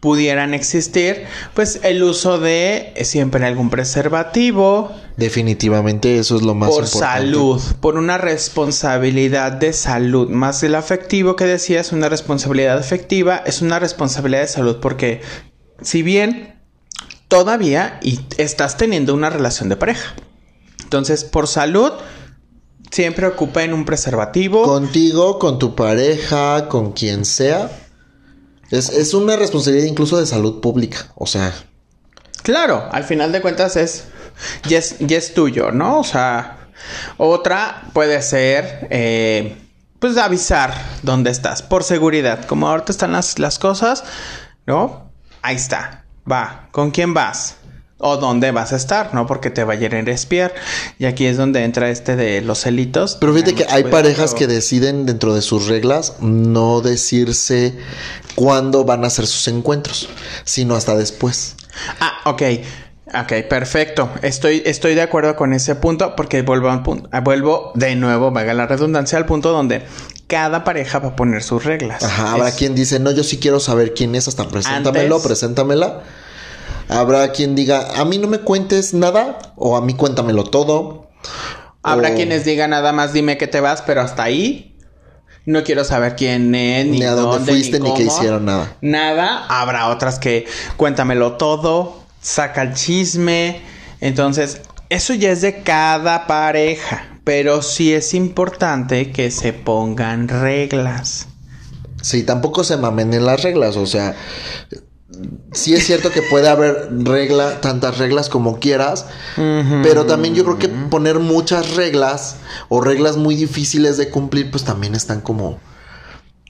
pudieran 0.00 0.54
existir, 0.54 1.24
pues 1.54 1.80
el 1.82 2.02
uso 2.02 2.38
de 2.38 2.92
eh, 2.94 3.04
siempre 3.04 3.44
algún 3.44 3.70
preservativo. 3.70 4.92
Definitivamente 5.16 6.18
eso 6.18 6.36
es 6.36 6.42
lo 6.42 6.54
más 6.54 6.70
por 6.70 6.86
salud, 6.86 7.60
por 7.80 7.96
una 7.96 8.16
responsabilidad 8.16 9.52
de 9.52 9.72
salud. 9.72 10.28
Más 10.30 10.60
del 10.60 10.74
afectivo 10.74 11.36
que 11.36 11.44
decías, 11.44 11.92
una 11.92 12.08
responsabilidad 12.08 12.78
afectiva 12.78 13.42
es 13.44 13.60
una 13.60 13.78
responsabilidad 13.78 14.42
de 14.42 14.48
salud 14.48 14.76
porque 14.80 15.20
si 15.82 16.02
bien 16.02 16.60
todavía 17.28 17.98
y 18.02 18.20
estás 18.38 18.76
teniendo 18.76 19.14
una 19.14 19.30
relación 19.30 19.68
de 19.68 19.76
pareja. 19.76 20.14
Entonces, 20.82 21.24
por 21.24 21.46
salud, 21.46 21.92
siempre 22.90 23.26
ocupa 23.26 23.62
en 23.62 23.72
un 23.72 23.84
preservativo. 23.84 24.64
Contigo, 24.64 25.38
con 25.38 25.58
tu 25.58 25.74
pareja, 25.74 26.68
con 26.68 26.92
quien 26.92 27.24
sea 27.24 27.70
es, 28.70 29.14
una 29.14 29.36
responsabilidad 29.36 29.86
incluso 29.86 30.18
de 30.18 30.26
salud 30.26 30.60
pública. 30.60 31.12
O 31.16 31.26
sea. 31.26 31.52
Claro, 32.42 32.88
al 32.90 33.04
final 33.04 33.32
de 33.32 33.40
cuentas 33.40 33.76
es. 33.76 34.04
Ya 34.68 34.78
es, 34.78 35.34
tuyo, 35.34 35.72
¿no? 35.72 36.00
O 36.00 36.04
sea. 36.04 36.68
Otra 37.18 37.88
puede 37.92 38.22
ser. 38.22 38.88
Eh, 38.90 39.56
pues 39.98 40.16
avisar 40.16 40.74
dónde 41.02 41.30
estás. 41.30 41.62
Por 41.62 41.84
seguridad. 41.84 42.46
Como 42.46 42.68
ahorita 42.68 42.92
están 42.92 43.12
las, 43.12 43.38
las 43.38 43.58
cosas. 43.58 44.04
¿No? 44.66 45.10
Ahí 45.42 45.56
está. 45.56 46.04
Va. 46.30 46.68
¿Con 46.70 46.90
quién 46.90 47.12
vas? 47.12 47.56
O 48.00 48.16
dónde 48.16 48.50
vas 48.50 48.72
a 48.72 48.76
estar, 48.76 49.14
¿no? 49.14 49.26
Porque 49.26 49.50
te 49.50 49.62
va 49.62 49.74
a 49.74 49.76
a 49.76 50.10
espiar. 50.10 50.54
Y 50.98 51.04
aquí 51.04 51.26
es 51.26 51.36
donde 51.36 51.64
entra 51.64 51.90
este 51.90 52.16
de 52.16 52.40
los 52.40 52.60
celitos. 52.60 53.16
Pero 53.20 53.32
fíjate 53.32 53.54
que 53.54 53.66
hay 53.68 53.84
parejas 53.84 54.34
que 54.34 54.46
deciden 54.46 55.06
dentro 55.06 55.34
de 55.34 55.42
sus 55.42 55.68
reglas 55.68 56.14
no 56.20 56.80
decirse 56.80 57.74
cuándo 58.34 58.84
van 58.84 59.04
a 59.04 59.08
hacer 59.08 59.26
sus 59.26 59.46
encuentros, 59.48 60.08
sino 60.44 60.74
hasta 60.74 60.96
después. 60.96 61.56
Ah, 62.00 62.20
ok. 62.24 62.42
Ok, 63.12 63.32
perfecto. 63.48 64.08
Estoy, 64.22 64.62
estoy 64.64 64.94
de 64.94 65.02
acuerdo 65.02 65.34
con 65.34 65.52
ese 65.52 65.74
punto 65.74 66.14
porque 66.14 66.42
vuelvo, 66.42 66.70
al 66.70 66.82
punto, 66.82 67.08
vuelvo 67.22 67.72
de 67.74 67.96
nuevo, 67.96 68.30
valga 68.30 68.54
la 68.54 68.68
redundancia, 68.68 69.18
al 69.18 69.26
punto 69.26 69.50
donde 69.50 69.82
cada 70.28 70.62
pareja 70.62 71.00
va 71.00 71.08
a 71.08 71.16
poner 71.16 71.42
sus 71.42 71.64
reglas. 71.64 72.04
Ajá, 72.04 72.32
habrá 72.34 72.52
quien 72.52 72.76
dice, 72.76 73.00
no, 73.00 73.10
yo 73.10 73.24
sí 73.24 73.38
quiero 73.38 73.58
saber 73.58 73.94
quién 73.94 74.14
es, 74.14 74.28
hasta 74.28 74.46
preséntamelo, 74.46 75.20
preséntamela. 75.20 76.04
Habrá 76.90 77.30
quien 77.30 77.54
diga, 77.54 78.00
a 78.00 78.04
mí 78.04 78.18
no 78.18 78.26
me 78.26 78.40
cuentes 78.40 78.94
nada 78.94 79.38
o 79.56 79.76
a 79.76 79.80
mí 79.80 79.94
cuéntamelo 79.94 80.42
todo. 80.42 81.08
Habrá 81.82 82.14
quienes 82.14 82.44
digan 82.44 82.70
nada 82.70 82.92
más 82.92 83.12
dime 83.12 83.38
que 83.38 83.46
te 83.46 83.60
vas, 83.60 83.82
pero 83.82 84.00
hasta 84.00 84.24
ahí. 84.24 84.76
No 85.46 85.62
quiero 85.62 85.84
saber 85.84 86.16
quién 86.16 86.54
es, 86.54 86.86
ni, 86.86 87.02
a 87.02 87.12
dónde, 87.12 87.52
fuiste, 87.52 87.80
ni, 87.80 87.94
qué 87.94 88.02
hicieron, 88.02 88.44
nada. 88.44 88.76
Nada. 88.80 89.46
Habrá 89.48 89.88
otras 89.88 90.18
que 90.18 90.46
cuéntamelo 90.76 91.36
todo, 91.36 92.02
saca 92.20 92.62
el 92.62 92.74
chisme. 92.74 93.62
Entonces, 94.00 94.60
eso 94.88 95.14
ya 95.14 95.30
es 95.30 95.40
de 95.40 95.62
cada 95.62 96.26
pareja. 96.26 97.06
Pero 97.22 97.62
sí 97.62 97.94
es 97.94 98.14
importante 98.14 99.12
que 99.12 99.30
se 99.30 99.52
pongan 99.52 100.28
reglas. 100.28 101.28
Sí, 102.02 102.24
tampoco 102.24 102.64
se 102.64 102.76
mamen 102.76 103.14
en 103.14 103.24
las 103.24 103.42
reglas. 103.42 103.76
O 103.76 103.86
sea, 103.86 104.16
sí 105.52 105.74
es 105.74 105.86
cierto 105.86 106.10
que 106.10 106.22
puede 106.22 106.48
haber 106.48 106.88
regla, 106.90 107.60
tantas 107.60 107.98
reglas 107.98 108.28
como 108.28 108.58
quieras, 108.58 109.06
pero 109.36 110.06
también 110.06 110.34
yo 110.34 110.44
creo 110.44 110.58
que 110.58 110.68
poner 110.68 111.18
muchas 111.18 111.76
reglas 111.76 112.36
o 112.68 112.80
reglas 112.80 113.16
muy 113.16 113.34
difíciles 113.34 113.96
de 113.96 114.10
cumplir, 114.10 114.50
pues 114.50 114.64
también 114.64 114.94
están 114.94 115.20
como, 115.20 115.58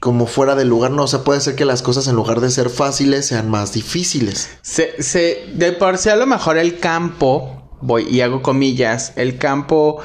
como 0.01 0.27
fuera 0.27 0.55
de 0.55 0.65
lugar, 0.65 0.91
¿no? 0.91 1.05
O 1.05 1.09
sea, 1.09 1.25
puede 1.25 1.41
ser 1.41 1.55
que 1.55 1.65
las 1.65 1.83
cosas 1.83 2.07
en 2.09 2.17
lugar 2.17 2.41
de 2.41 2.51
ser 2.51 2.71
fáciles 2.71 3.27
sean 3.27 3.51
más 3.51 3.73
difíciles. 3.73 4.51
Se, 4.63 5.03
se, 5.03 5.47
de 5.55 5.73
por 5.73 5.99
sí 5.99 6.09
a 6.09 6.17
lo 6.17 6.27
mejor 6.27 6.59
el 6.59 6.79
campo, 6.79 7.77
voy 7.81 8.07
y 8.09 8.21
hago 8.21 8.43
comillas, 8.43 9.13
el 9.17 9.39
campo 9.39 10.01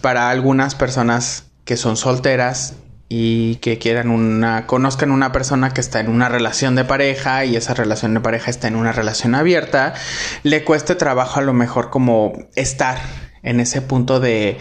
para 0.00 0.30
algunas 0.30 0.74
personas 0.74 1.44
que 1.64 1.76
son 1.76 1.96
solteras 1.96 2.74
y 3.14 3.56
que 3.56 3.76
quieran 3.76 4.08
una, 4.08 4.66
conozcan 4.66 5.10
una 5.10 5.32
persona 5.32 5.74
que 5.74 5.82
está 5.82 6.00
en 6.00 6.08
una 6.08 6.30
relación 6.30 6.74
de 6.76 6.86
pareja 6.86 7.44
y 7.44 7.56
esa 7.56 7.74
relación 7.74 8.14
de 8.14 8.20
pareja 8.20 8.50
está 8.50 8.68
en 8.68 8.74
una 8.74 8.90
relación 8.90 9.34
abierta, 9.34 9.92
le 10.44 10.64
cueste 10.64 10.94
trabajo 10.94 11.38
a 11.38 11.42
lo 11.42 11.52
mejor 11.52 11.90
como 11.90 12.32
estar 12.54 12.96
en 13.42 13.60
ese 13.60 13.82
punto 13.82 14.18
de, 14.18 14.56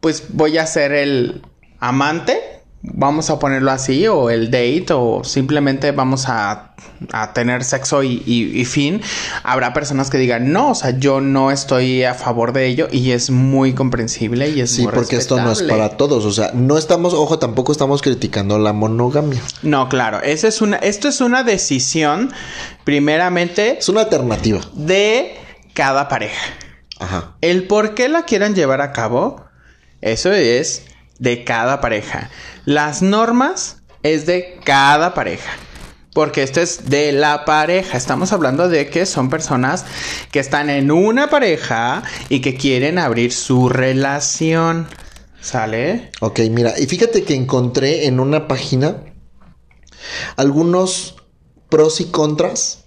pues 0.00 0.24
voy 0.28 0.58
a 0.58 0.66
ser 0.66 0.92
el 0.92 1.40
amante, 1.80 2.55
vamos 2.82 3.30
a 3.30 3.38
ponerlo 3.38 3.70
así, 3.72 4.06
o 4.06 4.30
el 4.30 4.46
date, 4.50 4.86
o 4.90 5.24
simplemente 5.24 5.90
vamos 5.90 6.28
a, 6.28 6.74
a 7.12 7.32
tener 7.32 7.64
sexo 7.64 8.02
y, 8.04 8.22
y, 8.24 8.60
y, 8.60 8.64
fin, 8.64 9.00
habrá 9.42 9.72
personas 9.72 10.08
que 10.08 10.18
digan, 10.18 10.52
no, 10.52 10.70
o 10.70 10.74
sea, 10.74 10.90
yo 10.98 11.20
no 11.20 11.50
estoy 11.50 12.04
a 12.04 12.14
favor 12.14 12.52
de 12.52 12.66
ello 12.66 12.86
y 12.92 13.10
es 13.10 13.30
muy 13.30 13.72
comprensible 13.72 14.50
y 14.50 14.60
es 14.60 14.70
Sí, 14.70 14.82
muy 14.84 14.92
porque 14.92 15.16
esto 15.16 15.40
no 15.40 15.50
es 15.50 15.62
para 15.64 15.96
todos, 15.96 16.24
o 16.24 16.32
sea, 16.32 16.52
no 16.54 16.78
estamos, 16.78 17.12
ojo, 17.12 17.38
tampoco 17.38 17.72
estamos 17.72 18.02
criticando 18.02 18.58
la 18.58 18.72
monogamia. 18.72 19.40
No, 19.62 19.88
claro, 19.88 20.22
esa 20.22 20.46
es 20.46 20.60
una, 20.60 20.76
esto 20.76 21.08
es 21.08 21.20
una 21.20 21.42
decisión, 21.42 22.32
primeramente, 22.84 23.78
Es 23.78 23.88
una 23.88 24.02
alternativa. 24.02 24.60
de 24.74 25.34
cada 25.74 26.08
pareja. 26.08 26.40
Ajá. 26.98 27.36
El 27.40 27.64
por 27.64 27.94
qué 27.94 28.08
la 28.08 28.22
quieran 28.24 28.54
llevar 28.54 28.80
a 28.80 28.92
cabo, 28.92 29.44
eso 30.00 30.32
es 30.32 30.84
de 31.18 31.44
cada 31.44 31.80
pareja. 31.80 32.30
Las 32.66 33.00
normas 33.00 33.76
es 34.02 34.26
de 34.26 34.58
cada 34.64 35.14
pareja. 35.14 35.52
Porque 36.12 36.42
esto 36.42 36.60
es 36.60 36.90
de 36.90 37.12
la 37.12 37.44
pareja. 37.44 37.96
Estamos 37.96 38.32
hablando 38.32 38.68
de 38.68 38.90
que 38.90 39.06
son 39.06 39.30
personas 39.30 39.84
que 40.32 40.40
están 40.40 40.68
en 40.68 40.90
una 40.90 41.30
pareja 41.30 42.02
y 42.28 42.40
que 42.40 42.56
quieren 42.56 42.98
abrir 42.98 43.32
su 43.32 43.68
relación. 43.68 44.88
¿Sale? 45.40 46.10
Ok, 46.20 46.40
mira, 46.50 46.74
y 46.76 46.86
fíjate 46.86 47.22
que 47.22 47.36
encontré 47.36 48.06
en 48.06 48.18
una 48.18 48.48
página 48.48 48.96
algunos 50.36 51.14
pros 51.68 52.00
y 52.00 52.06
contras, 52.06 52.86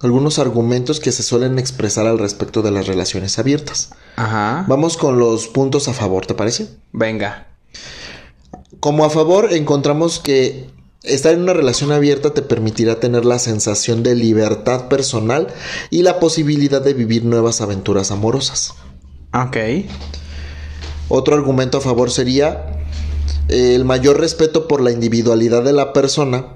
algunos 0.00 0.38
argumentos 0.38 0.98
que 0.98 1.12
se 1.12 1.22
suelen 1.22 1.58
expresar 1.58 2.06
al 2.06 2.18
respecto 2.18 2.62
de 2.62 2.70
las 2.70 2.86
relaciones 2.86 3.38
abiertas. 3.38 3.90
Ajá. 4.16 4.64
Vamos 4.66 4.96
con 4.96 5.18
los 5.18 5.48
puntos 5.48 5.88
a 5.88 5.92
favor, 5.92 6.24
¿te 6.24 6.32
parece? 6.32 6.68
Venga. 6.92 7.49
Como 8.80 9.04
a 9.04 9.10
favor, 9.10 9.52
encontramos 9.52 10.18
que 10.18 10.70
estar 11.02 11.32
en 11.32 11.42
una 11.42 11.52
relación 11.52 11.92
abierta 11.92 12.34
te 12.34 12.42
permitirá 12.42 13.00
tener 13.00 13.24
la 13.24 13.38
sensación 13.38 14.02
de 14.02 14.14
libertad 14.14 14.88
personal 14.88 15.48
y 15.90 16.02
la 16.02 16.18
posibilidad 16.18 16.82
de 16.82 16.94
vivir 16.94 17.24
nuevas 17.24 17.60
aventuras 17.60 18.10
amorosas. 18.10 18.74
Ok. 19.32 19.56
Otro 21.08 21.34
argumento 21.34 21.78
a 21.78 21.80
favor 21.80 22.10
sería 22.10 22.84
eh, 23.48 23.74
el 23.74 23.84
mayor 23.84 24.18
respeto 24.18 24.68
por 24.68 24.80
la 24.80 24.92
individualidad 24.92 25.62
de 25.62 25.72
la 25.72 25.92
persona, 25.92 26.46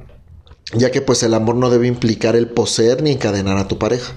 ya 0.72 0.90
que 0.90 1.02
pues 1.02 1.22
el 1.22 1.34
amor 1.34 1.56
no 1.56 1.70
debe 1.70 1.86
implicar 1.86 2.36
el 2.36 2.48
poseer 2.48 3.02
ni 3.02 3.12
encadenar 3.12 3.58
a 3.58 3.68
tu 3.68 3.78
pareja. 3.78 4.14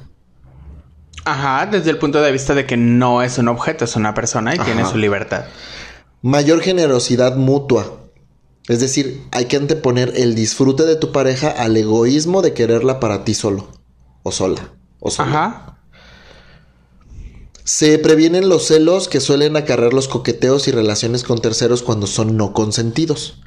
Ajá, 1.26 1.66
desde 1.66 1.90
el 1.90 1.98
punto 1.98 2.22
de 2.22 2.32
vista 2.32 2.54
de 2.54 2.66
que 2.66 2.78
no 2.78 3.22
es 3.22 3.38
un 3.38 3.50
objeto, 3.50 3.84
es 3.84 3.98
una 3.98 4.14
persona 4.14 4.56
y 4.56 4.60
tiene 4.60 4.86
su 4.86 4.98
libertad. 4.98 5.46
Mayor 6.28 6.60
generosidad 6.60 7.38
mutua. 7.38 8.02
Es 8.68 8.82
decir, 8.82 9.26
hay 9.32 9.46
que 9.46 9.56
anteponer 9.56 10.12
el 10.18 10.36
disfrute 10.36 10.84
de 10.84 10.98
tu 10.98 11.14
pareja 11.14 11.50
al 11.50 11.78
egoísmo 11.78 12.42
de 12.42 12.54
quererla 12.54 13.00
para 13.00 13.24
ti 13.24 13.34
solo. 13.34 13.70
O 14.24 14.34
sola. 14.34 14.74
O 15.00 15.10
sola. 15.10 15.30
Ajá. 15.30 15.78
Se 17.64 17.98
previenen 17.98 18.50
los 18.50 18.68
celos 18.68 19.08
que 19.08 19.22
suelen 19.22 19.56
acarrear 19.56 19.94
los 19.94 20.10
coqueteos 20.10 20.68
y 20.68 20.72
relaciones 20.72 21.24
con 21.24 21.40
terceros 21.40 21.82
cuando 21.82 22.08
son 22.08 22.36
no 22.36 22.52
consentidos. 22.52 23.40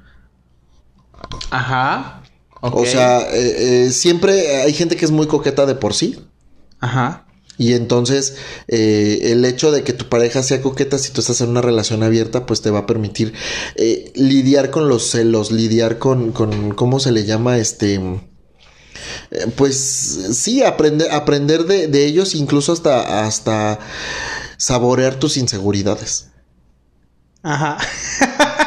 Ajá. 1.50 2.22
O 2.62 2.86
sea, 2.86 3.20
eh, 3.30 3.88
eh, 3.88 3.90
siempre 3.90 4.62
hay 4.62 4.72
gente 4.72 4.96
que 4.96 5.04
es 5.04 5.10
muy 5.10 5.26
coqueta 5.26 5.66
de 5.66 5.74
por 5.74 5.92
sí. 5.92 6.18
Ajá. 6.80 7.26
Y 7.60 7.74
entonces 7.74 8.36
eh, 8.68 9.18
el 9.24 9.44
hecho 9.44 9.70
de 9.70 9.82
que 9.82 9.92
tu 9.92 10.08
pareja 10.08 10.42
sea 10.42 10.62
coqueta 10.62 10.96
si 10.96 11.12
tú 11.12 11.20
estás 11.20 11.42
en 11.42 11.50
una 11.50 11.60
relación 11.60 12.02
abierta, 12.02 12.46
pues 12.46 12.62
te 12.62 12.70
va 12.70 12.78
a 12.78 12.86
permitir 12.86 13.34
eh, 13.76 14.10
lidiar 14.14 14.70
con 14.70 14.88
los 14.88 15.10
celos, 15.10 15.52
lidiar 15.52 15.98
con, 15.98 16.32
con 16.32 16.72
¿cómo 16.72 17.00
se 17.00 17.12
le 17.12 17.26
llama? 17.26 17.58
Este... 17.58 17.96
eh, 17.96 19.46
pues 19.56 19.76
sí, 20.32 20.62
aprender, 20.62 21.12
aprender 21.12 21.64
de, 21.64 21.86
de 21.88 22.06
ellos, 22.06 22.34
incluso 22.34 22.72
hasta, 22.72 23.26
hasta 23.26 23.78
saborear 24.56 25.16
tus 25.16 25.36
inseguridades. 25.36 26.30
Ajá. 27.42 27.76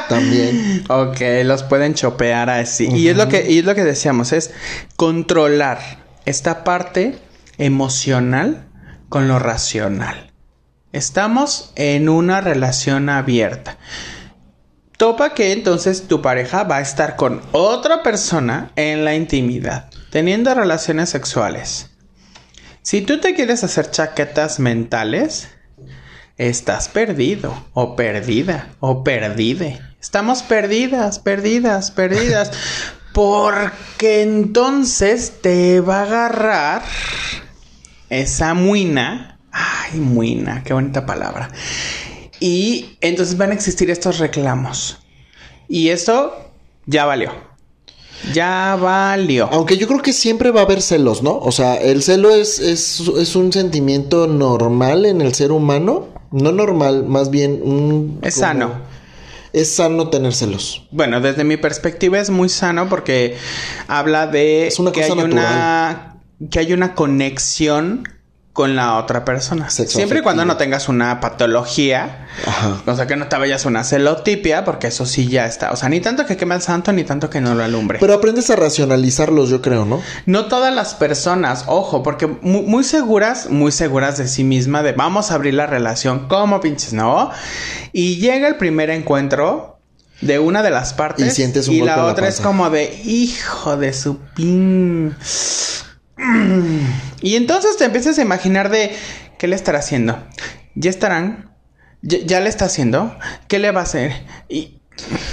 También. 0.07 0.83
ok, 0.89 1.19
los 1.45 1.63
pueden 1.63 1.95
chopear 1.95 2.51
así. 2.51 2.89
Y 2.93 3.07
es 3.07 3.17
lo 3.17 3.27
que, 3.27 3.49
y 3.49 3.57
es 3.57 3.65
lo 3.65 3.73
que 3.73 3.85
decíamos, 3.85 4.33
es 4.33 4.51
controlar 4.97 5.79
esta 6.25 6.63
parte 6.63 7.17
emocional 7.57 8.69
con 9.13 9.27
lo 9.27 9.37
racional. 9.37 10.31
Estamos 10.91 11.71
en 11.75 12.09
una 12.09 12.41
relación 12.41 13.09
abierta. 13.09 13.77
Topa 14.97 15.35
que 15.35 15.51
entonces 15.51 16.07
tu 16.07 16.23
pareja 16.23 16.63
va 16.63 16.77
a 16.77 16.81
estar 16.81 17.15
con 17.15 17.39
otra 17.51 18.01
persona 18.01 18.71
en 18.75 19.05
la 19.05 19.13
intimidad, 19.13 19.91
teniendo 20.09 20.51
relaciones 20.55 21.11
sexuales. 21.11 21.91
Si 22.81 23.01
tú 23.03 23.19
te 23.19 23.35
quieres 23.35 23.63
hacer 23.63 23.91
chaquetas 23.91 24.59
mentales, 24.59 25.47
estás 26.39 26.89
perdido 26.89 27.53
o 27.73 27.95
perdida 27.95 28.69
o 28.79 29.03
perdide. 29.03 29.79
Estamos 30.01 30.41
perdidas, 30.41 31.19
perdidas, 31.19 31.91
perdidas. 31.91 32.51
Porque 33.13 34.23
entonces 34.23 35.39
te 35.43 35.81
va 35.81 35.99
a 35.99 36.03
agarrar 36.05 36.81
esa 38.19 38.53
muina. 38.53 39.39
Ay, 39.51 39.99
muina, 39.99 40.63
qué 40.63 40.73
bonita 40.73 41.05
palabra. 41.05 41.49
Y 42.39 42.97
entonces 43.01 43.37
van 43.37 43.51
a 43.51 43.53
existir 43.53 43.89
estos 43.89 44.19
reclamos. 44.19 44.99
Y 45.69 45.89
eso 45.89 46.33
ya 46.85 47.05
valió. 47.05 47.31
Ya 48.33 48.77
valió. 48.79 49.49
Aunque 49.51 49.77
yo 49.77 49.87
creo 49.87 50.01
que 50.01 50.13
siempre 50.13 50.51
va 50.51 50.61
a 50.61 50.63
haber 50.63 50.81
celos, 50.81 51.21
¿no? 51.23 51.37
O 51.37 51.51
sea, 51.51 51.75
el 51.75 52.01
celo 52.03 52.29
es, 52.33 52.59
es, 52.59 53.01
es 53.19 53.35
un 53.35 53.51
sentimiento 53.51 54.27
normal 54.27 55.05
en 55.05 55.21
el 55.21 55.33
ser 55.33 55.51
humano. 55.51 56.07
No 56.31 56.51
normal, 56.51 57.03
más 57.05 57.29
bien 57.29 57.59
un... 57.63 58.19
Es 58.23 58.35
como- 58.35 58.45
sano. 58.47 58.71
Es 59.51 59.75
sano 59.75 60.09
tener 60.09 60.33
celos. 60.33 60.87
Bueno, 60.89 61.21
desde 61.21 61.43
mi 61.43 61.57
perspectiva 61.57 62.19
es 62.19 62.31
muy 62.31 62.49
sano 62.49 62.89
porque 62.89 63.37
habla 63.87 64.25
de 64.25 64.65
Es 64.67 64.79
una 64.79 64.91
que 64.91 65.01
cosa 65.01 65.13
hay 65.13 65.19
una 65.19 66.12
que 66.49 66.59
hay 66.59 66.73
una 66.73 66.95
conexión 66.95 68.07
con 68.53 68.75
la 68.75 68.97
otra 68.97 69.25
persona. 69.25 69.71
Sexo 69.71 69.97
Siempre 69.97 70.19
y 70.19 70.21
cuando 70.21 70.45
no 70.45 70.57
tengas 70.57 70.87
una 70.87 71.19
patología, 71.19 72.27
Ajá. 72.45 72.83
o 72.85 72.95
sea, 72.95 73.07
que 73.07 73.15
no 73.15 73.25
te 73.27 73.35
vayas 73.35 73.65
una 73.65 73.83
celotipia, 73.83 74.63
porque 74.63 74.85
eso 74.87 75.07
sí 75.07 75.27
ya 75.27 75.47
está. 75.47 75.71
O 75.71 75.75
sea, 75.75 75.89
ni 75.89 76.01
tanto 76.01 76.27
que 76.27 76.37
queme 76.37 76.53
al 76.53 76.61
santo, 76.61 76.93
ni 76.93 77.03
tanto 77.03 77.31
que 77.31 77.41
no 77.41 77.55
lo 77.55 77.63
alumbre. 77.63 77.97
Pero 77.99 78.13
aprendes 78.13 78.51
a 78.51 78.55
racionalizarlos, 78.55 79.49
yo 79.49 79.63
creo, 79.63 79.85
¿no? 79.85 80.03
No 80.27 80.45
todas 80.45 80.71
las 80.71 80.93
personas, 80.93 81.63
ojo, 81.65 82.03
porque 82.03 82.27
mu- 82.27 82.61
muy, 82.61 82.83
seguras, 82.83 83.49
muy 83.49 83.71
seguras 83.71 84.19
de 84.19 84.27
sí 84.27 84.43
misma, 84.43 84.83
de 84.83 84.91
vamos 84.91 85.31
a 85.31 85.33
abrir 85.33 85.55
la 85.55 85.65
relación 85.65 86.27
como 86.27 86.61
pinches, 86.61 86.93
¿no? 86.93 87.31
Y 87.91 88.17
llega 88.17 88.47
el 88.47 88.57
primer 88.57 88.91
encuentro 88.91 89.79
de 90.21 90.37
una 90.37 90.61
de 90.61 90.69
las 90.69 90.93
partes 90.93 91.25
Y 91.27 91.31
sientes 91.31 91.67
un 91.67 91.73
y 91.73 91.79
golpe 91.79 91.95
la 91.95 92.05
otra 92.05 92.27
es 92.27 92.39
como 92.39 92.69
de 92.69 93.01
hijo 93.03 93.77
de 93.77 93.93
su 93.93 94.19
pin. 94.35 95.15
Y 97.21 97.35
entonces 97.35 97.77
te 97.77 97.85
empiezas 97.85 98.17
a 98.17 98.21
imaginar 98.21 98.69
de 98.69 98.95
qué 99.37 99.47
le 99.47 99.55
estará 99.55 99.79
haciendo. 99.79 100.17
Ya 100.75 100.89
estarán. 100.89 101.51
Ya, 102.01 102.17
ya 102.25 102.39
le 102.39 102.49
está 102.49 102.65
haciendo. 102.65 103.15
¿Qué 103.47 103.59
le 103.59 103.71
va 103.71 103.81
a 103.81 103.83
hacer? 103.83 104.13
¿Y 104.49 104.79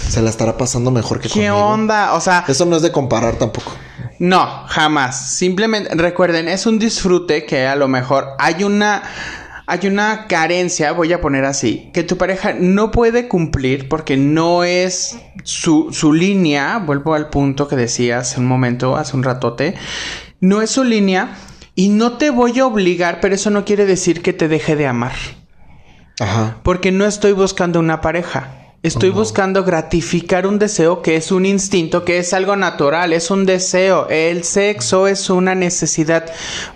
Se 0.08 0.22
la 0.22 0.30
estará 0.30 0.56
pasando 0.56 0.90
mejor 0.90 1.18
que 1.20 1.28
qué 1.28 1.34
conmigo. 1.34 1.56
onda? 1.56 2.14
O 2.14 2.20
sea, 2.20 2.44
Eso 2.48 2.64
no 2.66 2.76
es 2.76 2.82
de 2.82 2.92
comparar 2.92 3.36
tampoco. 3.36 3.72
no, 4.18 4.64
jamás. 4.68 5.30
Simplemente 5.36 5.94
recuerden, 5.94 6.48
es 6.48 6.66
un 6.66 6.78
disfrute 6.78 7.44
que 7.44 7.66
a 7.66 7.76
lo 7.76 7.88
mejor 7.88 8.28
hay 8.38 8.64
una 8.64 9.02
hay 9.66 9.86
una 9.86 10.26
carencia, 10.26 10.90
voy 10.90 11.12
a 11.12 11.20
poner 11.20 11.44
así, 11.44 11.90
que 11.94 12.02
tu 12.02 12.16
pareja 12.18 12.54
no 12.58 12.90
puede 12.90 13.28
cumplir 13.28 13.88
porque 13.88 14.16
no 14.16 14.64
es 14.64 15.16
su, 15.44 15.92
su 15.92 16.12
línea, 16.12 16.78
vuelvo 16.78 17.14
al 17.14 17.28
punto 17.30 17.68
que 17.68 17.76
decía 17.76 18.18
hace 18.18 18.40
un 18.40 18.46
momento, 18.46 18.96
hace 18.96 19.16
un 19.16 19.22
ratote, 19.22 19.76
no 20.40 20.62
es 20.62 20.70
su 20.70 20.84
línea 20.84 21.36
y 21.74 21.88
no 21.88 22.18
te 22.18 22.30
voy 22.30 22.58
a 22.58 22.66
obligar, 22.66 23.20
pero 23.20 23.34
eso 23.34 23.50
no 23.50 23.64
quiere 23.64 23.86
decir 23.86 24.22
que 24.22 24.32
te 24.32 24.48
deje 24.48 24.76
de 24.76 24.86
amar. 24.86 25.14
Ajá. 26.18 26.58
Porque 26.62 26.92
no 26.92 27.06
estoy 27.06 27.32
buscando 27.32 27.78
una 27.78 28.00
pareja. 28.00 28.56
Estoy 28.82 29.10
buscando 29.10 29.62
gratificar 29.62 30.46
un 30.46 30.58
deseo 30.58 31.02
que 31.02 31.16
es 31.16 31.32
un 31.32 31.44
instinto, 31.44 32.02
que 32.02 32.16
es 32.16 32.32
algo 32.32 32.56
natural, 32.56 33.12
es 33.12 33.30
un 33.30 33.44
deseo. 33.44 34.08
El 34.08 34.42
sexo 34.42 35.06
es 35.06 35.28
una 35.28 35.54
necesidad 35.54 36.24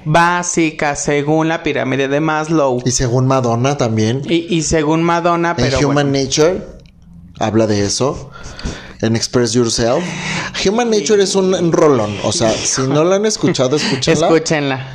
básica 0.05 0.97
según 0.97 1.49
la 1.49 1.62
pirámide 1.62 2.09
de 2.09 2.21
Maslow. 2.21 2.83
Y 2.85 2.91
según 2.91 3.27
Madonna 3.27 3.79
también. 3.79 4.21
Y, 4.29 4.55
y 4.55 4.62
según 4.62 5.03
Madonna, 5.03 5.57
pero 5.57 5.79
en 5.79 5.85
Human 5.87 6.11
bueno. 6.11 6.27
Nature 6.27 6.62
habla 7.39 7.67
de 7.67 7.87
eso. 7.87 8.31
En 9.05 9.16
Express 9.16 9.52
Yourself. 9.52 10.02
Human 10.66 10.90
Nature 10.90 11.22
es 11.22 11.34
un, 11.34 11.72
rolón. 11.72 12.16
O 12.24 12.32
sea, 12.32 12.50
si 12.50 12.82
no 12.82 13.05
lo 13.05 13.14
han 13.14 13.26
escuchado, 13.26 13.76
escúchenla. 13.76 14.28
escúchenla. 14.28 14.86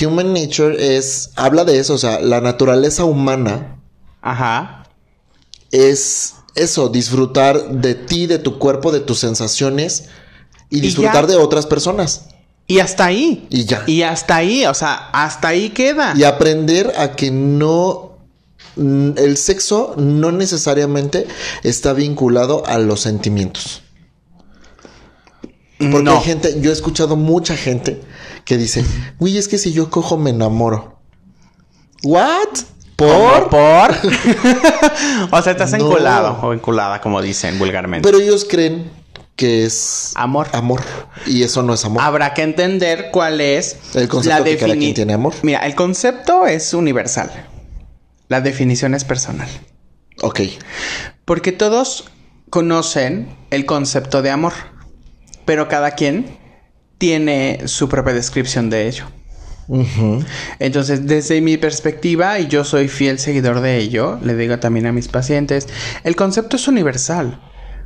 Human 0.00 0.32
Nature 0.32 0.96
es. 0.96 1.30
Habla 1.36 1.64
de 1.64 1.78
eso. 1.78 1.94
O 1.94 1.98
sea, 1.98 2.20
la 2.20 2.40
naturaleza 2.40 3.04
humana 3.04 3.78
Ajá. 4.22 4.84
es 5.70 6.34
eso, 6.54 6.88
disfrutar 6.88 7.68
de 7.68 7.94
ti, 7.94 8.26
de 8.26 8.38
tu 8.38 8.58
cuerpo, 8.58 8.92
de 8.92 9.00
tus 9.00 9.18
sensaciones 9.18 10.06
y 10.70 10.80
disfrutar 10.80 11.26
de 11.26 11.36
otras 11.36 11.66
personas. 11.66 12.26
Y 12.66 12.78
hasta 12.78 13.04
ahí. 13.04 13.46
Y 13.50 13.64
ya. 13.66 13.84
Y 13.86 14.02
hasta 14.02 14.36
ahí, 14.36 14.64
o 14.66 14.74
sea, 14.74 15.10
hasta 15.12 15.48
ahí 15.48 15.70
queda. 15.70 16.14
Y 16.16 16.24
aprender 16.24 16.92
a 16.96 17.12
que 17.12 17.30
no 17.30 18.13
el 18.76 19.36
sexo 19.36 19.94
no 19.96 20.32
necesariamente 20.32 21.26
está 21.62 21.92
vinculado 21.92 22.66
a 22.66 22.78
los 22.78 23.00
sentimientos. 23.00 23.82
Porque 25.78 26.02
no. 26.02 26.12
hay 26.18 26.24
gente, 26.24 26.60
yo 26.60 26.70
he 26.70 26.72
escuchado 26.72 27.16
mucha 27.16 27.56
gente 27.56 28.00
que 28.44 28.56
dice, 28.56 28.84
uy, 29.18 29.36
es 29.38 29.48
que 29.48 29.58
si 29.58 29.72
yo 29.72 29.90
cojo 29.90 30.16
me 30.16 30.30
enamoro. 30.30 30.98
¿What? 32.04 32.48
¿Por? 32.96 33.48
¿Por? 33.48 33.90
O 35.32 35.42
sea, 35.42 35.52
estás 35.52 35.72
No. 35.72 35.78
enculado 35.78 36.38
o 36.42 36.52
enculada, 36.52 37.00
como 37.00 37.20
dicen 37.20 37.58
vulgarmente. 37.58 38.06
Pero 38.08 38.22
ellos 38.22 38.46
creen 38.48 38.90
que 39.36 39.64
es 39.64 40.12
Amor. 40.14 40.46
amor. 40.52 40.80
Y 41.26 41.42
eso 41.42 41.62
no 41.64 41.74
es 41.74 41.84
amor. 41.84 42.02
Habrá 42.02 42.34
que 42.34 42.42
entender 42.42 43.08
cuál 43.10 43.40
es 43.40 43.76
El 43.94 44.06
concepto 44.08 44.44
que 44.44 44.56
cada 44.56 44.76
quien 44.76 44.94
tiene 44.94 45.12
amor. 45.14 45.34
Mira, 45.42 45.66
el 45.66 45.74
concepto 45.74 46.46
es 46.46 46.72
universal. 46.72 47.30
La 48.28 48.40
definición 48.40 48.94
es 48.94 49.04
personal. 49.04 49.48
Ok. 50.22 50.40
Porque 51.24 51.52
todos 51.52 52.10
conocen 52.50 53.36
el 53.50 53.66
concepto 53.66 54.22
de 54.22 54.30
amor, 54.30 54.52
pero 55.44 55.68
cada 55.68 55.92
quien 55.92 56.38
tiene 56.98 57.62
su 57.66 57.88
propia 57.88 58.14
descripción 58.14 58.70
de 58.70 58.88
ello. 58.88 59.06
Entonces, 60.58 61.06
desde 61.06 61.40
mi 61.40 61.56
perspectiva, 61.56 62.38
y 62.38 62.48
yo 62.48 62.64
soy 62.64 62.88
fiel 62.88 63.18
seguidor 63.18 63.60
de 63.60 63.78
ello, 63.78 64.18
le 64.22 64.36
digo 64.36 64.58
también 64.58 64.86
a 64.86 64.92
mis 64.92 65.08
pacientes, 65.08 65.68
el 66.04 66.16
concepto 66.16 66.56
es 66.56 66.68
universal, 66.68 67.40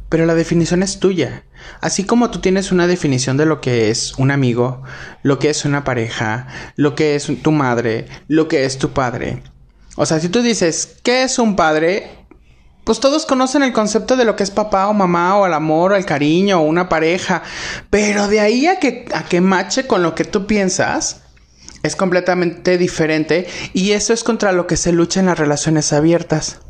pero 0.09 0.27
la 0.27 0.35
definición 0.35 0.83
es 0.83 0.99
tuya. 0.99 1.45
Así 1.81 2.05
como 2.05 2.31
tú 2.31 2.41
tienes 2.41 2.73
una 2.73 2.87
definición 2.87 3.37
de 3.37 3.47
lo 3.47 3.61
que 3.61 3.91
es 3.91 4.15
un 4.19 4.31
amigo, 4.31 4.83
lo 5.23 5.39
que 5.39 5.51
es 5.51 5.65
una 5.65 5.85
pareja, 5.85 6.49
lo 6.77 6.95
que 6.95 7.15
es 7.15 7.31
tu 7.43 7.53
madre, 7.53 8.07
lo 8.27 8.49
que 8.49 8.65
es 8.65 8.79
tu 8.79 8.91
padre. 8.91 9.43
O 10.01 10.07
sea, 10.07 10.21
si 10.21 10.29
tú 10.29 10.43
dices, 10.43 10.99
¿qué 11.03 11.25
es 11.25 11.41
un 11.41 11.57
padre? 11.57 12.09
Pues 12.85 13.01
todos 13.01 13.27
conocen 13.27 13.65
el 13.65 13.73
concepto 13.73 14.15
de 14.17 14.25
lo 14.25 14.37
que 14.37 14.45
es 14.45 14.53
papá 14.53 14.87
o 14.87 14.95
mamá 14.95 15.37
o 15.37 15.45
el 15.45 15.53
amor 15.53 15.91
o 15.91 15.97
el 15.97 16.07
cariño 16.07 16.61
o 16.61 16.63
una 16.63 16.89
pareja, 16.89 17.43
pero 17.91 18.29
de 18.29 18.39
ahí 18.39 18.69
a 18.69 18.79
que, 18.79 19.07
a 19.13 19.25
que 19.25 19.41
mache 19.41 19.89
con 19.89 20.05
lo 20.05 20.15
que 20.15 20.23
tú 20.23 20.47
piensas, 20.47 21.23
es 21.83 21.97
completamente 21.97 22.79
diferente 22.79 23.49
y 23.73 23.91
eso 23.91 24.13
es 24.13 24.23
contra 24.23 24.53
lo 24.53 24.69
que 24.69 24.77
se 24.77 24.93
lucha 24.93 25.19
en 25.19 25.27
las 25.27 25.39
relaciones 25.39 25.93
abiertas. 25.93 26.61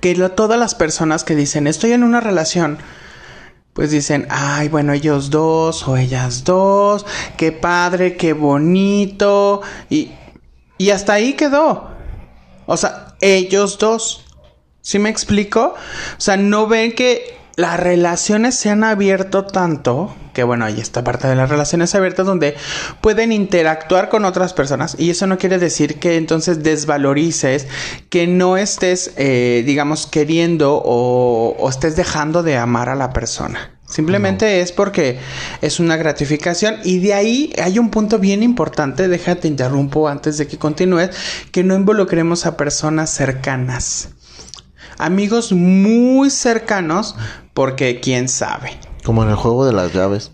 Que 0.00 0.14
todas 0.14 0.58
las 0.58 0.76
personas 0.76 1.24
que 1.24 1.34
dicen 1.34 1.66
estoy 1.66 1.90
en 1.90 2.04
una 2.04 2.20
relación, 2.20 2.78
pues 3.72 3.90
dicen, 3.90 4.28
ay, 4.30 4.68
bueno, 4.68 4.92
ellos 4.92 5.30
dos 5.30 5.88
o 5.88 5.96
ellas 5.96 6.44
dos, 6.44 7.04
qué 7.36 7.50
padre, 7.50 8.16
qué 8.16 8.32
bonito 8.32 9.60
y, 9.88 10.12
y 10.78 10.90
hasta 10.90 11.14
ahí 11.14 11.32
quedó. 11.32 11.89
O 12.70 12.76
sea, 12.76 13.16
ellos 13.20 13.78
dos. 13.78 14.24
¿Sí 14.80 15.00
me 15.00 15.10
explico? 15.10 15.74
O 16.16 16.20
sea, 16.20 16.36
no 16.36 16.68
ven 16.68 16.92
que 16.92 17.36
las 17.56 17.80
relaciones 17.80 18.54
se 18.54 18.70
han 18.70 18.84
abierto 18.84 19.44
tanto, 19.44 20.14
que 20.34 20.44
bueno, 20.44 20.64
hay 20.64 20.78
esta 20.80 21.02
parte 21.02 21.26
de 21.26 21.34
las 21.34 21.50
relaciones 21.50 21.96
abiertas 21.96 22.26
donde 22.26 22.54
pueden 23.00 23.32
interactuar 23.32 24.08
con 24.08 24.24
otras 24.24 24.54
personas 24.54 24.94
y 25.00 25.10
eso 25.10 25.26
no 25.26 25.36
quiere 25.36 25.58
decir 25.58 25.98
que 25.98 26.16
entonces 26.16 26.62
desvalorices, 26.62 27.66
que 28.08 28.28
no 28.28 28.56
estés, 28.56 29.14
eh, 29.16 29.64
digamos, 29.66 30.06
queriendo 30.06 30.76
o, 30.76 31.56
o 31.58 31.68
estés 31.68 31.96
dejando 31.96 32.44
de 32.44 32.56
amar 32.56 32.88
a 32.88 32.94
la 32.94 33.12
persona. 33.12 33.79
Simplemente 33.90 34.60
es 34.60 34.70
porque 34.70 35.18
es 35.60 35.80
una 35.80 35.96
gratificación 35.96 36.76
y 36.84 37.00
de 37.00 37.12
ahí 37.12 37.52
hay 37.60 37.80
un 37.80 37.90
punto 37.90 38.20
bien 38.20 38.44
importante, 38.44 39.08
déjate 39.08 39.48
interrumpo 39.48 40.08
antes 40.08 40.38
de 40.38 40.46
que 40.46 40.58
continúes, 40.58 41.10
que 41.50 41.64
no 41.64 41.74
involucremos 41.74 42.46
a 42.46 42.56
personas 42.56 43.10
cercanas. 43.10 44.10
Amigos 44.96 45.52
muy 45.52 46.30
cercanos 46.30 47.16
porque 47.52 47.98
quién 48.00 48.28
sabe. 48.28 48.78
Como 49.04 49.24
en 49.24 49.30
el 49.30 49.34
juego 49.34 49.66
de 49.66 49.72
las 49.72 49.92
llaves. 49.92 50.30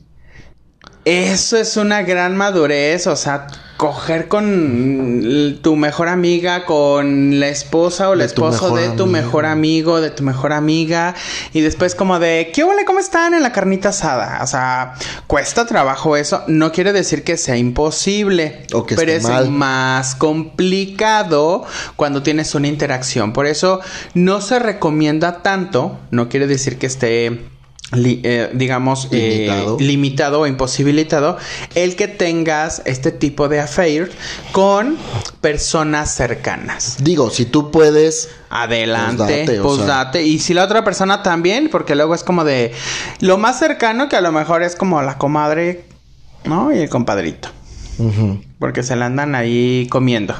Eso 1.06 1.56
es 1.56 1.76
una 1.76 2.02
gran 2.02 2.36
madurez, 2.36 3.06
o 3.06 3.14
sea, 3.14 3.46
coger 3.76 4.26
con 4.26 5.60
tu 5.62 5.76
mejor 5.76 6.08
amiga, 6.08 6.64
con 6.64 7.38
la 7.38 7.46
esposa 7.46 8.10
o 8.10 8.14
el 8.14 8.22
esposo 8.22 8.74
de 8.74 8.88
tu 8.88 9.06
mejor 9.06 9.46
amigo, 9.46 10.00
de 10.00 10.10
tu 10.10 10.24
mejor 10.24 10.52
amiga, 10.52 11.14
y 11.52 11.60
después 11.60 11.94
como 11.94 12.18
de, 12.18 12.50
¿qué 12.52 12.64
hola? 12.64 12.82
¿Cómo 12.84 12.98
están 12.98 13.34
en 13.34 13.44
la 13.44 13.52
carnita 13.52 13.90
asada? 13.90 14.40
O 14.42 14.48
sea, 14.48 14.94
cuesta 15.28 15.64
trabajo 15.64 16.16
eso, 16.16 16.42
no 16.48 16.72
quiere 16.72 16.92
decir 16.92 17.22
que 17.22 17.36
sea 17.36 17.56
imposible, 17.56 18.66
O 18.72 18.84
que 18.84 18.96
pero 18.96 19.12
es 19.12 19.22
mal. 19.22 19.48
más 19.48 20.16
complicado 20.16 21.64
cuando 21.94 22.24
tienes 22.24 22.52
una 22.56 22.66
interacción. 22.66 23.32
Por 23.32 23.46
eso 23.46 23.80
no 24.14 24.40
se 24.40 24.58
recomienda 24.58 25.42
tanto, 25.44 26.00
no 26.10 26.28
quiere 26.28 26.48
decir 26.48 26.78
que 26.78 26.86
esté... 26.86 27.55
li- 27.92 28.20
eh, 28.24 28.50
digamos 28.54 29.08
eh, 29.12 29.48
Limitado. 29.78 30.40
o 30.40 30.46
imposibilitado 30.46 31.36
el 31.74 31.94
que 31.96 32.08
tengas 32.08 32.82
este 32.84 33.12
tipo 33.12 33.48
de 33.48 33.60
affair 33.60 34.10
con 34.52 34.96
personas 35.40 36.12
cercanas. 36.14 36.96
Digo, 37.00 37.30
si 37.30 37.44
tú 37.44 37.70
puedes, 37.70 38.28
Adelante, 38.48 39.16
Pues 39.16 39.28
date, 39.46 39.60
o 39.60 39.62
pues 39.64 39.76
sea. 39.78 39.86
date. 39.86 40.22
Y 40.22 40.38
si 40.38 40.54
la 40.54 40.64
otra 40.64 40.84
persona 40.84 41.22
también, 41.22 41.68
porque 41.70 41.94
luego 41.96 42.14
es 42.14 42.22
como 42.22 42.44
de 42.44 42.72
lo 43.20 43.38
más 43.38 43.58
cercano 43.58 44.08
que 44.08 44.16
a 44.16 44.20
lo 44.20 44.30
mejor 44.32 44.62
es 44.62 44.76
como 44.76 45.02
la 45.02 45.18
comadre, 45.18 45.84
¿no? 46.44 46.72
Y 46.72 46.78
el 46.78 46.88
compadrito, 46.88 47.48
porque 48.60 48.82
se 48.84 48.94
la 48.96 49.06
andan 49.06 49.34
ahí 49.34 49.86
comiendo. 49.90 50.34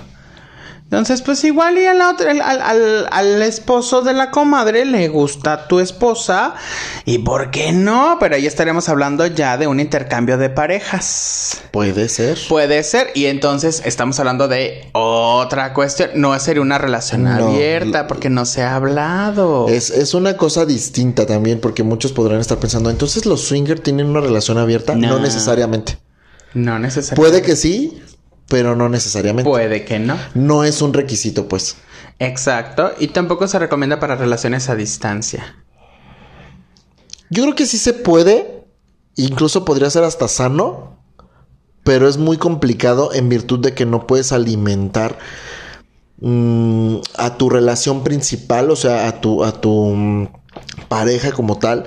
Entonces, 0.87 1.20
pues 1.20 1.43
igual 1.43 1.76
y 1.78 1.84
a 1.87 1.95
la 1.95 2.11
otra- 2.11 2.30
al, 2.30 2.41
al- 2.62 3.09
al- 3.11 3.43
esposo 3.43 4.03
de 4.03 4.12
la 4.12 4.30
comadre 4.30 4.84
le 4.84 5.09
gusta 5.09 5.66
tu 5.66 5.80
esposa. 5.80 6.55
¿Y 7.05 7.18
por 7.18 7.51
qué 7.51 7.72
no? 7.72 8.18
Pero 8.20 8.37
ahí 8.37 8.47
estaremos 8.47 8.89
hablando 8.89 9.26
ya 9.26 9.59
de 9.59 9.66
un 9.66 9.80
intercambio 9.80 10.39
de 10.39 10.49
parejas. 10.49 11.61
puede 11.72 12.09
ser. 12.09 12.39
Puede 12.49 12.84
ser, 12.84 13.11
y 13.14 13.26
entonces 13.26 13.82
estamos 13.84 14.20
hablando 14.20 14.47
de 14.47 14.89
otra 14.93 15.74
cuestión. 15.74 16.11
No 16.14 16.39
sería 16.39 16.62
una 16.62 16.78
relación 16.78 17.24
No, 17.24 17.30
abierta 17.49 18.07
porque 18.07 18.30
no 18.30 18.47
se 18.47 18.62
ha 18.62 18.76
hablado. 18.76 19.66
Es, 19.68 19.91
es 19.91 20.14
una 20.14 20.37
cosa 20.37 20.66
distinta 20.66 21.26
también, 21.26 21.61
porque 21.61 21.82
muchos 21.82 22.12
podrán 22.12 22.39
estar 22.39 22.59
pensando, 22.59 22.91
entonces 22.91 23.26
los 23.26 23.41
swingers 23.43 23.82
tienen 23.82 24.07
una 24.07 24.20
relación 24.20 24.57
abierta. 24.57 24.95
No, 24.95 25.09
No. 25.09 25.18
necesariamente. 25.18 25.99
No 26.55 26.78
necesariamente. 26.78 27.16
Puede 27.16 27.43
que 27.43 27.57
sí, 27.57 28.01
pero 28.49 28.76
no 28.76 28.88
necesariamente. 28.88 29.49
Puede 29.49 29.84
que 29.84 29.99
no. 29.99 30.16
No 30.34 30.64
es 30.64 30.82
un 30.82 30.92
requisito, 30.92 31.49
pues. 31.49 31.76
Exacto. 32.18 32.92
Y 32.99 33.09
tampoco 33.09 33.47
se 33.49 33.59
recomienda 33.59 34.01
para 34.01 34.16
relaciones 34.16 34.68
a 34.68 34.76
distancia. 34.76 35.57
Yo 37.28 37.42
creo 37.42 37.55
que 37.55 37.66
sí 37.66 37.78
se 37.78 37.92
puede, 37.92 38.64
incluso 39.16 39.64
podría 39.64 39.90
ser 39.90 40.05
hasta 40.05 40.28
sano, 40.28 40.97
pero 41.82 42.09
es 42.09 42.18
muy 42.18 42.36
complicado 42.36 43.12
en 43.12 43.28
virtud 43.28 43.61
de 43.61 43.74
que 43.74 43.84
no 43.84 44.07
puedes 44.07 44.32
alimentar 44.32 45.18
mm, 46.20 46.97
a 47.16 47.36
tu 47.36 47.51
relación 47.51 48.05
principal, 48.05 48.70
o 48.70 48.76
sea, 48.76 49.09
a 49.09 49.20
tu, 49.20 49.44
a 49.44 49.61
tu 49.61 49.92
mm, 49.94 50.28
pareja 50.88 51.32
como 51.32 51.59
tal. 51.59 51.84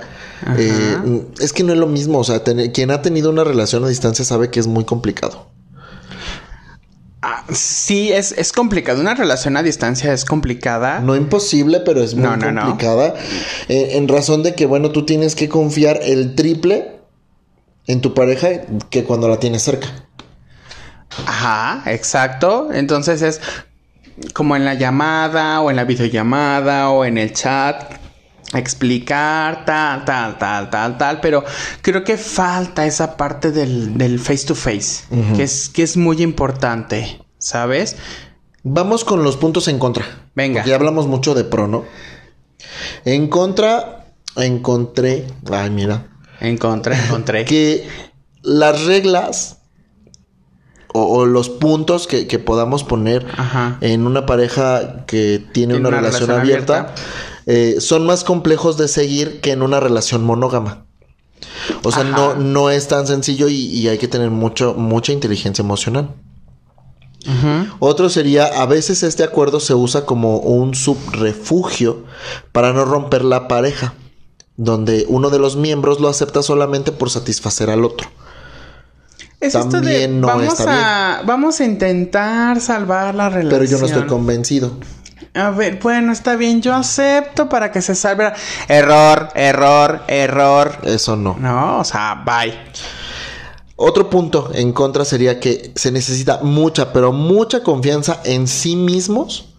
Eh, 0.58 0.96
mm, 1.04 1.18
es 1.40 1.52
que 1.52 1.64
no 1.64 1.72
es 1.72 1.78
lo 1.78 1.86
mismo, 1.86 2.18
o 2.18 2.24
sea, 2.24 2.42
quien 2.42 2.90
ha 2.90 3.02
tenido 3.02 3.30
una 3.30 3.44
relación 3.44 3.84
a 3.84 3.88
distancia 3.88 4.24
sabe 4.24 4.50
que 4.50 4.60
es 4.60 4.66
muy 4.66 4.84
complicado. 4.84 5.49
Ah, 7.32 7.44
sí, 7.52 8.10
es, 8.12 8.32
es 8.32 8.52
complicado. 8.52 9.00
Una 9.00 9.14
relación 9.14 9.56
a 9.56 9.62
distancia 9.62 10.12
es 10.12 10.24
complicada. 10.24 11.00
No 11.00 11.14
imposible, 11.14 11.80
pero 11.80 12.02
es 12.02 12.14
muy 12.14 12.24
No, 12.24 12.36
no, 12.36 12.50
no. 12.50 12.62
complicada. 12.62 13.14
eh, 13.68 13.90
en 13.92 14.08
razón 14.08 14.42
de 14.42 14.54
que, 14.54 14.66
bueno, 14.66 14.90
tú 14.90 15.04
tienes 15.06 15.34
que 15.34 15.48
confiar 15.48 16.00
el 16.02 16.34
triple 16.34 16.96
en 17.86 18.00
tu 18.00 18.14
pareja 18.14 18.48
que 18.90 19.04
cuando 19.04 19.28
la 19.28 19.38
tienes 19.38 19.62
cerca. 19.62 19.88
Ajá, 21.26 21.82
exacto. 21.90 22.70
Entonces 22.72 23.22
es 23.22 23.40
como 24.34 24.56
en 24.56 24.64
la 24.64 24.74
llamada 24.74 25.60
o 25.60 25.70
en 25.70 25.76
la 25.76 25.84
videollamada 25.84 26.90
o 26.90 27.04
en 27.04 27.18
el 27.18 27.32
chat 27.32 27.99
explicar 28.54 29.64
tal, 29.64 30.04
tal, 30.04 30.38
tal, 30.38 30.70
tal, 30.70 30.98
tal, 30.98 31.20
pero 31.20 31.44
creo 31.82 32.02
que 32.02 32.16
falta 32.16 32.86
esa 32.86 33.16
parte 33.16 33.52
del, 33.52 33.96
del 33.96 34.18
face 34.18 34.46
to 34.46 34.54
face, 34.54 35.04
que, 35.36 35.44
es, 35.44 35.68
que 35.68 35.82
es 35.82 35.96
muy 35.96 36.20
importante, 36.22 37.20
¿sabes? 37.38 37.96
Vamos 38.62 39.04
con 39.04 39.22
los 39.22 39.36
puntos 39.36 39.68
en 39.68 39.78
contra. 39.78 40.04
Venga. 40.34 40.60
Porque 40.60 40.70
ya 40.70 40.76
hablamos 40.76 41.06
mucho 41.06 41.34
de 41.34 41.44
pro, 41.44 41.66
¿no? 41.66 41.84
En 43.04 43.28
contra, 43.28 44.06
encontré. 44.36 45.26
Ay, 45.50 45.70
mira. 45.70 46.08
Encontré, 46.40 46.96
encontré. 46.96 47.44
Que 47.46 47.88
las 48.42 48.84
reglas 48.84 49.58
o, 50.92 51.02
o 51.04 51.26
los 51.26 51.48
puntos 51.48 52.06
que, 52.06 52.26
que 52.26 52.38
podamos 52.38 52.84
poner 52.84 53.26
Ajá. 53.36 53.78
en 53.80 54.06
una 54.06 54.26
pareja 54.26 55.04
que 55.06 55.44
tiene 55.52 55.74
Tiene 55.74 55.76
una, 55.76 55.88
una 55.88 55.96
relación, 55.98 56.28
relación 56.28 56.40
abierta, 56.40 56.78
abierta. 56.80 57.02
Eh, 57.52 57.80
son 57.80 58.06
más 58.06 58.22
complejos 58.22 58.76
de 58.76 58.86
seguir 58.86 59.40
que 59.40 59.50
en 59.50 59.62
una 59.62 59.80
relación 59.80 60.22
monógama. 60.22 60.86
O 61.82 61.90
sea, 61.90 62.04
no, 62.04 62.36
no 62.36 62.70
es 62.70 62.86
tan 62.86 63.08
sencillo 63.08 63.48
y, 63.48 63.56
y 63.56 63.88
hay 63.88 63.98
que 63.98 64.06
tener 64.06 64.30
mucho, 64.30 64.74
mucha 64.74 65.12
inteligencia 65.12 65.62
emocional. 65.62 66.14
Otro 67.80 68.08
sería, 68.08 68.46
a 68.46 68.66
veces 68.66 69.02
este 69.02 69.24
acuerdo 69.24 69.58
se 69.58 69.74
usa 69.74 70.06
como 70.06 70.38
un 70.38 70.76
subrefugio 70.76 72.04
para 72.52 72.72
no 72.72 72.84
romper 72.84 73.24
la 73.24 73.48
pareja, 73.48 73.94
donde 74.56 75.04
uno 75.08 75.28
de 75.30 75.40
los 75.40 75.56
miembros 75.56 75.98
lo 75.98 76.08
acepta 76.08 76.44
solamente 76.44 76.92
por 76.92 77.10
satisfacer 77.10 77.68
al 77.68 77.84
otro. 77.84 78.08
Es 79.40 79.56
esto 79.56 79.80
de, 79.80 80.06
no 80.06 80.28
vamos 80.28 80.60
a, 80.60 81.22
Vamos 81.26 81.60
a 81.60 81.64
intentar 81.64 82.60
salvar 82.60 83.12
la 83.16 83.28
relación. 83.28 83.50
Pero 83.50 83.64
yo 83.64 83.78
no 83.78 83.86
estoy 83.86 84.06
convencido. 84.06 84.76
A 85.34 85.50
ver, 85.50 85.78
bueno, 85.80 86.12
está 86.12 86.34
bien, 86.34 86.60
yo 86.60 86.74
acepto 86.74 87.48
para 87.48 87.70
que 87.70 87.82
se 87.82 87.94
salve. 87.94 88.32
Error, 88.68 89.28
error, 89.34 90.02
error. 90.08 90.78
Eso 90.82 91.16
no. 91.16 91.36
No, 91.38 91.78
o 91.78 91.84
sea, 91.84 92.24
bye. 92.24 92.58
Otro 93.76 94.10
punto 94.10 94.50
en 94.52 94.72
contra 94.72 95.04
sería 95.04 95.40
que 95.40 95.72
se 95.74 95.92
necesita 95.92 96.40
mucha, 96.42 96.92
pero 96.92 97.12
mucha 97.12 97.62
confianza 97.62 98.20
en 98.24 98.46
sí 98.46 98.76
mismos 98.76 99.54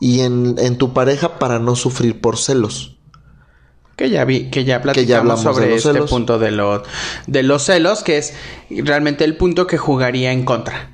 y 0.00 0.20
en, 0.20 0.78
tu 0.78 0.92
pareja 0.92 1.38
para 1.38 1.58
no 1.58 1.76
sufrir 1.76 2.20
por 2.20 2.38
celos. 2.38 2.96
Que 3.96 4.10
ya 4.10 4.24
vi, 4.24 4.50
que 4.50 4.64
ya 4.64 4.82
platicamos 4.82 5.42
sobre 5.42 5.74
este 5.74 6.02
punto 6.02 6.38
de, 6.38 6.50
lo, 6.50 6.82
de 7.26 7.42
los 7.42 7.62
celos, 7.62 8.02
que 8.02 8.18
es 8.18 8.34
realmente 8.68 9.24
el 9.24 9.36
punto 9.36 9.66
que 9.66 9.78
jugaría 9.78 10.32
en 10.32 10.44
contra. 10.44 10.90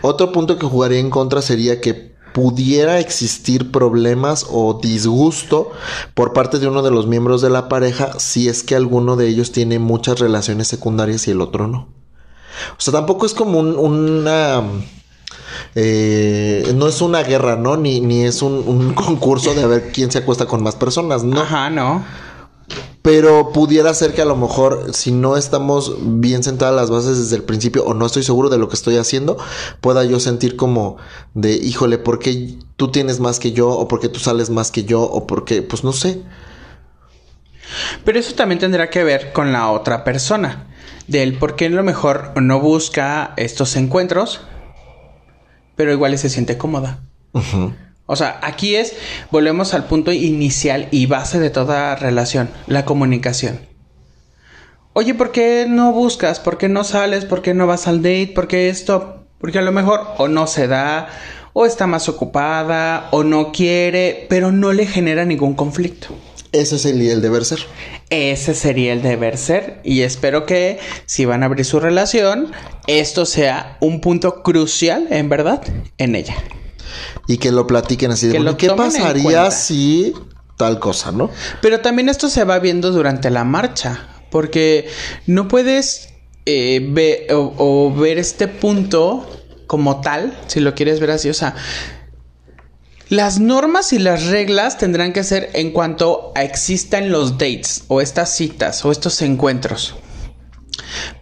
Otro 0.00 0.30
punto 0.32 0.58
que 0.58 0.66
jugaría 0.66 1.00
en 1.00 1.10
contra 1.10 1.42
sería 1.42 1.80
que 1.80 2.13
pudiera 2.34 2.98
existir 2.98 3.70
problemas 3.70 4.44
o 4.50 4.80
disgusto 4.82 5.70
por 6.14 6.32
parte 6.32 6.58
de 6.58 6.66
uno 6.66 6.82
de 6.82 6.90
los 6.90 7.06
miembros 7.06 7.40
de 7.40 7.48
la 7.48 7.68
pareja 7.68 8.18
si 8.18 8.48
es 8.48 8.64
que 8.64 8.74
alguno 8.74 9.14
de 9.14 9.28
ellos 9.28 9.52
tiene 9.52 9.78
muchas 9.78 10.18
relaciones 10.18 10.66
secundarias 10.66 11.28
y 11.28 11.30
el 11.30 11.40
otro 11.40 11.68
no. 11.68 11.86
O 12.72 12.80
sea, 12.80 12.92
tampoco 12.92 13.24
es 13.24 13.34
como 13.34 13.60
un, 13.60 13.78
una... 13.78 14.64
Eh, 15.76 16.72
no 16.74 16.88
es 16.88 17.00
una 17.02 17.22
guerra, 17.22 17.54
¿no? 17.54 17.76
Ni, 17.76 18.00
ni 18.00 18.24
es 18.24 18.42
un, 18.42 18.64
un, 18.66 18.94
concurso 18.94 19.54
de 19.54 19.62
a 19.62 19.68
ver 19.68 19.92
quién 19.92 20.10
se 20.10 20.18
acuesta 20.18 20.46
con 20.46 20.60
más 20.60 20.74
personas, 20.74 21.22
¿no? 21.22 21.40
Ajá, 21.40 21.70
no. 21.70 22.04
Pero 23.04 23.52
pudiera 23.52 23.92
ser 23.92 24.14
que 24.14 24.22
a 24.22 24.24
lo 24.24 24.34
mejor, 24.34 24.94
si 24.94 25.12
no 25.12 25.36
estamos 25.36 25.94
bien 26.18 26.42
sentadas 26.42 26.74
las 26.74 26.88
bases 26.88 27.18
desde 27.18 27.36
el 27.36 27.42
principio 27.42 27.84
o 27.84 27.92
no 27.92 28.06
estoy 28.06 28.22
seguro 28.22 28.48
de 28.48 28.56
lo 28.56 28.70
que 28.70 28.76
estoy 28.76 28.96
haciendo, 28.96 29.36
pueda 29.82 30.04
yo 30.04 30.18
sentir 30.20 30.56
como 30.56 30.96
de, 31.34 31.52
híjole, 31.52 31.98
¿por 31.98 32.18
qué 32.18 32.56
tú 32.76 32.90
tienes 32.90 33.20
más 33.20 33.38
que 33.38 33.52
yo? 33.52 33.68
¿O 33.68 33.88
por 33.88 34.00
qué 34.00 34.08
tú 34.08 34.20
sales 34.20 34.48
más 34.48 34.70
que 34.70 34.84
yo? 34.84 35.02
¿O 35.02 35.26
por 35.26 35.44
qué? 35.44 35.60
Pues 35.60 35.84
no 35.84 35.92
sé. 35.92 36.22
Pero 38.06 38.18
eso 38.18 38.34
también 38.34 38.58
tendrá 38.58 38.88
que 38.88 39.04
ver 39.04 39.34
con 39.34 39.52
la 39.52 39.70
otra 39.70 40.02
persona. 40.02 40.68
Del 41.06 41.36
por 41.36 41.56
qué 41.56 41.66
a 41.66 41.68
lo 41.68 41.82
mejor 41.82 42.32
no 42.40 42.58
busca 42.58 43.34
estos 43.36 43.76
encuentros, 43.76 44.40
pero 45.76 45.92
igual 45.92 46.16
se 46.16 46.30
siente 46.30 46.56
cómoda. 46.56 47.02
O 48.06 48.16
sea, 48.16 48.38
aquí 48.42 48.76
es, 48.76 48.94
volvemos 49.30 49.72
al 49.72 49.86
punto 49.86 50.12
inicial 50.12 50.88
y 50.90 51.06
base 51.06 51.40
de 51.40 51.48
toda 51.48 51.96
relación, 51.96 52.50
la 52.66 52.84
comunicación. 52.84 53.60
Oye, 54.92 55.14
¿por 55.14 55.32
qué 55.32 55.66
no 55.68 55.92
buscas? 55.92 56.38
¿Por 56.38 56.58
qué 56.58 56.68
no 56.68 56.84
sales? 56.84 57.24
¿Por 57.24 57.40
qué 57.40 57.54
no 57.54 57.66
vas 57.66 57.88
al 57.88 58.02
date? 58.02 58.32
¿Por 58.34 58.46
qué 58.46 58.68
esto? 58.68 59.24
Porque 59.38 59.58
a 59.58 59.62
lo 59.62 59.72
mejor 59.72 60.02
o 60.18 60.28
no 60.28 60.46
se 60.46 60.68
da, 60.68 61.08
o 61.54 61.64
está 61.64 61.86
más 61.86 62.08
ocupada, 62.08 63.08
o 63.10 63.24
no 63.24 63.52
quiere, 63.52 64.26
pero 64.28 64.52
no 64.52 64.72
le 64.72 64.86
genera 64.86 65.24
ningún 65.24 65.54
conflicto. 65.54 66.08
Ese 66.52 66.78
sería 66.78 67.12
el 67.14 67.22
deber 67.22 67.44
ser. 67.44 67.60
Ese 68.10 68.54
sería 68.54 68.92
el 68.92 69.02
deber 69.02 69.38
ser. 69.38 69.80
Y 69.82 70.02
espero 70.02 70.44
que 70.46 70.78
si 71.06 71.24
van 71.24 71.42
a 71.42 71.46
abrir 71.46 71.64
su 71.64 71.80
relación, 71.80 72.52
esto 72.86 73.24
sea 73.26 73.78
un 73.80 74.00
punto 74.00 74.42
crucial, 74.42 75.08
en 75.10 75.28
verdad, 75.30 75.62
en 75.96 76.14
ella 76.14 76.36
y 77.26 77.38
que 77.38 77.52
lo 77.52 77.66
platiquen 77.66 78.10
así 78.10 78.28
de, 78.28 78.56
¿qué 78.56 78.70
pasaría 78.70 79.50
si 79.50 80.14
tal 80.56 80.78
cosa, 80.78 81.12
no? 81.12 81.30
Pero 81.60 81.80
también 81.80 82.08
esto 82.08 82.28
se 82.28 82.44
va 82.44 82.58
viendo 82.58 82.90
durante 82.90 83.30
la 83.30 83.44
marcha, 83.44 84.08
porque 84.30 84.88
no 85.26 85.48
puedes 85.48 86.08
eh, 86.46 86.86
ver 86.90 87.26
o, 87.30 87.92
ver 87.94 88.18
este 88.18 88.48
punto 88.48 89.26
como 89.66 90.00
tal, 90.00 90.38
si 90.46 90.60
lo 90.60 90.74
quieres 90.74 91.00
ver 91.00 91.10
así, 91.10 91.28
o 91.28 91.34
sea, 91.34 91.54
las 93.08 93.38
normas 93.38 93.92
y 93.92 93.98
las 93.98 94.26
reglas 94.26 94.78
tendrán 94.78 95.12
que 95.12 95.24
ser 95.24 95.50
en 95.54 95.72
cuanto 95.72 96.32
a 96.34 96.42
existan 96.42 97.10
los 97.10 97.32
dates 97.32 97.84
o 97.88 98.00
estas 98.00 98.34
citas 98.34 98.84
o 98.84 98.92
estos 98.92 99.20
encuentros. 99.22 99.94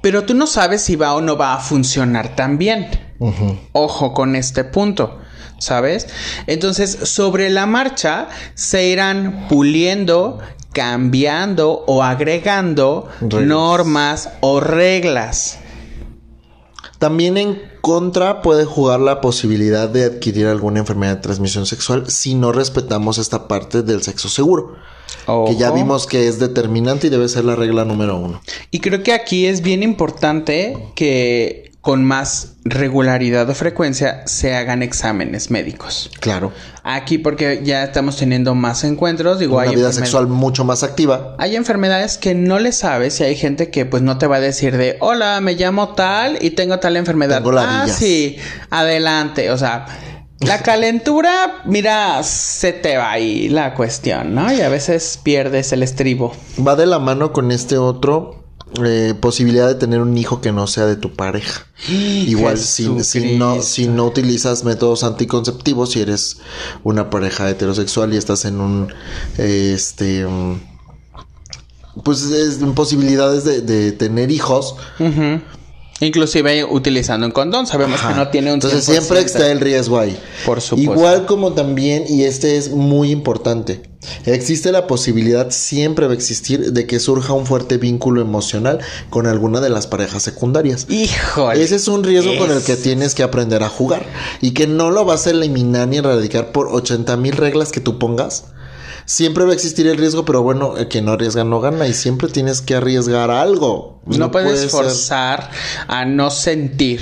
Pero 0.00 0.24
tú 0.24 0.34
no 0.34 0.46
sabes 0.46 0.82
si 0.82 0.96
va 0.96 1.14
o 1.14 1.20
no 1.20 1.36
va 1.36 1.54
a 1.54 1.60
funcionar 1.60 2.34
tan 2.36 2.58
bien. 2.58 2.88
Ojo 3.72 4.12
con 4.12 4.34
este 4.36 4.64
punto. 4.64 5.21
¿Sabes? 5.62 6.06
Entonces, 6.46 6.98
sobre 7.04 7.50
la 7.50 7.66
marcha 7.66 8.28
se 8.54 8.88
irán 8.88 9.46
puliendo, 9.48 10.40
cambiando 10.72 11.84
o 11.86 12.02
agregando 12.02 13.08
normas 13.20 14.30
o 14.40 14.60
reglas. 14.60 15.58
También 16.98 17.36
en 17.36 17.60
contra 17.80 18.42
puede 18.42 18.64
jugar 18.64 19.00
la 19.00 19.20
posibilidad 19.20 19.88
de 19.88 20.04
adquirir 20.04 20.46
alguna 20.46 20.80
enfermedad 20.80 21.16
de 21.16 21.22
transmisión 21.22 21.66
sexual 21.66 22.08
si 22.08 22.36
no 22.36 22.52
respetamos 22.52 23.18
esta 23.18 23.48
parte 23.48 23.82
del 23.82 24.02
sexo 24.02 24.28
seguro. 24.28 24.76
Que 25.46 25.56
ya 25.56 25.70
vimos 25.70 26.06
que 26.06 26.28
es 26.28 26.38
determinante 26.38 27.08
y 27.08 27.10
debe 27.10 27.28
ser 27.28 27.44
la 27.44 27.56
regla 27.56 27.84
número 27.84 28.16
uno. 28.16 28.40
Y 28.70 28.80
creo 28.80 29.02
que 29.02 29.12
aquí 29.12 29.46
es 29.46 29.62
bien 29.62 29.82
importante 29.82 30.92
que 30.94 31.71
con 31.82 32.04
más 32.04 32.54
regularidad 32.64 33.50
o 33.50 33.54
frecuencia 33.54 34.22
se 34.26 34.54
hagan 34.54 34.84
exámenes 34.84 35.50
médicos. 35.50 36.12
Claro. 36.20 36.52
Aquí 36.84 37.18
porque 37.18 37.62
ya 37.64 37.82
estamos 37.82 38.16
teniendo 38.16 38.54
más 38.54 38.84
encuentros, 38.84 39.40
digo, 39.40 39.56
Una 39.56 39.68
vida 39.68 39.92
sexual 39.92 40.28
mucho 40.28 40.64
más 40.64 40.84
activa. 40.84 41.34
Hay 41.38 41.56
enfermedades 41.56 42.18
que 42.18 42.36
no 42.36 42.60
le 42.60 42.70
sabes 42.70 43.18
y 43.20 43.24
hay 43.24 43.34
gente 43.34 43.70
que 43.70 43.84
pues 43.84 44.00
no 44.00 44.16
te 44.16 44.28
va 44.28 44.36
a 44.36 44.40
decir 44.40 44.76
de, 44.76 44.96
"Hola, 45.00 45.40
me 45.40 45.54
llamo 45.54 45.88
tal 45.94 46.38
y 46.40 46.50
tengo 46.50 46.78
tal 46.78 46.96
enfermedad." 46.96 47.42
ah, 47.58 47.86
sí, 47.88 48.36
adelante, 48.70 49.50
o 49.50 49.58
sea, 49.58 49.86
la 50.38 50.58
calentura, 50.62 51.62
mira, 51.64 52.22
se 52.22 52.72
te 52.72 52.96
va 52.96 53.10
ahí 53.10 53.48
la 53.48 53.74
cuestión, 53.74 54.36
¿no? 54.36 54.52
Y 54.52 54.60
a 54.60 54.68
veces 54.68 55.18
pierdes 55.20 55.72
el 55.72 55.82
estribo. 55.82 56.32
Va 56.64 56.76
de 56.76 56.86
la 56.86 57.00
mano 57.00 57.32
con 57.32 57.50
este 57.50 57.76
otro 57.76 58.41
eh, 58.84 59.14
posibilidad 59.18 59.68
de 59.68 59.74
tener 59.74 60.00
un 60.00 60.16
hijo 60.16 60.40
que 60.40 60.52
no 60.52 60.66
sea 60.66 60.86
de 60.86 60.96
tu 60.96 61.14
pareja. 61.14 61.66
Igual 61.88 62.58
si, 62.58 62.88
no, 63.36 63.62
si 63.62 63.88
no 63.88 64.06
utilizas 64.06 64.64
métodos 64.64 65.04
anticonceptivos, 65.04 65.92
si 65.92 66.00
eres 66.00 66.38
una 66.82 67.10
pareja 67.10 67.48
heterosexual 67.50 68.14
y 68.14 68.16
estás 68.16 68.44
en 68.44 68.60
un 68.60 68.92
este 69.38 70.26
pues 72.04 72.22
es 72.22 72.58
posibilidades 72.74 73.44
de, 73.44 73.92
tener 73.92 74.30
hijos. 74.30 74.76
Inclusive 76.00 76.64
utilizando 76.64 77.26
un 77.26 77.32
condón, 77.32 77.66
sabemos 77.66 78.00
que 78.00 78.14
no 78.14 78.28
tiene 78.28 78.48
un 78.48 78.54
Entonces 78.54 78.84
siempre 78.84 79.20
está 79.20 79.50
el 79.52 79.60
riesgo 79.60 79.98
ahí. 79.98 80.18
Por 80.44 80.60
supuesto. 80.60 80.92
Igual 80.92 81.26
como 81.26 81.52
también, 81.52 82.04
y 82.08 82.24
este 82.24 82.56
es 82.56 82.70
muy 82.70 83.10
importante, 83.10 83.82
existe 84.26 84.72
la 84.72 84.86
posibilidad, 84.86 85.50
siempre 85.50 86.06
va 86.06 86.12
a 86.12 86.16
existir, 86.16 86.72
de 86.72 86.86
que 86.86 87.00
surja 87.00 87.32
un 87.32 87.46
fuerte 87.46 87.76
vínculo 87.78 88.20
emocional 88.20 88.80
con 89.10 89.26
alguna 89.26 89.60
de 89.60 89.70
las 89.70 89.86
parejas 89.86 90.22
secundarias. 90.22 90.86
Híjole. 90.88 91.62
Ese 91.62 91.76
es 91.76 91.88
un 91.88 92.04
riesgo 92.04 92.36
con 92.38 92.50
el 92.50 92.62
que 92.62 92.76
tienes 92.76 93.14
que 93.14 93.22
aprender 93.22 93.62
a 93.62 93.68
jugar 93.68 94.06
y 94.40 94.52
que 94.52 94.66
no 94.66 94.90
lo 94.90 95.04
vas 95.04 95.26
a 95.26 95.30
eliminar 95.30 95.88
ni 95.88 95.98
erradicar 95.98 96.52
por 96.52 96.68
80 96.68 97.16
mil 97.16 97.32
reglas 97.32 97.72
que 97.72 97.80
tú 97.80 97.98
pongas 97.98 98.44
siempre 99.04 99.44
va 99.44 99.50
a 99.50 99.54
existir 99.54 99.86
el 99.86 99.98
riesgo, 99.98 100.24
pero 100.24 100.42
bueno, 100.42 100.76
el 100.76 100.88
que 100.88 101.02
no 101.02 101.12
arriesga 101.12 101.44
no 101.44 101.60
gana 101.60 101.86
y 101.86 101.94
siempre 101.94 102.28
tienes 102.28 102.60
que 102.60 102.74
arriesgar 102.74 103.30
algo. 103.30 104.00
No, 104.06 104.30
puedes 104.30 104.70
forzar 104.70 105.50
a 105.88 106.04
no 106.04 106.30
sentir. 106.30 107.00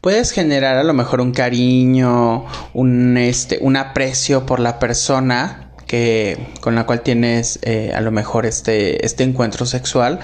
Puedes 0.00 0.32
generar 0.32 0.76
a 0.76 0.84
lo 0.84 0.92
mejor 0.92 1.20
un 1.20 1.32
cariño, 1.32 2.44
un 2.74 3.16
este, 3.16 3.58
un 3.60 3.76
aprecio 3.76 4.46
por 4.46 4.60
la 4.60 4.78
persona 4.78 5.69
que 5.90 6.38
con 6.60 6.76
la 6.76 6.86
cual 6.86 7.00
tienes 7.00 7.58
eh, 7.62 7.90
a 7.92 8.00
lo 8.00 8.12
mejor 8.12 8.46
este, 8.46 9.04
este 9.04 9.24
encuentro 9.24 9.66
sexual. 9.66 10.20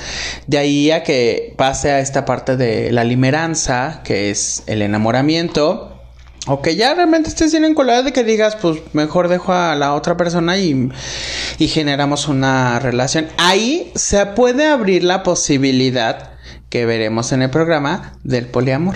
De 0.46 0.58
ahí 0.58 0.92
a 0.92 1.02
que 1.02 1.54
pase 1.56 1.90
a 1.90 1.98
esta 1.98 2.24
parte 2.24 2.56
de 2.56 2.92
la 2.92 3.02
limeranza, 3.02 4.00
que 4.04 4.30
es 4.30 4.62
el 4.68 4.80
enamoramiento 4.80 6.00
o 6.46 6.62
que 6.62 6.76
ya 6.76 6.94
realmente 6.94 7.30
estés 7.30 7.50
bien 7.50 7.64
encolada 7.64 8.04
de 8.04 8.12
que 8.12 8.22
digas, 8.22 8.54
pues 8.54 8.78
mejor 8.92 9.26
dejo 9.26 9.52
a 9.52 9.74
la 9.74 9.94
otra 9.94 10.16
persona 10.16 10.56
y, 10.56 10.88
y 11.58 11.66
generamos 11.66 12.28
una 12.28 12.78
relación. 12.78 13.26
Ahí 13.36 13.90
se 13.96 14.24
puede 14.24 14.68
abrir 14.68 15.02
la 15.02 15.24
posibilidad 15.24 16.30
que 16.70 16.86
veremos 16.86 17.32
en 17.32 17.42
el 17.42 17.50
programa 17.50 18.12
del 18.22 18.46
poliamor. 18.46 18.94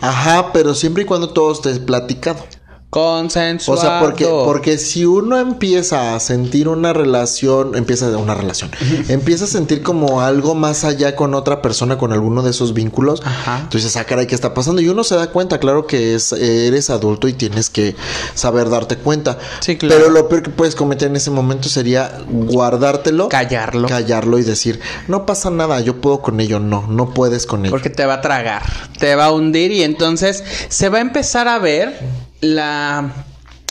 Ajá, 0.00 0.52
pero 0.52 0.74
siempre 0.74 1.04
y 1.04 1.06
cuando 1.06 1.32
todo 1.32 1.52
esté 1.52 1.78
platicado. 1.78 2.44
Consensuado. 2.90 3.78
O 3.78 3.82
sea, 3.82 4.00
porque, 4.00 4.24
porque 4.24 4.78
si 4.78 5.04
uno 5.04 5.38
empieza 5.38 6.14
a 6.14 6.20
sentir 6.20 6.68
una 6.68 6.94
relación, 6.94 7.76
empieza 7.76 8.08
una 8.16 8.34
relación, 8.34 8.70
empieza 9.08 9.44
a 9.44 9.48
sentir 9.48 9.82
como 9.82 10.22
algo 10.22 10.54
más 10.54 10.84
allá 10.84 11.14
con 11.14 11.34
otra 11.34 11.60
persona, 11.60 11.98
con 11.98 12.14
alguno 12.14 12.42
de 12.42 12.50
esos 12.50 12.72
vínculos, 12.72 13.20
Ajá. 13.22 13.60
entonces, 13.64 13.94
ah, 13.98 14.04
caray, 14.04 14.26
¿qué 14.26 14.34
está 14.34 14.54
pasando? 14.54 14.80
Y 14.80 14.88
uno 14.88 15.04
se 15.04 15.16
da 15.16 15.30
cuenta, 15.30 15.58
claro 15.60 15.86
que 15.86 16.14
es, 16.14 16.32
eres 16.32 16.88
adulto 16.88 17.28
y 17.28 17.34
tienes 17.34 17.68
que 17.68 17.94
saber 18.34 18.70
darte 18.70 18.96
cuenta. 18.96 19.38
Sí, 19.60 19.76
claro. 19.76 19.94
Pero 19.98 20.10
lo 20.10 20.26
peor 20.30 20.44
que 20.44 20.50
puedes 20.50 20.74
cometer 20.74 21.08
en 21.08 21.16
ese 21.16 21.30
momento 21.30 21.68
sería 21.68 22.20
guardártelo, 22.26 23.28
Callarlo. 23.28 23.86
callarlo 23.86 24.38
y 24.38 24.44
decir, 24.44 24.80
no 25.08 25.26
pasa 25.26 25.50
nada, 25.50 25.80
yo 25.80 26.00
puedo 26.00 26.22
con 26.22 26.40
ello. 26.40 26.58
No, 26.58 26.86
no 26.88 27.12
puedes 27.12 27.44
con 27.44 27.66
ello. 27.66 27.70
Porque 27.70 27.90
te 27.90 28.06
va 28.06 28.14
a 28.14 28.20
tragar, 28.22 28.62
te 28.98 29.14
va 29.14 29.26
a 29.26 29.32
hundir 29.32 29.72
y 29.72 29.82
entonces 29.82 30.42
se 30.70 30.88
va 30.88 30.98
a 30.98 31.00
empezar 31.02 31.48
a 31.48 31.58
ver 31.58 31.98
la, 32.40 33.12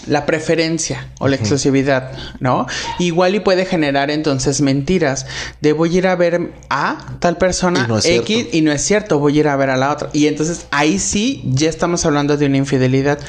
la 0.08 0.26
preferencia 0.26 1.12
o 1.20 1.28
la 1.28 1.36
exclusividad, 1.36 2.12
¿no? 2.40 2.66
Igual 3.00 3.36
y 3.36 3.40
puede 3.40 3.66
generar 3.66 4.10
entonces 4.12 4.62
mentiras 4.62 5.26
de 5.62 5.74
voy 5.74 5.96
a 5.96 5.98
ir 5.98 6.08
a 6.08 6.16
ver 6.16 6.54
a 6.70 6.98
tal 7.20 7.38
persona 7.38 7.84
Y 7.86 7.88
no 7.88 7.98
es 7.98 8.06
X 8.06 8.48
y 8.52 8.62
no 8.62 8.72
es 8.72 8.82
cierto, 8.82 9.20
voy 9.20 9.38
a 9.38 9.40
ir 9.42 9.48
a 9.48 9.56
ver 9.56 9.70
a 9.70 9.78
la 9.78 9.92
otra. 9.92 10.10
Y 10.14 10.28
entonces 10.28 10.68
ahí 10.72 11.00
sí 11.00 11.42
ya 11.46 11.70
estamos 11.70 12.06
hablando 12.06 12.38
de 12.38 12.46
una 12.46 12.58
infidelidad. 12.58 13.20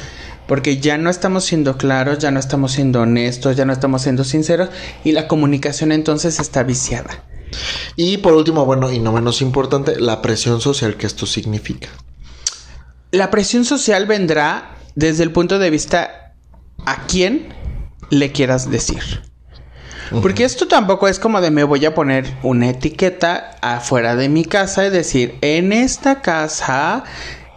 Porque 0.46 0.78
ya 0.78 0.96
no 0.96 1.10
estamos 1.10 1.44
siendo 1.44 1.76
claros, 1.76 2.20
ya 2.20 2.30
no 2.30 2.40
estamos 2.40 2.72
siendo 2.72 3.02
honestos, 3.02 3.54
ya 3.54 3.66
no 3.66 3.72
estamos 3.74 4.00
siendo 4.00 4.24
sinceros 4.24 4.70
y 5.04 5.12
la 5.12 5.28
comunicación 5.28 5.92
entonces 5.92 6.40
está 6.40 6.62
viciada. 6.62 7.22
Y 7.96 8.16
por 8.16 8.32
último, 8.32 8.64
bueno, 8.64 8.90
y 8.90 8.98
no 8.98 9.12
menos 9.12 9.42
importante, 9.42 10.00
la 10.00 10.22
presión 10.22 10.62
social 10.62 10.96
que 10.96 11.06
esto 11.06 11.26
significa. 11.26 11.88
La 13.10 13.30
presión 13.30 13.66
social 13.66 14.06
vendrá 14.06 14.77
desde 14.98 15.22
el 15.22 15.30
punto 15.30 15.60
de 15.60 15.70
vista 15.70 16.34
a 16.84 17.06
quién 17.06 17.54
le 18.10 18.32
quieras 18.32 18.68
decir. 18.68 19.22
Porque 20.22 20.42
esto 20.42 20.66
tampoco 20.66 21.06
es 21.06 21.20
como 21.20 21.40
de 21.40 21.52
me 21.52 21.62
voy 21.62 21.84
a 21.84 21.94
poner 21.94 22.26
una 22.42 22.70
etiqueta 22.70 23.50
afuera 23.62 24.16
de 24.16 24.28
mi 24.28 24.44
casa 24.44 24.86
y 24.86 24.90
decir, 24.90 25.36
en 25.40 25.72
esta 25.72 26.20
casa 26.20 27.04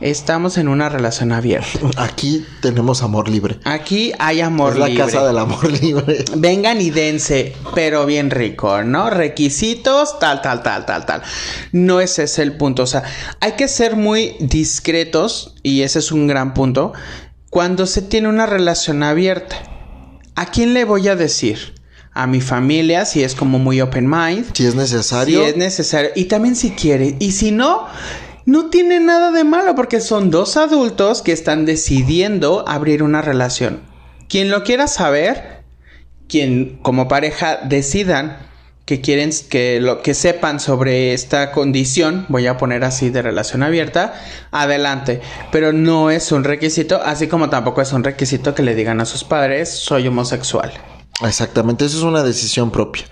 estamos 0.02 0.60
en 0.60 0.68
una 0.68 0.90
relación 0.90 1.32
abierta. 1.32 1.80
Aquí 1.98 2.46
tenemos 2.62 3.02
amor 3.02 3.28
libre. 3.28 3.58
Aquí 3.64 4.12
hay 4.20 4.42
amor 4.42 4.74
es 4.74 4.80
la 4.80 4.88
libre. 4.88 5.06
casa 5.06 5.26
del 5.26 5.38
amor 5.40 5.72
libre. 5.82 6.26
Vengan 6.36 6.80
y 6.80 6.92
dense, 6.92 7.56
pero 7.74 8.06
bien 8.06 8.30
rico, 8.30 8.84
¿no? 8.84 9.10
Requisitos, 9.10 10.20
tal, 10.20 10.44
tal, 10.44 10.62
tal, 10.62 10.86
tal, 10.86 11.06
tal. 11.08 11.24
No 11.72 12.02
ese 12.02 12.24
es 12.24 12.38
el 12.38 12.54
punto. 12.58 12.84
O 12.84 12.88
sea, 12.88 13.04
hay 13.40 13.54
que 13.54 13.68
ser 13.68 13.96
muy 13.96 14.36
discretos, 14.40 15.56
y 15.64 15.82
ese 15.82 16.00
es 16.00 16.12
un 16.12 16.28
gran 16.28 16.54
punto, 16.54 16.94
cuando 17.52 17.86
se 17.86 18.02
tiene 18.02 18.30
una 18.30 18.46
relación 18.46 19.04
abierta. 19.04 19.58
¿A 20.36 20.50
quién 20.52 20.74
le 20.74 20.86
voy 20.86 21.10
a 21.10 21.18
decir? 21.18 21.76
A 22.14 22.26
mi 22.26 22.40
familia, 22.40 23.04
si 23.04 23.24
es 23.24 23.36
como 23.36 23.60
muy 23.60 23.82
open 23.82 24.10
mind. 24.10 24.54
Si 24.54 24.66
es 24.66 24.74
necesario. 24.74 25.44
Si 25.44 25.50
es 25.50 25.58
necesario. 25.58 26.12
Y 26.16 26.26
también 26.26 26.56
si 26.56 26.72
quiere. 26.72 27.18
Y 27.20 27.34
si 27.34 27.52
no, 27.52 27.88
no 28.46 28.70
tiene 28.70 29.02
nada 29.02 29.32
de 29.32 29.44
malo 29.44 29.76
porque 29.76 30.00
son 30.00 30.32
dos 30.32 30.56
adultos 30.56 31.22
que 31.22 31.34
están 31.34 31.66
decidiendo 31.66 32.64
abrir 32.70 33.04
una 33.04 33.22
relación. 33.22 33.82
Quien 34.30 34.50
lo 34.50 34.64
quiera 34.64 34.88
saber, 34.88 35.66
quien 36.30 36.80
como 36.82 37.10
pareja 37.10 37.58
decidan 37.58 38.38
que 38.92 39.00
quieren 39.00 39.30
que 39.50 39.80
lo 39.80 40.02
que 40.02 40.14
sepan 40.14 40.60
sobre 40.60 41.14
esta 41.14 41.54
condición, 41.54 42.26
voy 42.28 42.48
a 42.48 42.58
poner 42.58 42.84
así 42.84 43.10
de 43.10 43.22
relación 43.22 43.64
abierta, 43.64 44.16
adelante, 44.52 45.22
pero 45.50 45.72
no 45.72 46.12
es 46.12 46.34
un 46.34 46.44
requisito, 46.44 47.02
así 47.02 47.28
como 47.28 47.50
tampoco 47.50 47.82
es 47.82 47.94
un 47.94 48.04
requisito 48.04 48.54
que 48.54 48.64
le 48.64 48.76
digan 48.76 49.00
a 49.00 49.06
sus 49.06 49.24
padres 49.24 49.70
soy 49.70 50.10
homosexual. 50.10 50.74
Exactamente, 51.24 51.86
eso 51.86 51.98
es 51.98 52.04
una 52.04 52.24
decisión 52.24 52.72
propia. 52.72 53.04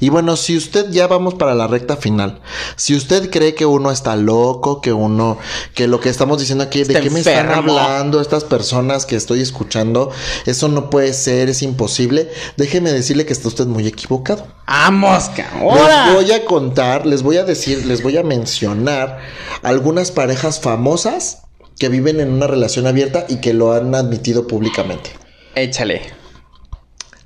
Y 0.00 0.10
bueno, 0.10 0.36
si 0.36 0.56
usted 0.56 0.90
ya 0.90 1.06
vamos 1.06 1.34
para 1.34 1.54
la 1.54 1.66
recta 1.66 1.96
final, 1.96 2.40
si 2.76 2.94
usted 2.94 3.30
cree 3.30 3.54
que 3.54 3.66
uno 3.66 3.90
está 3.90 4.14
loco, 4.16 4.80
que 4.80 4.92
uno, 4.92 5.38
que 5.74 5.88
lo 5.88 6.00
que 6.00 6.08
estamos 6.08 6.38
diciendo 6.38 6.64
aquí, 6.64 6.80
Está 6.82 6.94
de 6.94 7.00
qué 7.00 7.10
me 7.10 7.20
están 7.20 7.50
hablando 7.50 8.20
estas 8.20 8.44
personas 8.44 9.06
que 9.06 9.16
estoy 9.16 9.40
escuchando, 9.40 10.10
eso 10.46 10.68
no 10.68 10.88
puede 10.88 11.12
ser, 11.14 11.48
es 11.48 11.62
imposible, 11.62 12.30
déjeme 12.56 12.92
decirle 12.92 13.26
que 13.26 13.32
está 13.32 13.48
usted 13.48 13.66
muy 13.66 13.86
equivocado. 13.86 14.46
¡Ah, 14.66 14.90
mosca! 14.90 15.50
Les 15.54 15.62
¡Ahora! 15.62 16.12
voy 16.14 16.30
a 16.30 16.44
contar, 16.44 17.06
les 17.06 17.22
voy 17.22 17.38
a 17.38 17.44
decir, 17.44 17.86
les 17.86 18.02
voy 18.02 18.16
a 18.18 18.22
mencionar 18.22 19.18
algunas 19.62 20.12
parejas 20.12 20.60
famosas 20.60 21.42
que 21.78 21.88
viven 21.88 22.20
en 22.20 22.32
una 22.32 22.46
relación 22.46 22.86
abierta 22.86 23.26
y 23.28 23.36
que 23.36 23.52
lo 23.52 23.72
han 23.72 23.94
admitido 23.94 24.46
públicamente. 24.46 25.10
Échale. 25.54 26.17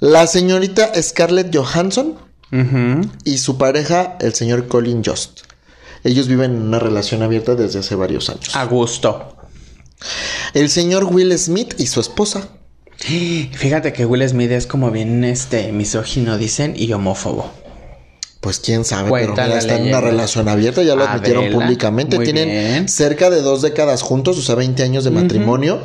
La 0.02 0.26
señorita 0.26 0.90
Scarlett 1.00 1.56
Johansson 1.56 2.18
y 3.24 3.38
su 3.38 3.56
pareja, 3.56 4.16
el 4.18 4.34
señor 4.34 4.66
Colin 4.66 5.04
Jost. 5.04 5.42
Ellos 6.02 6.26
viven 6.26 6.56
en 6.56 6.62
una 6.62 6.80
relación 6.80 7.22
abierta 7.22 7.54
desde 7.54 7.78
hace 7.78 7.94
varios 7.94 8.28
años. 8.28 8.56
A 8.56 8.64
gusto. 8.64 9.36
El 10.54 10.70
señor 10.70 11.04
Will 11.04 11.38
Smith 11.38 11.76
y 11.78 11.86
su 11.86 12.00
esposa. 12.00 12.48
Fíjate 12.98 13.92
que 13.92 14.04
Will 14.04 14.28
Smith 14.28 14.50
es 14.50 14.66
como 14.66 14.90
bien 14.90 15.22
este 15.22 15.70
misógino, 15.70 16.36
dicen, 16.36 16.74
y 16.76 16.92
homófobo. 16.92 17.52
Pues 18.40 18.58
quién 18.58 18.84
sabe, 18.84 19.08
Cuenta 19.08 19.34
pero 19.34 19.46
mira, 19.46 19.54
la 19.54 19.60
están 19.60 19.82
en 19.82 19.86
una 19.86 20.00
relación 20.00 20.48
abierta, 20.48 20.82
ya 20.82 20.96
lo 20.96 21.04
admitieron 21.04 21.48
públicamente. 21.52 22.16
muy 22.16 22.24
Tienen 22.24 22.48
bien. 22.48 22.88
cerca 22.88 23.30
de 23.30 23.40
dos 23.40 23.62
décadas 23.62 24.02
juntos, 24.02 24.36
o 24.36 24.42
sea, 24.42 24.56
20 24.56 24.82
años 24.82 25.04
de 25.04 25.12
matrimonio. 25.12 25.80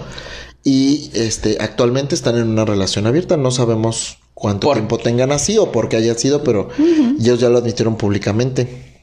Y 0.70 1.11
este, 1.13 1.55
actualmente 1.61 2.13
están 2.13 2.36
en 2.38 2.49
una 2.49 2.65
relación 2.65 3.07
abierta. 3.07 3.38
No 3.38 3.51
sabemos 3.51 4.18
cuánto 4.34 4.68
Por- 4.68 4.76
tiempo 4.76 4.97
tengan 4.97 5.32
así 5.32 5.57
o 5.57 5.72
por 5.72 5.88
qué 5.88 5.95
haya 5.95 6.13
sido, 6.15 6.43
pero 6.43 6.68
ellos 6.78 7.39
ya 7.39 7.47
lo 7.47 7.59
admitieron 7.59 7.95
públicamente. 7.95 9.01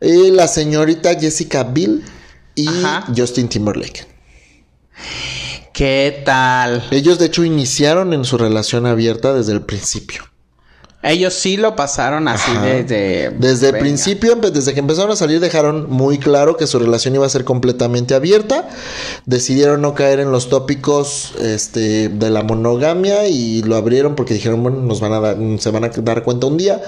Y 0.00 0.32
la 0.32 0.48
señorita 0.48 1.14
Jessica 1.14 1.62
Biel 1.62 2.02
y 2.56 2.66
Ajá. 2.66 3.06
Justin 3.16 3.48
Timberlake. 3.48 4.04
¿Qué 5.72 6.22
tal? 6.24 6.88
Ellos 6.90 7.20
de 7.20 7.26
hecho 7.26 7.44
iniciaron 7.44 8.12
en 8.12 8.24
su 8.24 8.36
relación 8.36 8.84
abierta 8.86 9.32
desde 9.34 9.52
el 9.52 9.62
principio. 9.62 10.24
Ellos 11.02 11.34
sí 11.34 11.56
lo 11.56 11.74
pasaron 11.74 12.28
así 12.28 12.50
Ajá. 12.52 12.64
desde... 12.64 13.30
Desde 13.30 13.70
el 13.70 13.78
principio, 13.78 14.36
desde 14.36 14.72
que 14.72 14.80
empezaron 14.80 15.10
a 15.10 15.16
salir, 15.16 15.40
dejaron 15.40 15.90
muy 15.90 16.18
claro 16.18 16.56
que 16.56 16.66
su 16.66 16.78
relación 16.78 17.14
iba 17.14 17.26
a 17.26 17.28
ser 17.28 17.44
completamente 17.44 18.14
abierta. 18.14 18.68
Decidieron 19.26 19.82
no 19.82 19.94
caer 19.94 20.20
en 20.20 20.30
los 20.30 20.48
tópicos 20.48 21.34
este, 21.40 22.08
de 22.08 22.30
la 22.30 22.44
monogamia 22.44 23.26
y 23.26 23.62
lo 23.62 23.76
abrieron 23.76 24.14
porque 24.14 24.34
dijeron, 24.34 24.62
bueno, 24.62 24.78
nos 24.78 25.00
van 25.00 25.12
a 25.12 25.20
dar, 25.20 25.36
se 25.58 25.70
van 25.70 25.84
a 25.84 25.88
dar 25.88 26.22
cuenta 26.22 26.46
un 26.46 26.56
día. 26.56 26.80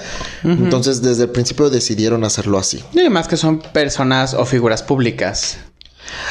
Entonces, 0.45 1.03
desde 1.03 1.25
el 1.25 1.31
principio 1.31 1.69
decidieron 1.69 2.23
hacerlo 2.25 2.59
así. 2.59 2.85
Y 2.93 3.01
además 3.01 3.27
que 3.27 3.37
son 3.37 3.59
personas 3.59 4.35
o 4.35 4.45
figuras 4.45 4.83
públicas. 4.83 5.59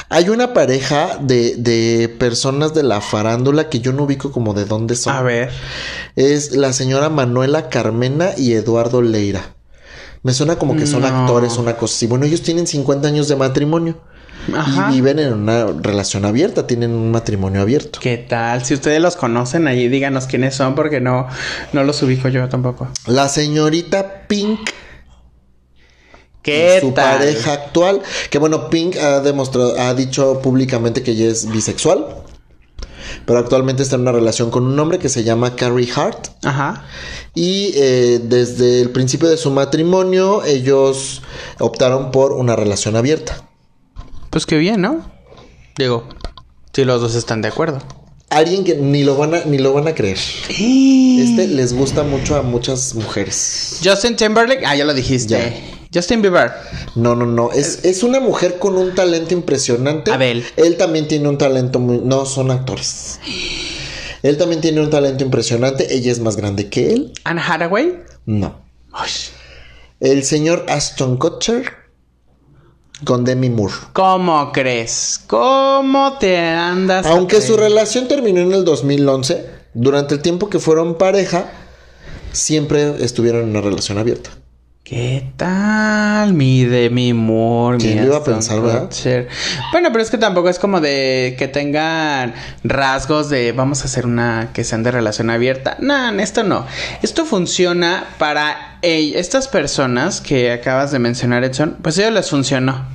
Hay 0.09 0.29
una 0.29 0.53
pareja 0.53 1.17
de, 1.21 1.55
de 1.57 2.09
personas 2.09 2.73
de 2.73 2.83
la 2.83 3.01
farándula 3.01 3.69
que 3.69 3.79
yo 3.79 3.93
no 3.93 4.03
ubico 4.03 4.31
como 4.31 4.53
de 4.53 4.65
dónde 4.65 4.95
son. 4.95 5.15
A 5.15 5.21
ver. 5.21 5.51
Es 6.15 6.51
la 6.55 6.73
señora 6.73 7.09
Manuela 7.09 7.69
Carmena 7.69 8.31
y 8.37 8.53
Eduardo 8.53 9.01
Leira. 9.01 9.53
Me 10.21 10.33
suena 10.33 10.55
como 10.55 10.75
que 10.77 10.87
son 10.87 11.01
No. 11.01 11.07
actores, 11.07 11.57
una 11.57 11.75
cosa 11.75 11.95
así. 11.95 12.07
Bueno, 12.07 12.25
ellos 12.25 12.41
tienen 12.43 12.65
50 12.67 13.07
años 13.07 13.27
de 13.27 13.35
matrimonio. 13.35 13.97
Ajá. 14.53 14.89
Y 14.91 14.95
viven 14.95 15.19
en 15.19 15.33
una 15.33 15.67
relación 15.81 16.25
abierta, 16.25 16.67
tienen 16.67 16.91
un 16.91 17.11
matrimonio 17.11 17.61
abierto. 17.61 17.99
¿Qué 18.01 18.17
tal? 18.17 18.63
Si 18.65 18.73
ustedes 18.73 19.01
los 19.01 19.15
conocen 19.15 19.67
allí, 19.67 19.87
díganos 19.87 20.25
quiénes 20.27 20.53
son 20.55 20.75
porque 20.75 20.99
no, 20.99 21.27
no 21.71 21.83
los 21.85 22.01
ubico 22.03 22.27
yo 22.27 22.49
tampoco. 22.49 22.89
La 23.07 23.29
señorita 23.29 24.23
Pink, 24.27 24.59
¿Qué 26.43 26.79
su 26.81 26.91
tal? 26.91 27.19
pareja 27.19 27.53
actual, 27.53 28.01
que 28.29 28.37
bueno, 28.37 28.69
Pink 28.69 28.97
ha 28.97 29.21
demostrado, 29.21 29.79
ha 29.79 29.93
dicho 29.93 30.39
públicamente 30.41 31.01
que 31.01 31.11
ella 31.11 31.27
es 31.27 31.49
bisexual, 31.49 32.05
pero 33.25 33.39
actualmente 33.39 33.81
está 33.81 33.95
en 33.95 34.01
una 34.01 34.11
relación 34.11 34.51
con 34.51 34.65
un 34.65 34.77
hombre 34.77 34.99
que 34.99 35.07
se 35.09 35.23
llama 35.23 35.55
Carrie 35.55 35.89
Hart. 35.95 36.27
Ajá. 36.43 36.85
Y 37.33 37.71
eh, 37.75 38.19
desde 38.21 38.81
el 38.81 38.89
principio 38.89 39.29
de 39.29 39.37
su 39.37 39.51
matrimonio, 39.51 40.43
ellos 40.43 41.21
optaron 41.59 42.11
por 42.11 42.33
una 42.33 42.55
relación 42.55 42.95
abierta. 42.95 43.47
Pues 44.29 44.45
qué 44.45 44.57
bien, 44.57 44.81
¿no? 44.81 45.09
Digo, 45.77 46.07
si 46.73 46.83
los 46.83 47.01
dos 47.01 47.15
están 47.15 47.41
de 47.41 47.47
acuerdo. 47.47 47.79
Alguien 48.29 48.63
que 48.63 48.75
ni 48.75 49.03
lo 49.03 49.15
van 49.15 49.35
a, 49.35 49.45
ni 49.45 49.59
lo 49.59 49.73
van 49.73 49.87
a 49.87 49.95
creer. 49.95 50.17
Este 50.49 51.47
les 51.47 51.73
gusta 51.73 52.03
mucho 52.03 52.35
a 52.35 52.41
muchas 52.41 52.95
mujeres. 52.95 53.79
Justin 53.83 54.15
Timberlake, 54.15 54.65
ah, 54.65 54.75
ya 54.75 54.85
lo 54.85 54.93
dijiste. 54.93 55.35
Ya. 55.35 55.82
Justin 55.93 56.21
Bieber. 56.21 56.51
No, 56.95 57.15
no, 57.15 57.25
no. 57.25 57.51
Es, 57.51 57.85
es 57.85 58.03
una 58.03 58.19
mujer 58.19 58.57
con 58.59 58.77
un 58.77 58.95
talento 58.95 59.33
impresionante. 59.33 60.11
Abel. 60.11 60.43
Él 60.55 60.77
también 60.77 61.07
tiene 61.07 61.29
un 61.29 61.37
talento 61.37 61.79
muy. 61.79 61.99
No, 61.99 62.25
son 62.25 62.51
actores. 62.51 63.19
Él 64.23 64.37
también 64.37 64.61
tiene 64.61 64.81
un 64.81 64.89
talento 64.89 65.23
impresionante. 65.23 65.93
Ella 65.93 66.11
es 66.11 66.19
más 66.19 66.37
grande 66.37 66.69
que 66.69 66.93
él. 66.93 67.13
Anne 67.25 67.41
Hathaway. 67.45 67.99
No. 68.25 68.61
El 69.99 70.23
señor 70.23 70.65
Aston 70.69 71.17
Kutcher 71.17 71.73
Con 73.05 73.25
Demi 73.25 73.49
Moore. 73.49 73.73
¿Cómo 73.93 74.51
crees? 74.51 75.21
¿Cómo 75.27 76.17
te 76.19 76.37
andas? 76.37 77.05
Aunque 77.05 77.41
su 77.41 77.57
relación 77.57 78.07
terminó 78.07 78.41
en 78.41 78.53
el 78.53 78.63
2011, 78.65 79.45
durante 79.73 80.15
el 80.15 80.21
tiempo 80.21 80.49
que 80.49 80.59
fueron 80.59 80.97
pareja, 80.97 81.51
siempre 82.31 83.03
estuvieron 83.03 83.43
en 83.43 83.49
una 83.49 83.61
relación 83.61 83.97
abierta. 83.97 84.31
¿Qué 84.83 85.31
tal? 85.37 86.33
Mi 86.33 86.65
Demi 86.65 87.13
Moore. 87.13 87.77
¿Quién 87.77 88.01
mi 88.01 88.05
iba 88.05 88.17
a 88.17 88.23
pensar, 88.23 88.61
verdad? 88.61 88.89
Bueno, 89.71 89.89
pero 89.93 90.03
es 90.03 90.09
que 90.11 90.17
tampoco 90.17 90.49
es 90.49 90.59
como 90.59 90.81
de 90.81 91.35
que 91.39 91.47
tengan 91.47 92.33
rasgos 92.65 93.29
de 93.29 93.53
vamos 93.53 93.81
a 93.81 93.85
hacer 93.85 94.05
una 94.05 94.49
que 94.53 94.65
sean 94.65 94.83
de 94.83 94.91
relación 94.91 95.29
abierta. 95.29 95.77
No, 95.79 96.09
esto 96.19 96.43
no. 96.43 96.65
Esto 97.01 97.25
funciona 97.25 98.03
para 98.17 98.79
ell- 98.81 99.15
estas 99.15 99.47
personas 99.47 100.19
que 100.19 100.51
acabas 100.51 100.91
de 100.91 100.99
mencionar, 100.99 101.45
Edson. 101.45 101.77
Pues 101.81 101.97
a 101.97 102.01
ellos 102.01 102.13
les 102.15 102.29
funcionó. 102.29 102.85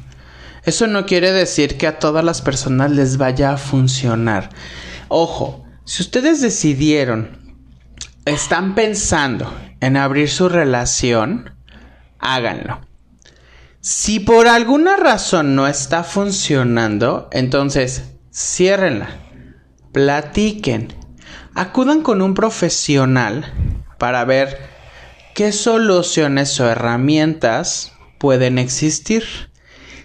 Eso 0.65 0.87
no 0.89 1.07
quiere 1.07 1.33
decir 1.33 1.79
que 1.79 1.87
a 1.87 1.99
todas 1.99 2.23
las 2.23 2.43
personas 2.43 2.91
les 2.91 3.17
vaya 3.17 3.53
a 3.53 3.57
funcionar. 3.57 4.51
Ojo, 5.09 5.65
si 5.87 6.03
ustedes 6.03 6.43
decidieron 6.43 7.57
están 8.27 8.75
pensando 8.75 9.51
en 9.81 9.97
abrir 9.97 10.29
su 10.29 10.51
relación, 10.51 11.55
háganlo. 12.19 12.81
Si 13.81 14.21
por 14.21 14.49
alguna 14.49 14.97
razón 14.97 15.55
no 15.55 15.69
está 15.69 16.03
funcionando, 16.03 17.29
entonces 17.33 18.03
ciérrenla, 18.33 19.09
platiquen, 19.93 20.95
acudan 21.55 22.03
con 22.03 22.21
un 22.21 22.35
profesional 22.35 23.53
para 23.99 24.25
ver 24.25 24.59
qué 25.35 25.53
soluciones 25.53 26.59
o 26.61 26.69
herramientas 26.69 27.93
pueden 28.19 28.59
existir. 28.59 29.25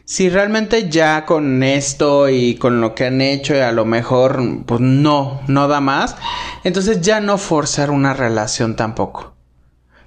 Si 0.05 0.29
realmente 0.29 0.89
ya 0.89 1.25
con 1.25 1.63
esto 1.63 2.29
y 2.29 2.55
con 2.55 2.81
lo 2.81 2.93
que 2.93 3.05
han 3.05 3.21
hecho 3.21 3.55
a 3.63 3.71
lo 3.71 3.85
mejor 3.85 4.65
pues 4.65 4.81
no, 4.81 5.41
no 5.47 5.67
da 5.67 5.81
más, 5.81 6.15
entonces 6.63 7.01
ya 7.01 7.19
no 7.21 7.37
forzar 7.37 7.89
una 7.89 8.13
relación 8.13 8.75
tampoco. 8.75 9.32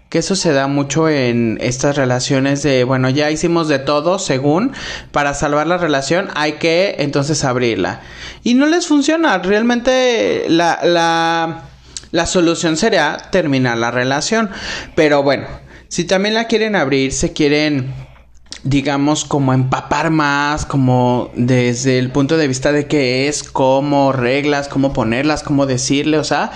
Que 0.09 0.19
eso 0.19 0.37
se 0.37 0.53
da 0.53 0.69
mucho 0.69 1.09
en 1.09 1.59
estas 1.61 1.97
relaciones 1.97 2.63
de, 2.63 2.85
bueno, 2.85 3.11
ya 3.11 3.31
hicimos 3.31 3.67
de 3.67 3.81
todo 3.81 4.19
según, 4.19 4.73
para 5.11 5.35
salvar 5.35 5.67
la 5.67 5.79
relación 5.79 6.29
hay 6.35 6.53
que 6.53 6.97
entonces 6.99 7.43
abrirla. 7.45 8.01
Y 8.45 8.55
no 8.55 8.67
les 8.67 8.87
funciona, 8.87 9.37
realmente 9.39 10.47
la, 10.49 10.79
la, 10.85 11.63
la 12.13 12.27
solución 12.27 12.77
sería 12.77 13.17
terminar 13.31 13.79
la 13.79 13.91
relación. 13.91 14.51
Pero 14.95 15.25
bueno, 15.25 15.47
si 15.89 16.05
también 16.05 16.35
la 16.35 16.45
quieren 16.45 16.77
abrir, 16.77 17.13
se 17.13 17.33
quieren 17.33 17.93
digamos, 18.63 19.25
como 19.25 19.53
empapar 19.53 20.11
más, 20.11 20.67
como 20.67 21.31
desde 21.35 21.99
el 21.99 22.11
punto 22.11 22.37
de 22.37 22.49
vista 22.49 22.73
de 22.73 22.87
qué 22.87 23.29
es, 23.29 23.43
cómo, 23.43 24.13
reglas, 24.13 24.69
cómo 24.69 24.93
ponerlas, 24.93 25.43
cómo 25.43 25.67
decirle, 25.67 26.19
o 26.19 26.25
sea, 26.25 26.51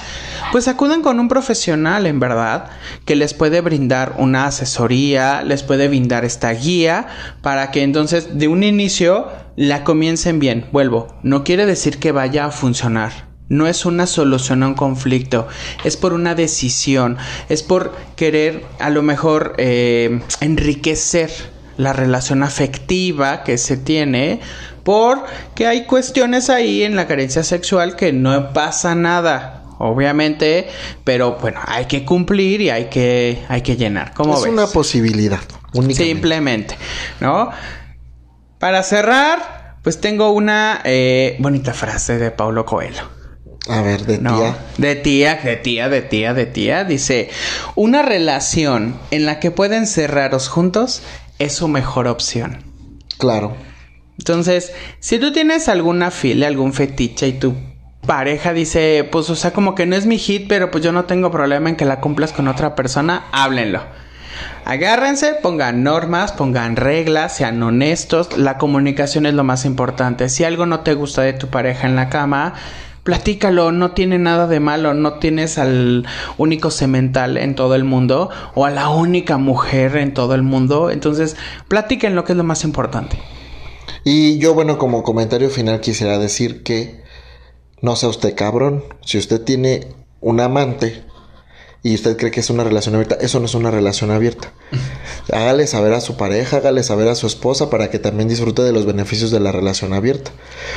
pues 0.52 0.68
acudan 0.68 1.02
con 1.02 1.20
un 1.20 1.28
profesional, 1.28 2.06
en 2.06 2.20
verdad, 2.20 2.70
que 3.04 3.16
les 3.16 3.34
puede 3.34 3.60
brindar 3.60 4.14
una 4.18 4.46
asesoría, 4.46 5.42
les 5.42 5.62
puede 5.62 5.88
brindar 5.88 6.24
esta 6.24 6.50
guía, 6.52 7.06
para 7.42 7.70
que 7.70 7.82
entonces 7.82 8.38
de 8.38 8.48
un 8.48 8.62
inicio 8.62 9.28
la 9.56 9.84
comiencen 9.84 10.38
bien. 10.38 10.66
Vuelvo, 10.72 11.08
no 11.22 11.44
quiere 11.44 11.66
decir 11.66 11.98
que 11.98 12.12
vaya 12.12 12.46
a 12.46 12.50
funcionar. 12.50 13.30
No 13.48 13.66
es 13.66 13.84
una 13.84 14.06
solución 14.06 14.62
a 14.62 14.68
un 14.68 14.74
conflicto, 14.74 15.48
es 15.82 15.96
por 15.96 16.12
una 16.12 16.36
decisión, 16.36 17.18
es 17.48 17.64
por 17.64 17.92
querer 18.14 18.64
a 18.78 18.90
lo 18.90 19.02
mejor 19.02 19.54
eh, 19.58 20.20
enriquecer 20.40 21.30
la 21.80 21.92
relación 21.92 22.42
afectiva 22.42 23.42
que 23.42 23.56
se 23.58 23.76
tiene 23.76 24.40
porque 24.84 25.66
hay 25.66 25.84
cuestiones 25.86 26.50
ahí 26.50 26.82
en 26.82 26.94
la 26.96 27.06
carencia 27.06 27.42
sexual 27.42 27.96
que 27.96 28.12
no 28.12 28.52
pasa 28.52 28.94
nada 28.94 29.62
obviamente 29.78 30.68
pero 31.04 31.38
bueno 31.40 31.60
hay 31.66 31.86
que 31.86 32.04
cumplir 32.04 32.60
y 32.60 32.70
hay 32.70 32.86
que 32.90 33.42
hay 33.48 33.62
que 33.62 33.76
llenar 33.76 34.12
¿Cómo 34.14 34.34
es 34.36 34.42
ves? 34.42 34.52
una 34.52 34.66
posibilidad. 34.66 35.40
Únicamente. 35.72 36.04
simplemente 36.04 36.76
no 37.20 37.50
para 38.58 38.82
cerrar 38.82 39.76
pues 39.82 40.00
tengo 40.00 40.30
una 40.32 40.82
eh, 40.84 41.36
bonita 41.38 41.72
frase 41.72 42.18
de 42.18 42.30
Paulo 42.30 42.66
Coelho 42.66 43.04
A 43.68 43.80
ver, 43.80 44.04
de 44.04 44.18
no, 44.18 44.36
tía. 44.38 44.56
de 44.76 44.96
tía, 44.96 45.34
de 45.42 45.56
tía, 45.56 45.88
de 45.88 46.02
tía, 46.02 46.34
de 46.34 46.46
tía. 46.46 46.84
Dice, 46.84 47.30
una 47.76 48.02
relación 48.02 48.98
en 49.10 49.24
la 49.26 49.38
que 49.38 49.50
pueden 49.50 49.86
ser 49.86 50.10
raros 50.12 50.48
juntos 50.48 51.02
es 51.40 51.54
su 51.54 51.66
mejor 51.66 52.06
opción. 52.06 52.62
Claro. 53.18 53.56
Entonces, 54.18 54.72
si 55.00 55.18
tú 55.18 55.32
tienes 55.32 55.68
alguna 55.68 56.12
filia, 56.12 56.46
algún 56.46 56.72
fetiche 56.72 57.26
y 57.26 57.32
tu 57.32 57.54
pareja 58.06 58.52
dice, 58.52 59.08
pues, 59.10 59.28
o 59.30 59.34
sea, 59.34 59.52
como 59.52 59.74
que 59.74 59.86
no 59.86 59.96
es 59.96 60.06
mi 60.06 60.18
hit, 60.18 60.46
pero 60.48 60.70
pues 60.70 60.84
yo 60.84 60.92
no 60.92 61.06
tengo 61.06 61.30
problema 61.30 61.68
en 61.70 61.76
que 61.76 61.84
la 61.84 62.00
cumplas 62.00 62.32
con 62.32 62.46
otra 62.46 62.74
persona, 62.74 63.24
háblenlo. 63.32 63.80
Agárrense, 64.64 65.34
pongan 65.42 65.82
normas, 65.82 66.32
pongan 66.32 66.76
reglas, 66.76 67.36
sean 67.36 67.62
honestos. 67.62 68.36
La 68.36 68.58
comunicación 68.58 69.26
es 69.26 69.34
lo 69.34 69.42
más 69.42 69.64
importante. 69.64 70.28
Si 70.28 70.44
algo 70.44 70.66
no 70.66 70.80
te 70.80 70.94
gusta 70.94 71.22
de 71.22 71.32
tu 71.32 71.48
pareja 71.48 71.86
en 71.86 71.96
la 71.96 72.08
cama, 72.08 72.54
platícalo, 73.02 73.72
no 73.72 73.92
tiene 73.92 74.18
nada 74.18 74.46
de 74.46 74.60
malo, 74.60 74.94
no 74.94 75.14
tienes 75.14 75.58
al 75.58 76.06
único 76.38 76.70
semental 76.70 77.36
en 77.36 77.54
todo 77.54 77.74
el 77.74 77.84
mundo 77.84 78.30
o 78.54 78.66
a 78.66 78.70
la 78.70 78.88
única 78.90 79.38
mujer 79.38 79.96
en 79.96 80.14
todo 80.14 80.34
el 80.34 80.42
mundo. 80.42 80.90
Entonces, 80.90 81.36
platiquen 81.68 82.14
lo 82.14 82.24
que 82.24 82.32
es 82.32 82.36
lo 82.36 82.44
más 82.44 82.64
importante. 82.64 83.18
Y 84.04 84.38
yo, 84.38 84.54
bueno, 84.54 84.78
como 84.78 85.02
comentario 85.02 85.50
final 85.50 85.80
quisiera 85.80 86.18
decir 86.18 86.62
que 86.62 87.02
no 87.82 87.96
sea 87.96 88.08
usted 88.08 88.34
cabrón. 88.34 88.84
Si 89.04 89.18
usted 89.18 89.42
tiene 89.42 89.88
un 90.20 90.40
amante 90.40 91.04
y 91.82 91.94
usted 91.94 92.16
cree 92.16 92.30
que 92.30 92.40
es 92.40 92.50
una 92.50 92.62
relación 92.62 92.94
abierta, 92.94 93.16
eso 93.20 93.40
no 93.40 93.46
es 93.46 93.54
una 93.54 93.70
relación 93.70 94.10
abierta. 94.10 94.52
Hágale 95.32 95.66
saber 95.66 95.94
a 95.94 96.00
su 96.00 96.16
pareja, 96.16 96.58
hágale 96.58 96.82
saber 96.82 97.08
a 97.08 97.14
su 97.14 97.26
esposa 97.26 97.70
para 97.70 97.88
que 97.88 97.98
también 97.98 98.28
disfrute 98.28 98.62
de 98.62 98.72
los 98.72 98.84
beneficios 98.84 99.30
de 99.30 99.38
la 99.38 99.52
relación 99.52 99.92
abierta. 99.92 100.32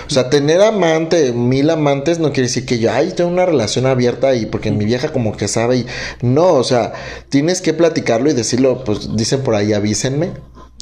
O 0.07 0.09
sea, 0.11 0.29
tener 0.29 0.61
amante, 0.61 1.33
mil 1.33 1.69
amantes, 1.69 2.19
no 2.19 2.31
quiere 2.31 2.47
decir 2.47 2.65
que 2.65 2.77
yo, 2.77 2.91
ay, 2.91 3.13
tengo 3.15 3.31
una 3.31 3.45
relación 3.45 3.85
abierta 3.87 4.35
y 4.35 4.45
porque 4.45 4.71
mi 4.71 4.85
vieja 4.85 5.11
como 5.11 5.35
que 5.35 5.47
sabe 5.47 5.77
y... 5.77 5.85
No, 6.21 6.53
o 6.53 6.63
sea, 6.63 6.93
tienes 7.29 7.61
que 7.61 7.73
platicarlo 7.73 8.29
y 8.29 8.33
decirlo, 8.33 8.83
pues 8.83 9.15
dicen 9.15 9.41
por 9.41 9.55
ahí, 9.55 9.73
avísenme. 9.73 10.31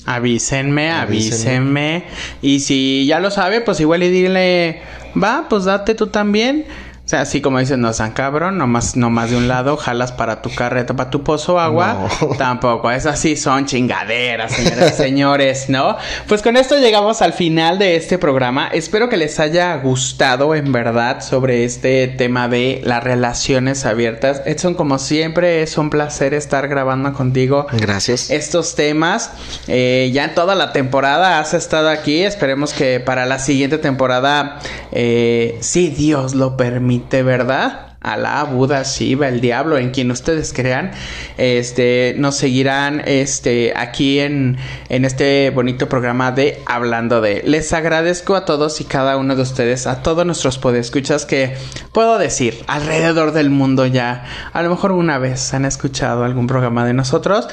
Avísenme, 0.05 0.91
Avísenme. 0.91 2.01
avísenme. 2.01 2.03
Y 2.41 2.59
si 2.61 3.05
ya 3.05 3.19
lo 3.19 3.31
sabe, 3.31 3.61
pues 3.61 3.79
igual 3.79 4.03
y 4.03 4.09
dile, 4.09 4.81
va, 5.21 5.47
pues 5.49 5.65
date 5.65 5.95
tú 5.95 6.07
también. 6.07 6.65
Sea, 7.11 7.23
así 7.23 7.41
como 7.41 7.59
dicen, 7.59 7.81
no 7.81 7.91
sean 7.91 8.11
cabrón, 8.11 8.57
nomás, 8.57 8.95
nomás 8.95 9.31
de 9.31 9.35
un 9.35 9.49
lado, 9.49 9.75
jalas 9.75 10.13
para 10.13 10.41
tu 10.41 10.49
carreta, 10.49 10.95
para 10.95 11.09
tu 11.09 11.25
pozo 11.25 11.59
agua. 11.59 12.07
No. 12.21 12.27
Tampoco, 12.37 12.89
esas 12.89 13.19
sí 13.19 13.35
son 13.35 13.65
chingaderas, 13.65 14.53
señoras 14.53 14.93
y 14.93 14.95
señores, 14.95 15.65
¿no? 15.69 15.97
Pues 16.29 16.41
con 16.41 16.55
esto 16.55 16.79
llegamos 16.79 17.21
al 17.21 17.33
final 17.33 17.79
de 17.79 17.97
este 17.97 18.17
programa. 18.17 18.69
Espero 18.69 19.09
que 19.09 19.17
les 19.17 19.41
haya 19.41 19.75
gustado, 19.75 20.55
en 20.55 20.71
verdad, 20.71 21.19
sobre 21.19 21.65
este 21.65 22.07
tema 22.07 22.47
de 22.47 22.79
las 22.85 23.03
relaciones 23.03 23.85
abiertas. 23.85 24.41
Edson, 24.45 24.73
como 24.73 24.97
siempre, 24.97 25.63
es 25.63 25.77
un 25.77 25.89
placer 25.89 26.33
estar 26.33 26.69
grabando 26.69 27.11
contigo 27.11 27.67
Gracias. 27.73 28.29
estos 28.29 28.75
temas. 28.75 29.31
Eh, 29.67 30.11
ya 30.13 30.23
en 30.23 30.33
toda 30.33 30.55
la 30.55 30.71
temporada 30.71 31.39
has 31.39 31.53
estado 31.53 31.89
aquí. 31.89 32.21
Esperemos 32.21 32.71
que 32.71 33.01
para 33.01 33.25
la 33.25 33.37
siguiente 33.37 33.77
temporada, 33.79 34.59
eh, 34.93 35.57
si 35.59 35.89
Dios 35.89 36.35
lo 36.35 36.55
permite, 36.55 37.00
¿verdad? 37.09 37.87
Alá, 38.01 38.43
Buda, 38.45 38.81
Shiva, 38.81 39.27
el 39.27 39.41
diablo, 39.41 39.77
en 39.77 39.91
quien 39.91 40.09
ustedes 40.09 40.53
crean, 40.53 40.89
este, 41.37 42.15
nos 42.17 42.35
seguirán, 42.35 43.03
este, 43.05 43.73
aquí 43.75 44.19
en, 44.19 44.57
en 44.89 45.05
este 45.05 45.51
bonito 45.51 45.87
programa 45.87 46.31
de 46.31 46.59
Hablando 46.65 47.21
de. 47.21 47.43
Les 47.45 47.73
agradezco 47.73 48.35
a 48.35 48.43
todos 48.43 48.81
y 48.81 48.85
cada 48.85 49.17
uno 49.17 49.35
de 49.35 49.43
ustedes, 49.43 49.85
a 49.85 50.01
todos 50.01 50.25
nuestros 50.25 50.57
podescuchas 50.57 51.27
que 51.27 51.55
puedo 51.93 52.17
decir 52.17 52.63
alrededor 52.65 53.33
del 53.33 53.51
mundo 53.51 53.85
ya, 53.85 54.25
a 54.51 54.63
lo 54.63 54.71
mejor 54.71 54.93
una 54.93 55.19
vez 55.19 55.53
han 55.53 55.65
escuchado 55.65 56.23
algún 56.23 56.47
programa 56.47 56.87
de 56.87 56.93
nosotros. 56.93 57.49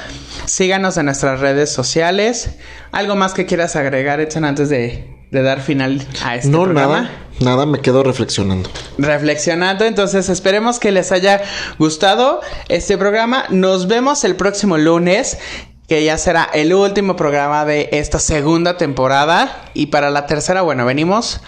Síganos 0.46 0.96
en 0.96 1.06
nuestras 1.06 1.40
redes 1.40 1.70
sociales. 1.70 2.56
¿Algo 2.90 3.16
más 3.16 3.34
que 3.34 3.44
quieras 3.44 3.76
agregar, 3.76 4.18
Edson, 4.20 4.46
antes 4.46 4.70
de, 4.70 5.17
de 5.30 5.42
dar 5.42 5.60
final 5.60 6.06
a 6.24 6.36
este 6.36 6.48
no, 6.48 6.64
programa? 6.64 7.02
nada. 7.02 7.10
Nada, 7.40 7.66
me 7.66 7.80
quedo 7.80 8.02
reflexionando. 8.02 8.68
reflexionando. 8.98 9.84
Entonces 9.84 10.28
esperemos 10.28 10.80
que 10.80 10.90
les 10.90 11.12
haya 11.12 11.40
gustado 11.78 12.40
este 12.68 12.98
programa. 12.98 13.44
Nos 13.50 13.86
vemos 13.86 14.24
el 14.24 14.34
próximo 14.34 14.76
lunes, 14.76 15.38
que 15.86 16.04
ya 16.04 16.18
será 16.18 16.48
el 16.52 16.74
último 16.74 17.14
programa 17.14 17.64
de 17.64 17.90
esta 17.92 18.18
segunda 18.18 18.76
temporada. 18.76 19.70
Y 19.72 19.86
para 19.86 20.10
la 20.10 20.26
tercera, 20.26 20.62
bueno, 20.62 20.84
venimos 20.84 21.40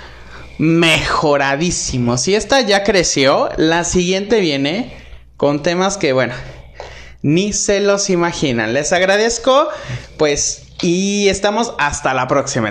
mejoradísimos. 0.59 2.21
Si 2.21 2.35
esta 2.37 2.61
ya 2.61 2.85
creció, 2.85 3.49
la 3.57 3.83
siguiente 3.83 4.41
viene 4.41 4.95
con 5.37 5.63
temas 5.63 5.97
que, 5.97 6.13
bueno, 6.13 6.35
ni 7.23 7.53
se 7.53 7.81
los 7.81 8.11
imaginan. 8.11 8.75
Les 8.75 8.93
agradezco, 8.93 9.69
pues 10.17 10.67
Y 10.83 11.29
estamos 11.29 11.75
hasta 11.79 12.15
la 12.15 12.27
próxima. 12.29 12.71